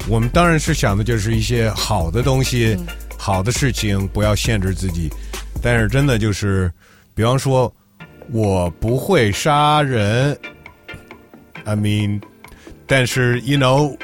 [0.08, 2.78] 我们当然是想的就是一些好的东西、
[3.18, 5.10] 好的事情，不要限制自己。
[5.62, 6.72] 但是真的就是，
[7.14, 7.70] 比方说，
[8.30, 10.38] 我不会杀人
[11.64, 12.20] ，I mean，
[12.86, 13.96] 但是 you know，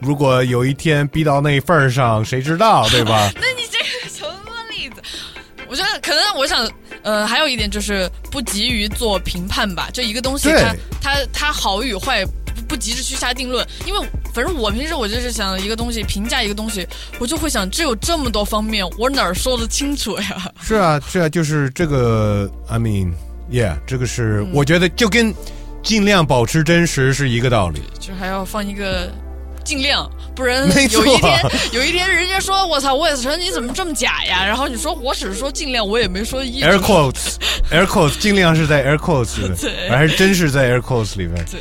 [0.00, 3.30] 如果有一天逼到那份儿上，谁知道， 对吧？
[3.34, 5.02] 那你这个什么例子？
[5.68, 6.70] 我觉得可能我想，
[7.02, 9.88] 呃，还有一点就是不急于做评判吧。
[9.92, 13.66] 就一个东西对它，它它好与坏，不不急着去下定论。
[13.86, 14.00] 因为
[14.34, 16.86] 反正我平时我就是想一个东西评价一个东西，
[17.18, 20.52] 我就会想，这有这么多方面，我哪儿说得清楚呀？
[20.60, 25.34] 是啊，是啊，就是这个，I mean，yeah，这个是、嗯我觉得就跟
[25.82, 27.82] 尽量保持真实是一个道理。
[27.98, 29.10] 就还要放一个
[29.64, 31.40] 尽量，不然有一天
[31.72, 34.44] 有一天人家说我操，魏子成你怎么这么假呀？
[34.44, 41.44] 然后你说我只是说尽量，我也没说一直 air quotes，air quotes，尽量是在 air quotes 里还是真是在 air quotes 里面。
[41.50, 41.60] 对，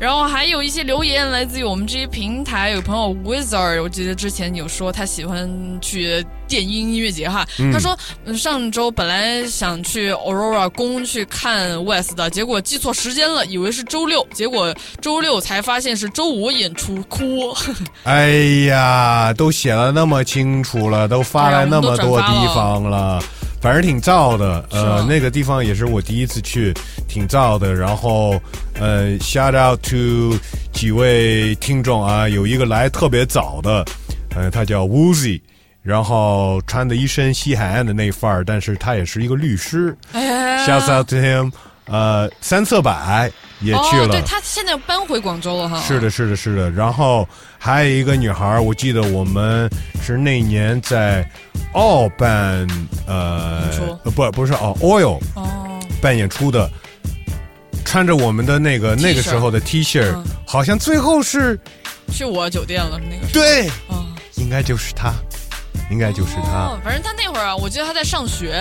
[0.00, 5.48] 然后还有一些留言来自于我们这些平台，有朋友 Wizard，我记得之前有说他喜欢
[5.80, 17.54] 去电音音乐节哈，嗯他说嗯上周本来想去 Aurora 宫去看 West 的，结果记错时间了，以为是周六，结果周六才发现是周五演出，哭。
[18.04, 18.28] 哎
[18.66, 23.22] 呀，都写了那么清楚了，都发了那么多地方了，
[23.60, 24.64] 反正挺燥的。
[24.70, 26.72] 呃，那个地方也是我第一次去，
[27.08, 27.74] 挺燥的。
[27.74, 28.40] 然后，
[28.74, 30.38] 呃，shout out to
[30.72, 33.84] 几位听众啊，有一个来特别早的，
[34.34, 35.40] 呃，他叫 Woozy。
[35.86, 39.96] 然后穿的一身西海岸的那范儿，但是他也是一个律师。
[40.10, 41.52] 哎 Shout out to him，
[41.84, 42.90] 呃，三色柏
[43.60, 44.06] 也去了。
[44.06, 45.80] 哦，对他现在搬回广州了哈。
[45.80, 46.68] 是的，是的，是的。
[46.72, 47.26] 然后
[47.56, 49.70] 还有一个女孩，我记得我们
[50.02, 51.24] 是那年在
[51.74, 52.66] 澳办
[53.06, 53.62] 呃
[54.02, 56.68] 呃不不是哦 Oil 哦办演出的，
[57.84, 61.56] 穿着我们的那个那个时候的 T 恤，嗯好像最后是
[62.10, 63.32] 去我酒店了那个。
[63.32, 64.04] 对，哦
[64.34, 65.14] 应该就是她，
[65.90, 66.68] 应该就是他。
[66.68, 68.60] 哦，反正他那会儿啊，我记得他在上学，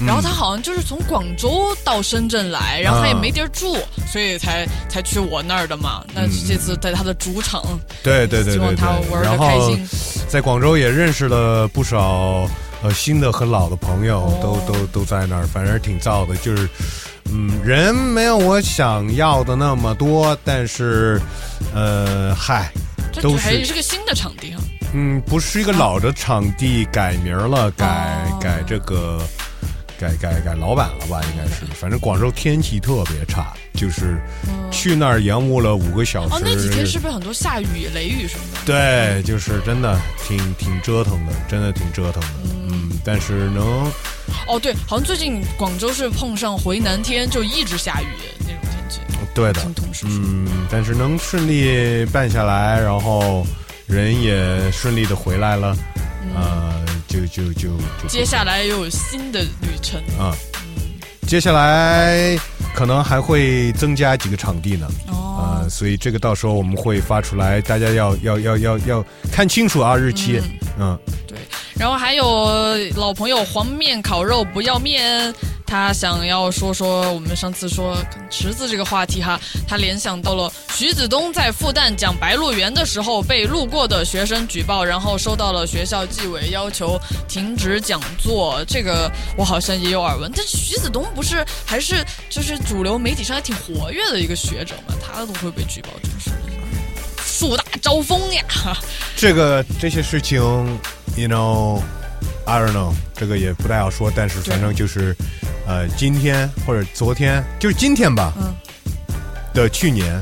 [0.00, 3.76] 嗯然后他好像就是从广州到深圳来，然后他也啊没地儿住，
[4.06, 6.04] 所以才才去我那儿的嘛。
[6.14, 7.62] 那这次在他的主场，
[8.02, 9.88] 对对对希望对他玩对，开后心。
[10.28, 12.48] 在广州也认识了不少
[12.82, 16.36] 呃新的和老的朋友，哦都都都在那儿，反正挺燥的。
[16.36, 16.68] 就是
[17.32, 21.20] 嗯，人没有我想要的那么多，但是
[21.74, 22.70] 呃，嗨，
[23.20, 24.62] 都是是个新的场地哈。
[24.98, 27.86] 嗯，不是一个老的场地，改名了，改
[28.30, 29.20] 哦改这个。
[29.98, 31.22] 改改改老板了吧？
[31.32, 34.20] 应该是，反正广州天气特别差，就是
[34.70, 36.34] 去那儿延误了五个小时。
[36.34, 38.60] 哦，那几天是不是很多下雨、雷雨什么的？
[38.66, 42.28] 对，就是真的挺挺折腾的，真的挺折腾的。
[42.68, 43.90] 嗯，但是能
[44.46, 48.06] 哦，对，好像最近广州是碰上回南天，就一直下雨
[48.40, 49.00] 那种天气。
[49.34, 49.62] 对的，
[50.04, 53.46] 嗯，但是能顺利办下来，然后
[53.86, 55.76] 人也顺利的回来了，
[56.34, 57.68] 呃，就就就
[58.02, 60.00] 就接下来又有新的旅程。
[60.18, 60.34] 啊，
[61.26, 62.36] 接下来
[62.74, 64.88] 可能还会增加几个场地呢。
[65.06, 70.40] 啊，呃，所以这个到时候我们会发出来，大家要要要要要看清楚啊日期。
[70.78, 71.38] 嗯，对。
[71.78, 75.32] 然后还有老朋友黄面烤肉不要面，
[75.66, 77.96] 他想要说说我们上次说
[78.30, 86.98] 池子这个话题哈，他联想到了徐子东在复旦讲《白鹿原》的时候被路过的学生举报，然后收到了学校纪委要求
[87.28, 90.30] 停止讲座，这个我好像也有耳闻。
[90.34, 96.30] 但是徐子东不是还是就是主流媒体上还挺活跃的一个学者嘛，他都会被举报，真是
[97.24, 98.44] 树大招风呀！
[99.16, 100.40] 这个这些事情
[101.16, 101.28] ，you
[102.46, 105.14] know，I don't know，这个也不太好说，但是反正就是，
[105.66, 108.54] 呃，今天或者昨天，就是今天吧，嗯。
[109.52, 110.20] 的去年。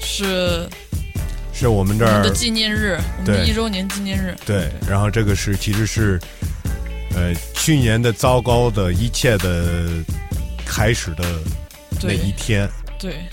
[0.00, 0.68] 是。
[1.52, 4.36] 是我们这儿的纪念日，我们的一周年纪念日。
[4.44, 6.20] 对，然后这个是其实是，
[7.14, 9.88] 呃，去年的糟糕的一切的
[10.66, 11.24] 开始的
[12.02, 12.68] 那一天。
[12.98, 13.24] 对，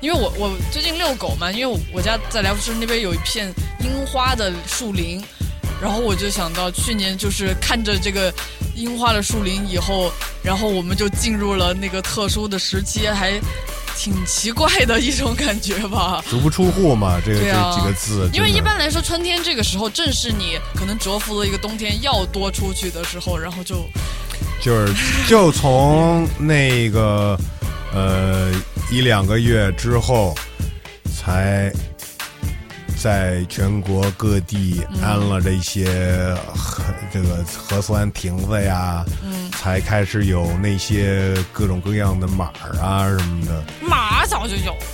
[0.00, 3.50] 因为我我最近遛狗嘛，因为我我家在莱福士那边有一片
[3.80, 5.24] 樱花的树林，
[5.82, 8.32] 然后我就想到去年就是看着这个
[8.76, 13.32] 樱花的树林以后，然后我们就进入了那个特殊的时期，还
[13.96, 16.22] 挺奇怪的一种感觉吧。
[16.30, 23.84] 足不出户嘛，这个、啊这几个字，因为一般来说，春天这个时候正是你可能蛰伏了一个冬天要多出去的时候，然后就
[24.62, 24.94] 就是
[25.28, 27.36] 就从那个
[27.92, 28.52] 呃
[28.88, 30.32] 一两个月之后，
[31.12, 31.72] 才
[33.02, 43.64] 在全国各地安了这些核、这个核酸亭子呀，嗯才开始有那些各种各样的码儿啊什么的。
[43.80, 44.86] 码早就有了，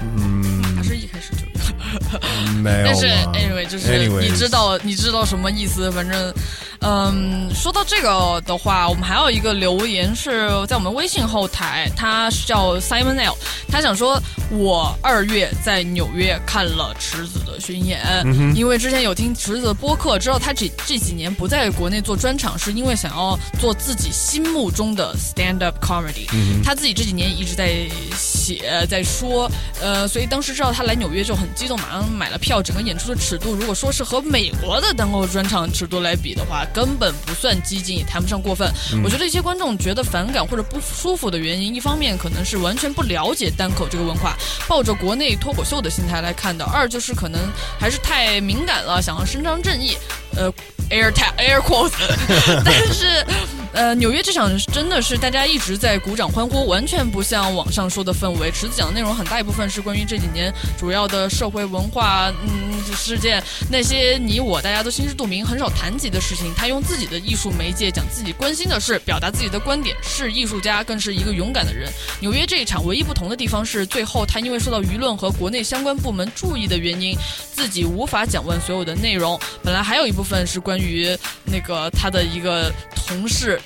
[0.00, 1.69] 嗯，还是一开始就有。
[2.62, 5.90] 没有但是 anyway，就是你知道你知道什么意思？
[5.90, 6.34] 反正，
[6.80, 13.36] 嗯，说到这个的话，我们还有一个留言是在我们微信后台，他是叫 Simon L，
[13.68, 14.20] 他想说，
[14.50, 29.50] 我二月在纽约看了池子的巡演，嗯因为之前有听池子的播客，知道他这这几年不在国内做专场，是因为想要做自己心目中的 stand up comedy，、嗯他自己这几年一直在写，在说，
[29.80, 32.60] 呃，所以当时知道他来纽约就很激动，马上买了票。
[32.60, 38.68] 整个演出的尺度，如果说是和美国的单口专场尺度来比的话，根本不算激进，也谈不上过分。
[38.92, 44.36] 嗯我觉得一些观众觉得反感或者不舒服的原因，一方面可能是完全不了解单口这个文化，
[44.68, 47.40] 抱着国内脱口秀的心态来看的；二就是可能
[47.78, 49.96] 还是太敏感了，想要伸张正义。
[50.36, 50.52] 呃
[50.90, 51.92] ，air tag air quote，
[52.64, 53.24] 但是，
[53.72, 58.50] 呃，纽约这场真的是大家一直在鼓掌欢呼，完全不像网上说的氛围。
[58.50, 66.52] 池子讲的内容很大一部分是关于这几年主要的社会文化嗯事件，那些你我大家都心知肚明、很少谈及的事情。
[66.56, 71.88] 他用自己的艺术媒介讲自己关心的事，表达自己的观点，是艺术家，更是一个勇敢的人。
[72.20, 77.16] 纽约这一场唯一不同的地方是，最后他因为受到舆论和国内相关部门注意的原因，
[77.52, 79.38] 自己无法讲完所有的内容。
[79.62, 82.72] 本来还有一部分是关于那个他的一个
[83.06, 83.59] 同事，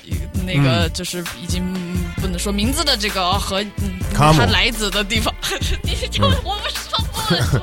[0.45, 3.63] 那个嗯就是已经嗯不能说名字的这个和
[4.13, 5.33] 他来自的地方，
[5.83, 7.59] 你就嗯我们说不能说，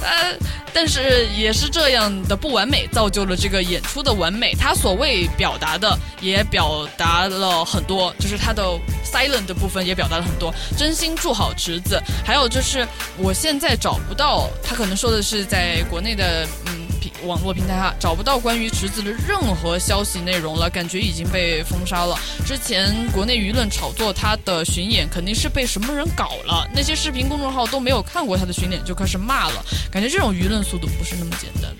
[0.04, 0.36] 呃，
[0.72, 4.54] 但是也是这样的不完美，造就了这个演出的完美。
[4.54, 8.62] 他所谓表达的也表达了很多，就是他的
[9.04, 10.54] silent 的部分也表达了很多。
[10.76, 12.86] 真心祝好侄子，还有就是
[13.16, 16.83] 我现在找不到，他可能说的是在国内的嗯平
[17.24, 22.18] 网络平台哈找不到关于池子的任何消息内容了，感觉已经被封杀了。
[22.46, 31.72] 之前国内舆论炒作他的巡演肯定是被什么人搞了，那些视频公众号都没有看过他的巡演就开始骂了，感觉这种舆论速度不是那么简单。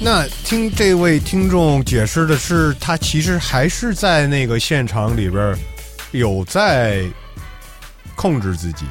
[0.00, 5.58] 那听这位听众解释的是，他其实还是在那个现场里边儿
[6.12, 7.04] 有在
[8.14, 8.84] 控制自己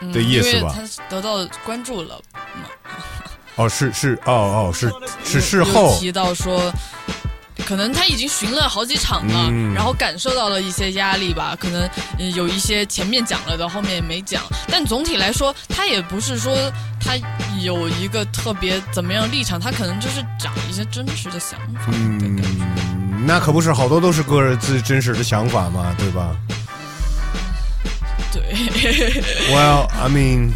[0.00, 0.74] 嗯的意思吧？
[0.76, 2.68] 因为他得到关注了嘛。
[3.56, 4.92] 哦，是是哦哦是
[5.24, 6.72] 是事后提到说，
[7.64, 11.82] 可能他已经巡了好几场了，嗯然后感受到了一些压力吧，可能
[12.18, 14.42] 呃有一些前面讲了的，后面也没讲。
[14.68, 16.52] 但总体来说，他也不是说
[17.00, 17.14] 他
[17.60, 21.92] 有一个特别怎么样立场，他可能就是讲一些真实的想法。
[21.92, 26.36] 嗯，那可不是好多都是个人自真实的想法嘛，对吧
[28.32, 28.42] 对
[29.48, 30.50] ，？Well, I mean，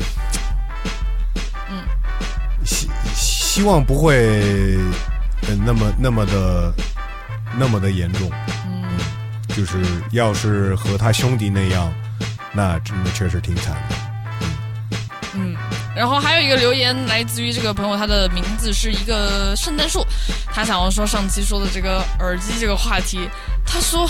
[3.59, 4.14] 希望不会
[5.48, 6.72] 呃那么那么的
[7.59, 8.30] 那么的严重。
[8.64, 8.89] 嗯，
[9.48, 9.82] 就是
[10.12, 11.93] 要是和他兄弟那样，
[12.52, 13.97] 那真的确实挺惨的。
[15.35, 15.56] 嗯，
[15.98, 20.06] 然后还有一个留言来自于这个朋友，他的名字是一个圣诞树，
[20.54, 23.28] 他想要说上期说的这个耳机这个话题，
[23.66, 24.08] 他说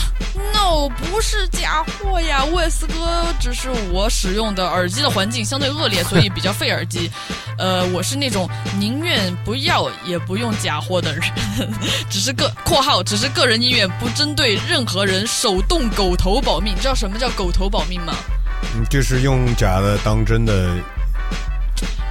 [0.53, 7.11] no 不是假货呀，魏斯哥只是我使用的耳机的环境相对恶劣，所以比较费耳机。
[7.57, 8.47] 呃，我是那种
[8.79, 11.23] 宁愿不要也不用假货的人，
[12.11, 16.75] 只是个（括号）只是个人意愿，不针对任何人，手动狗头保命。
[16.77, 18.15] 你知道什么叫狗头保命吗？
[18.75, 20.71] 嗯，就是用假的当真的，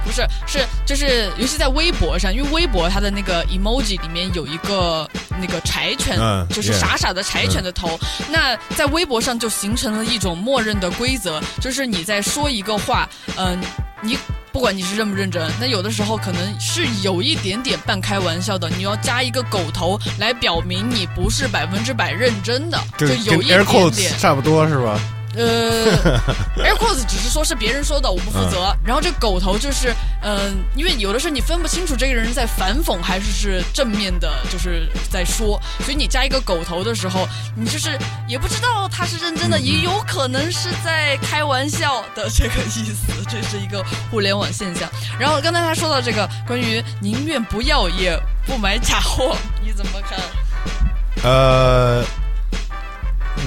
[0.08, 5.06] 不是，是就是，尤其在微博上，因为微博它的那个 emoji 里面有一个
[5.38, 8.00] 那个柴犬，嗯就是傻傻的柴犬的头。
[8.30, 13.06] 那在微博上就形成了一种默认的规则，就是你在说一个话，
[13.36, 13.60] 嗯、
[14.00, 14.18] 你。
[14.50, 24.18] 不管你是认不认真，那有的时候可能是有一点点半开玩笑的，你要加一个狗头来表明你不是百分之百认真的，就跟有一 air 点 quotes 点。
[24.18, 24.98] 差不多是吧？
[25.34, 25.96] 呃，
[26.56, 28.74] Air Quotes 只是说是别人说的，我不负责。
[28.84, 44.88] 然后这狗头就是，嗯、因为有的时候你分不清楚这个人在反讽还是是正面的，就是在说，所以你加一个狗头的时候，你就是也不知道他是认真的，也有可能是在开玩笑的这个意思，这是一个互联网现象。
[45.18, 50.18] 然后刚才他说到这个关于宁愿不要也不买假货，你怎么看？
[51.24, 52.04] 呃，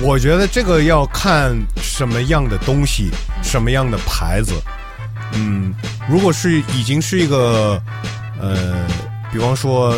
[0.01, 3.09] 我觉得这个要看什么样的东西，
[3.43, 4.53] 什么样的牌子。
[5.33, 5.73] 嗯，
[6.09, 7.81] 如果是已经是一个
[8.39, 8.85] 呃，
[9.31, 9.95] 比方说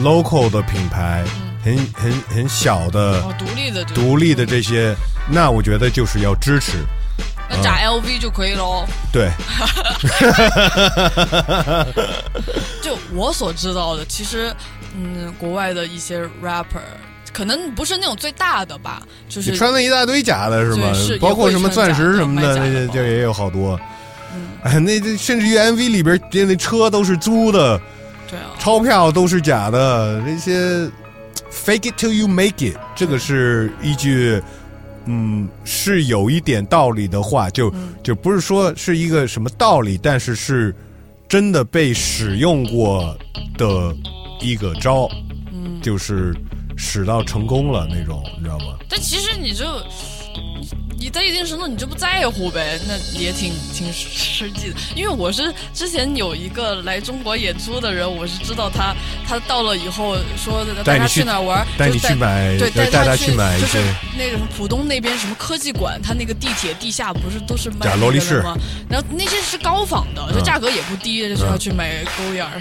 [0.00, 1.24] local 的品牌，
[1.62, 4.94] 很很很小的、哦，独立的，独立的这些，
[5.28, 6.78] 那我觉得就是要支持。
[7.48, 8.84] 那打 LV 就可以喽。
[9.12, 9.30] 对，
[12.82, 14.52] 就我所知道的，其实，
[14.96, 16.82] 嗯，国外的一些 rapper
[17.36, 21.18] 可能不是那种最大的吧，就是你穿了一大堆假的是吗是？
[21.18, 23.78] 包括什么钻石什么的，也会穿假的那这也有好多。
[24.62, 27.78] 哎，那这甚至于 MV 里边那那车都是租的，
[28.26, 30.88] 对啊，钞票都是假的，那些
[31.52, 34.42] fake it till you make it，这个是一句。
[35.08, 37.72] 嗯，是有一点道理的话，就、
[38.02, 40.74] 就不是说是一个什么道理，但是是
[41.28, 43.16] 真的被使用过
[43.56, 43.94] 的
[44.40, 45.08] 一个招，
[45.52, 46.34] 嗯，就是
[46.76, 48.76] 使到成功了那种，你知道吗？
[48.88, 49.64] 但其实你就
[50.34, 54.76] 你你在一定程度你就不在乎呗，那也挺挺实际的。
[54.94, 58.94] 因为我是之前有一个来中国演出的人，我是知道他
[59.26, 68.56] 他到了以后说他带他去去哪儿玩，带就你去买对，带带他去买一就是些那个什么浦东那边什么科技馆，他那个地铁地下不是都是卖假那萝莉室个的吗？
[68.90, 72.60] 然后那些是高仿的，就嗯价格也不低，就是要去买勾眼儿。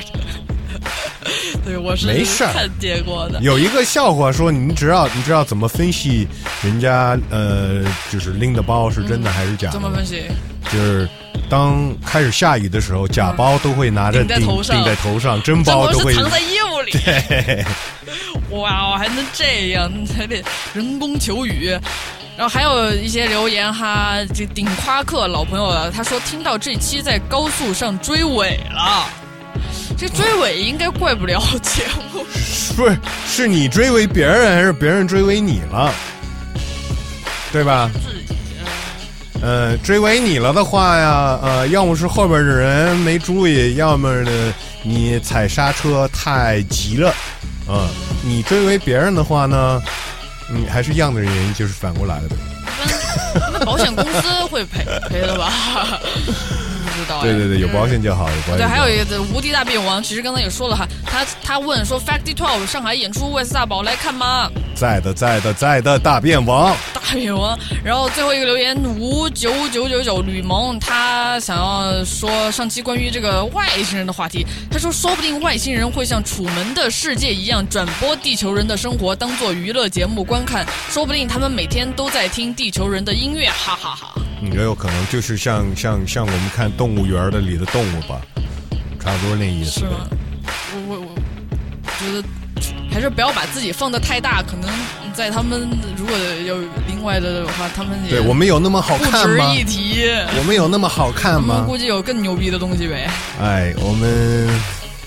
[1.66, 3.40] 对，我是没事儿看见过的。
[3.42, 6.28] 有一个笑话说，你知道你知道怎么分析
[6.64, 9.84] 人家呃，就是拎的包是真的还是假的吗？
[9.84, 10.24] 怎么分析？
[10.72, 11.08] 就是
[11.50, 16.92] 当开始下雨的时候，假包都会拿着顶在头上顶在头上，真包都会藏在衣服里。
[17.04, 17.66] 对，
[18.52, 20.44] 哇，还能这样，还得
[20.74, 21.78] 人工求雨。
[22.38, 29.08] 然后还有一些留言哈，这顶夸克老朋友了，他说听到这期在高速上追尾了，
[29.98, 32.26] 这追尾应该怪不了节目。
[32.76, 32.98] 不是
[33.28, 35.94] 是你追尾别人，还是别人追尾你了？
[37.52, 37.90] 对吧？
[39.42, 47.14] 呃，追尾你了的话呀，呃，要么是后边的人没注意，要么呢你踩刹车太急了，
[47.68, 47.88] 嗯，
[48.24, 49.82] 你追尾别人的话呢，
[50.50, 52.36] 你，还是一样的原因，就是反过来了的。
[53.54, 55.52] 那保险公司会赔赔的吧？
[57.22, 64.49] 对对对，有保险就好，有保险对，还有一个无敌大变王，其实刚才也说了哈，他他问说 Factory Twelve 上海演出 West 大宝来看吗？
[64.76, 66.76] 在的，在的，在的，大变王。
[66.94, 67.57] 大变王。
[67.84, 88.22] 然后最后一个留言五九九九九吕蒙，他想要说上期关于这个外星人的话题，他说说不定外星人会像《楚门的世界》一样转播地球人的生活，当做娱乐节目观看，说不定他们每天都在听地球人的音乐，哈哈哈你觉得有可能就是像像像我们看动物园的里的动物吧，
[89.00, 89.82] 差不多那意思。
[89.82, 90.08] 是吗？
[90.88, 91.16] 我我我
[92.00, 92.24] 觉得
[92.92, 94.70] 还是不要把自己放的太大，可能
[95.14, 95.68] 在他们
[95.98, 96.58] 如果有
[96.88, 99.54] 另外的话，他们也对我们有那么好不值看吗？
[99.54, 100.06] 一提。
[100.38, 101.66] 我们有那么好看我们吗？
[101.68, 103.10] 估计有更牛逼的东西呗。
[103.42, 104.48] 哎，我们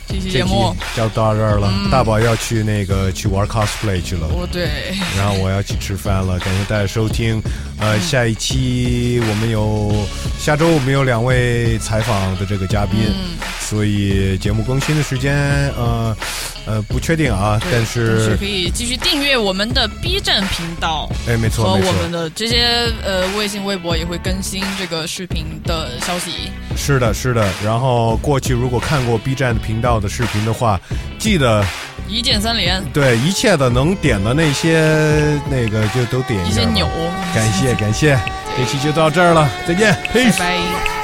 [0.08, 1.70] 这期这节目，就到这儿了。
[1.70, 4.68] 嗯大宝要去那个去玩 cosplay 去了，哦对，
[5.16, 6.38] 然后我要去吃饭了。
[6.38, 7.40] 感谢大家收听。
[7.78, 10.06] 呃，嗯下一期我们有
[10.38, 15.36] 下周我们有两位采访的这个嘉宾，嗯所以节目更新的时间
[15.76, 16.16] 呃
[16.68, 21.08] 呃不确定啊，但但是是可以继续订阅我们的 B 站频道。
[21.26, 26.50] 哎没错和我们的这些呃微信、微博也会更新这个视频的消息。
[26.76, 27.48] 是的，是的。
[27.64, 30.78] 然后过去如果看过 B 站频道的视频的话，
[31.18, 31.64] 记得
[32.06, 36.46] 一键三连，对一切的能点的那些那个就都点。
[36.46, 36.86] 一些钮，
[37.34, 38.18] 感谢感谢，
[38.56, 40.97] 这期就到这儿了，再见，拜拜。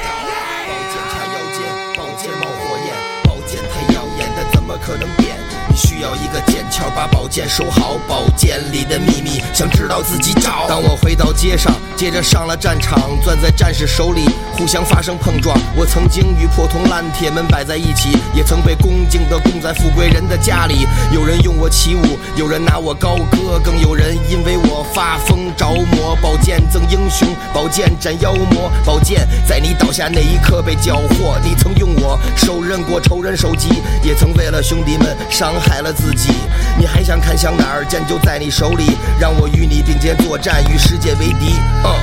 [6.05, 7.97] 有一个剑鞘，把宝剑收好。
[8.05, 10.67] 宝剑里的秘密，想知道自己找。
[10.67, 15.57] 当我回到街上，接着上了战场，攥在战士手里，互相发生碰撞。
[15.73, 20.85] 我曾经与破铜烂铁们摆在一起，也曾被恭敬地供在富贵人的家里。
[21.13, 26.13] 有人用我起舞，有人拿我高歌，更有人因为我发疯着魔。
[26.21, 31.39] 宝剑赠英雄，宝剑斩妖魔，宝剑在你倒下那一刻被缴获。
[31.41, 36.33] 你曾用我手刃过仇人首级，也曾为了兄弟们伤害了自己。
[36.77, 37.85] 你还想看向哪儿？
[37.85, 41.55] 剑就在你手里，让我与你并肩作战，与世界为敌。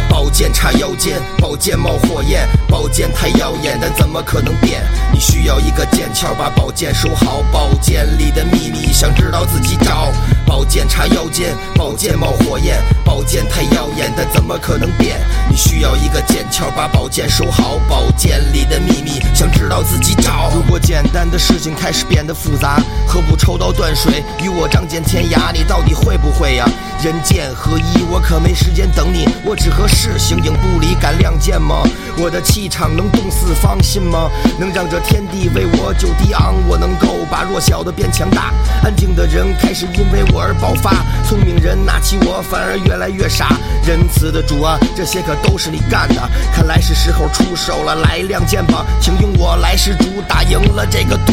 [0.08, 4.82] 宝剑插腰间，宝剑冒火焰，宝剑太耀眼，但怎么可能变？
[5.12, 7.42] 你需要一个剑鞘，把宝剑收好。
[7.50, 10.12] 宝剑里的秘密，想知道自己找。
[10.46, 15.20] 宝剑插腰间，宝剑冒火焰，宝剑太耀眼，但怎么可能变？
[15.50, 17.78] 你需要一个剑鞘，把宝剑收好。
[17.88, 20.50] 宝剑里的秘密，想知道自己找。
[20.54, 25.52] 如果简单的事情开始变得复杂，何不抽刀断水，与我仗剑天涯？
[25.52, 26.68] 你到底会不会呀？
[27.02, 31.82] 人剑合一，我可没时间等你，我只合适形影不离，敢亮剑吗？
[32.16, 34.30] 我的气场能动四方，信吗？
[34.58, 38.52] 能让这天地为我就低昂，我能够把弱小的变强大。
[38.84, 40.92] 安静的人开始因为我而爆发，
[41.28, 43.56] 聪明人拿起我反而越来越傻。
[43.84, 46.22] 仁慈的主啊，这些可都是你干的，
[46.54, 51.32] 看来是时候出手了，来亮剑吧，请用我来施主，打赢了这个赌。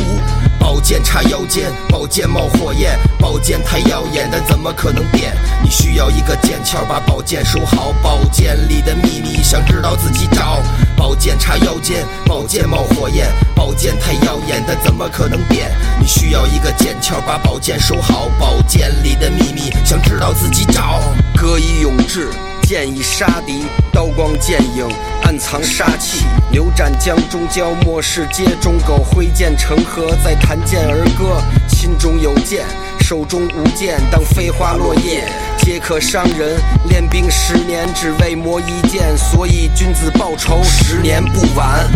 [0.59, 5.33] 宝剑插腰间，宝剑冒火焰，宝剑太耀眼，但怎么可能变？
[5.63, 7.93] 你需要一个剑鞘，把宝剑收好。
[8.03, 10.61] 宝剑里的秘密，想知道自己找。
[10.95, 15.71] 宝剑插腰间，宝剑冒火焰，宝剑太耀眼，但怎么可能变？
[15.99, 18.29] 你需要一个剑鞘，把宝剑收好。
[18.39, 21.01] 宝剑里的秘密，想知道自己找。
[21.35, 22.29] 歌以咏志，
[22.69, 24.87] 剑以杀敌，刀光剑影，
[25.23, 26.23] 暗藏杀气。
[26.51, 31.41] 牛斩江中蛟，末世街中狗，挥剑成河，再弹剑而歌。
[31.67, 32.63] 心中有剑，
[32.99, 35.23] 手中无剑，当飞花落叶，
[35.57, 36.61] 皆可伤人。
[36.87, 41.89] 练兵十年，只为磨一剑，所以君子报仇，十年不晚。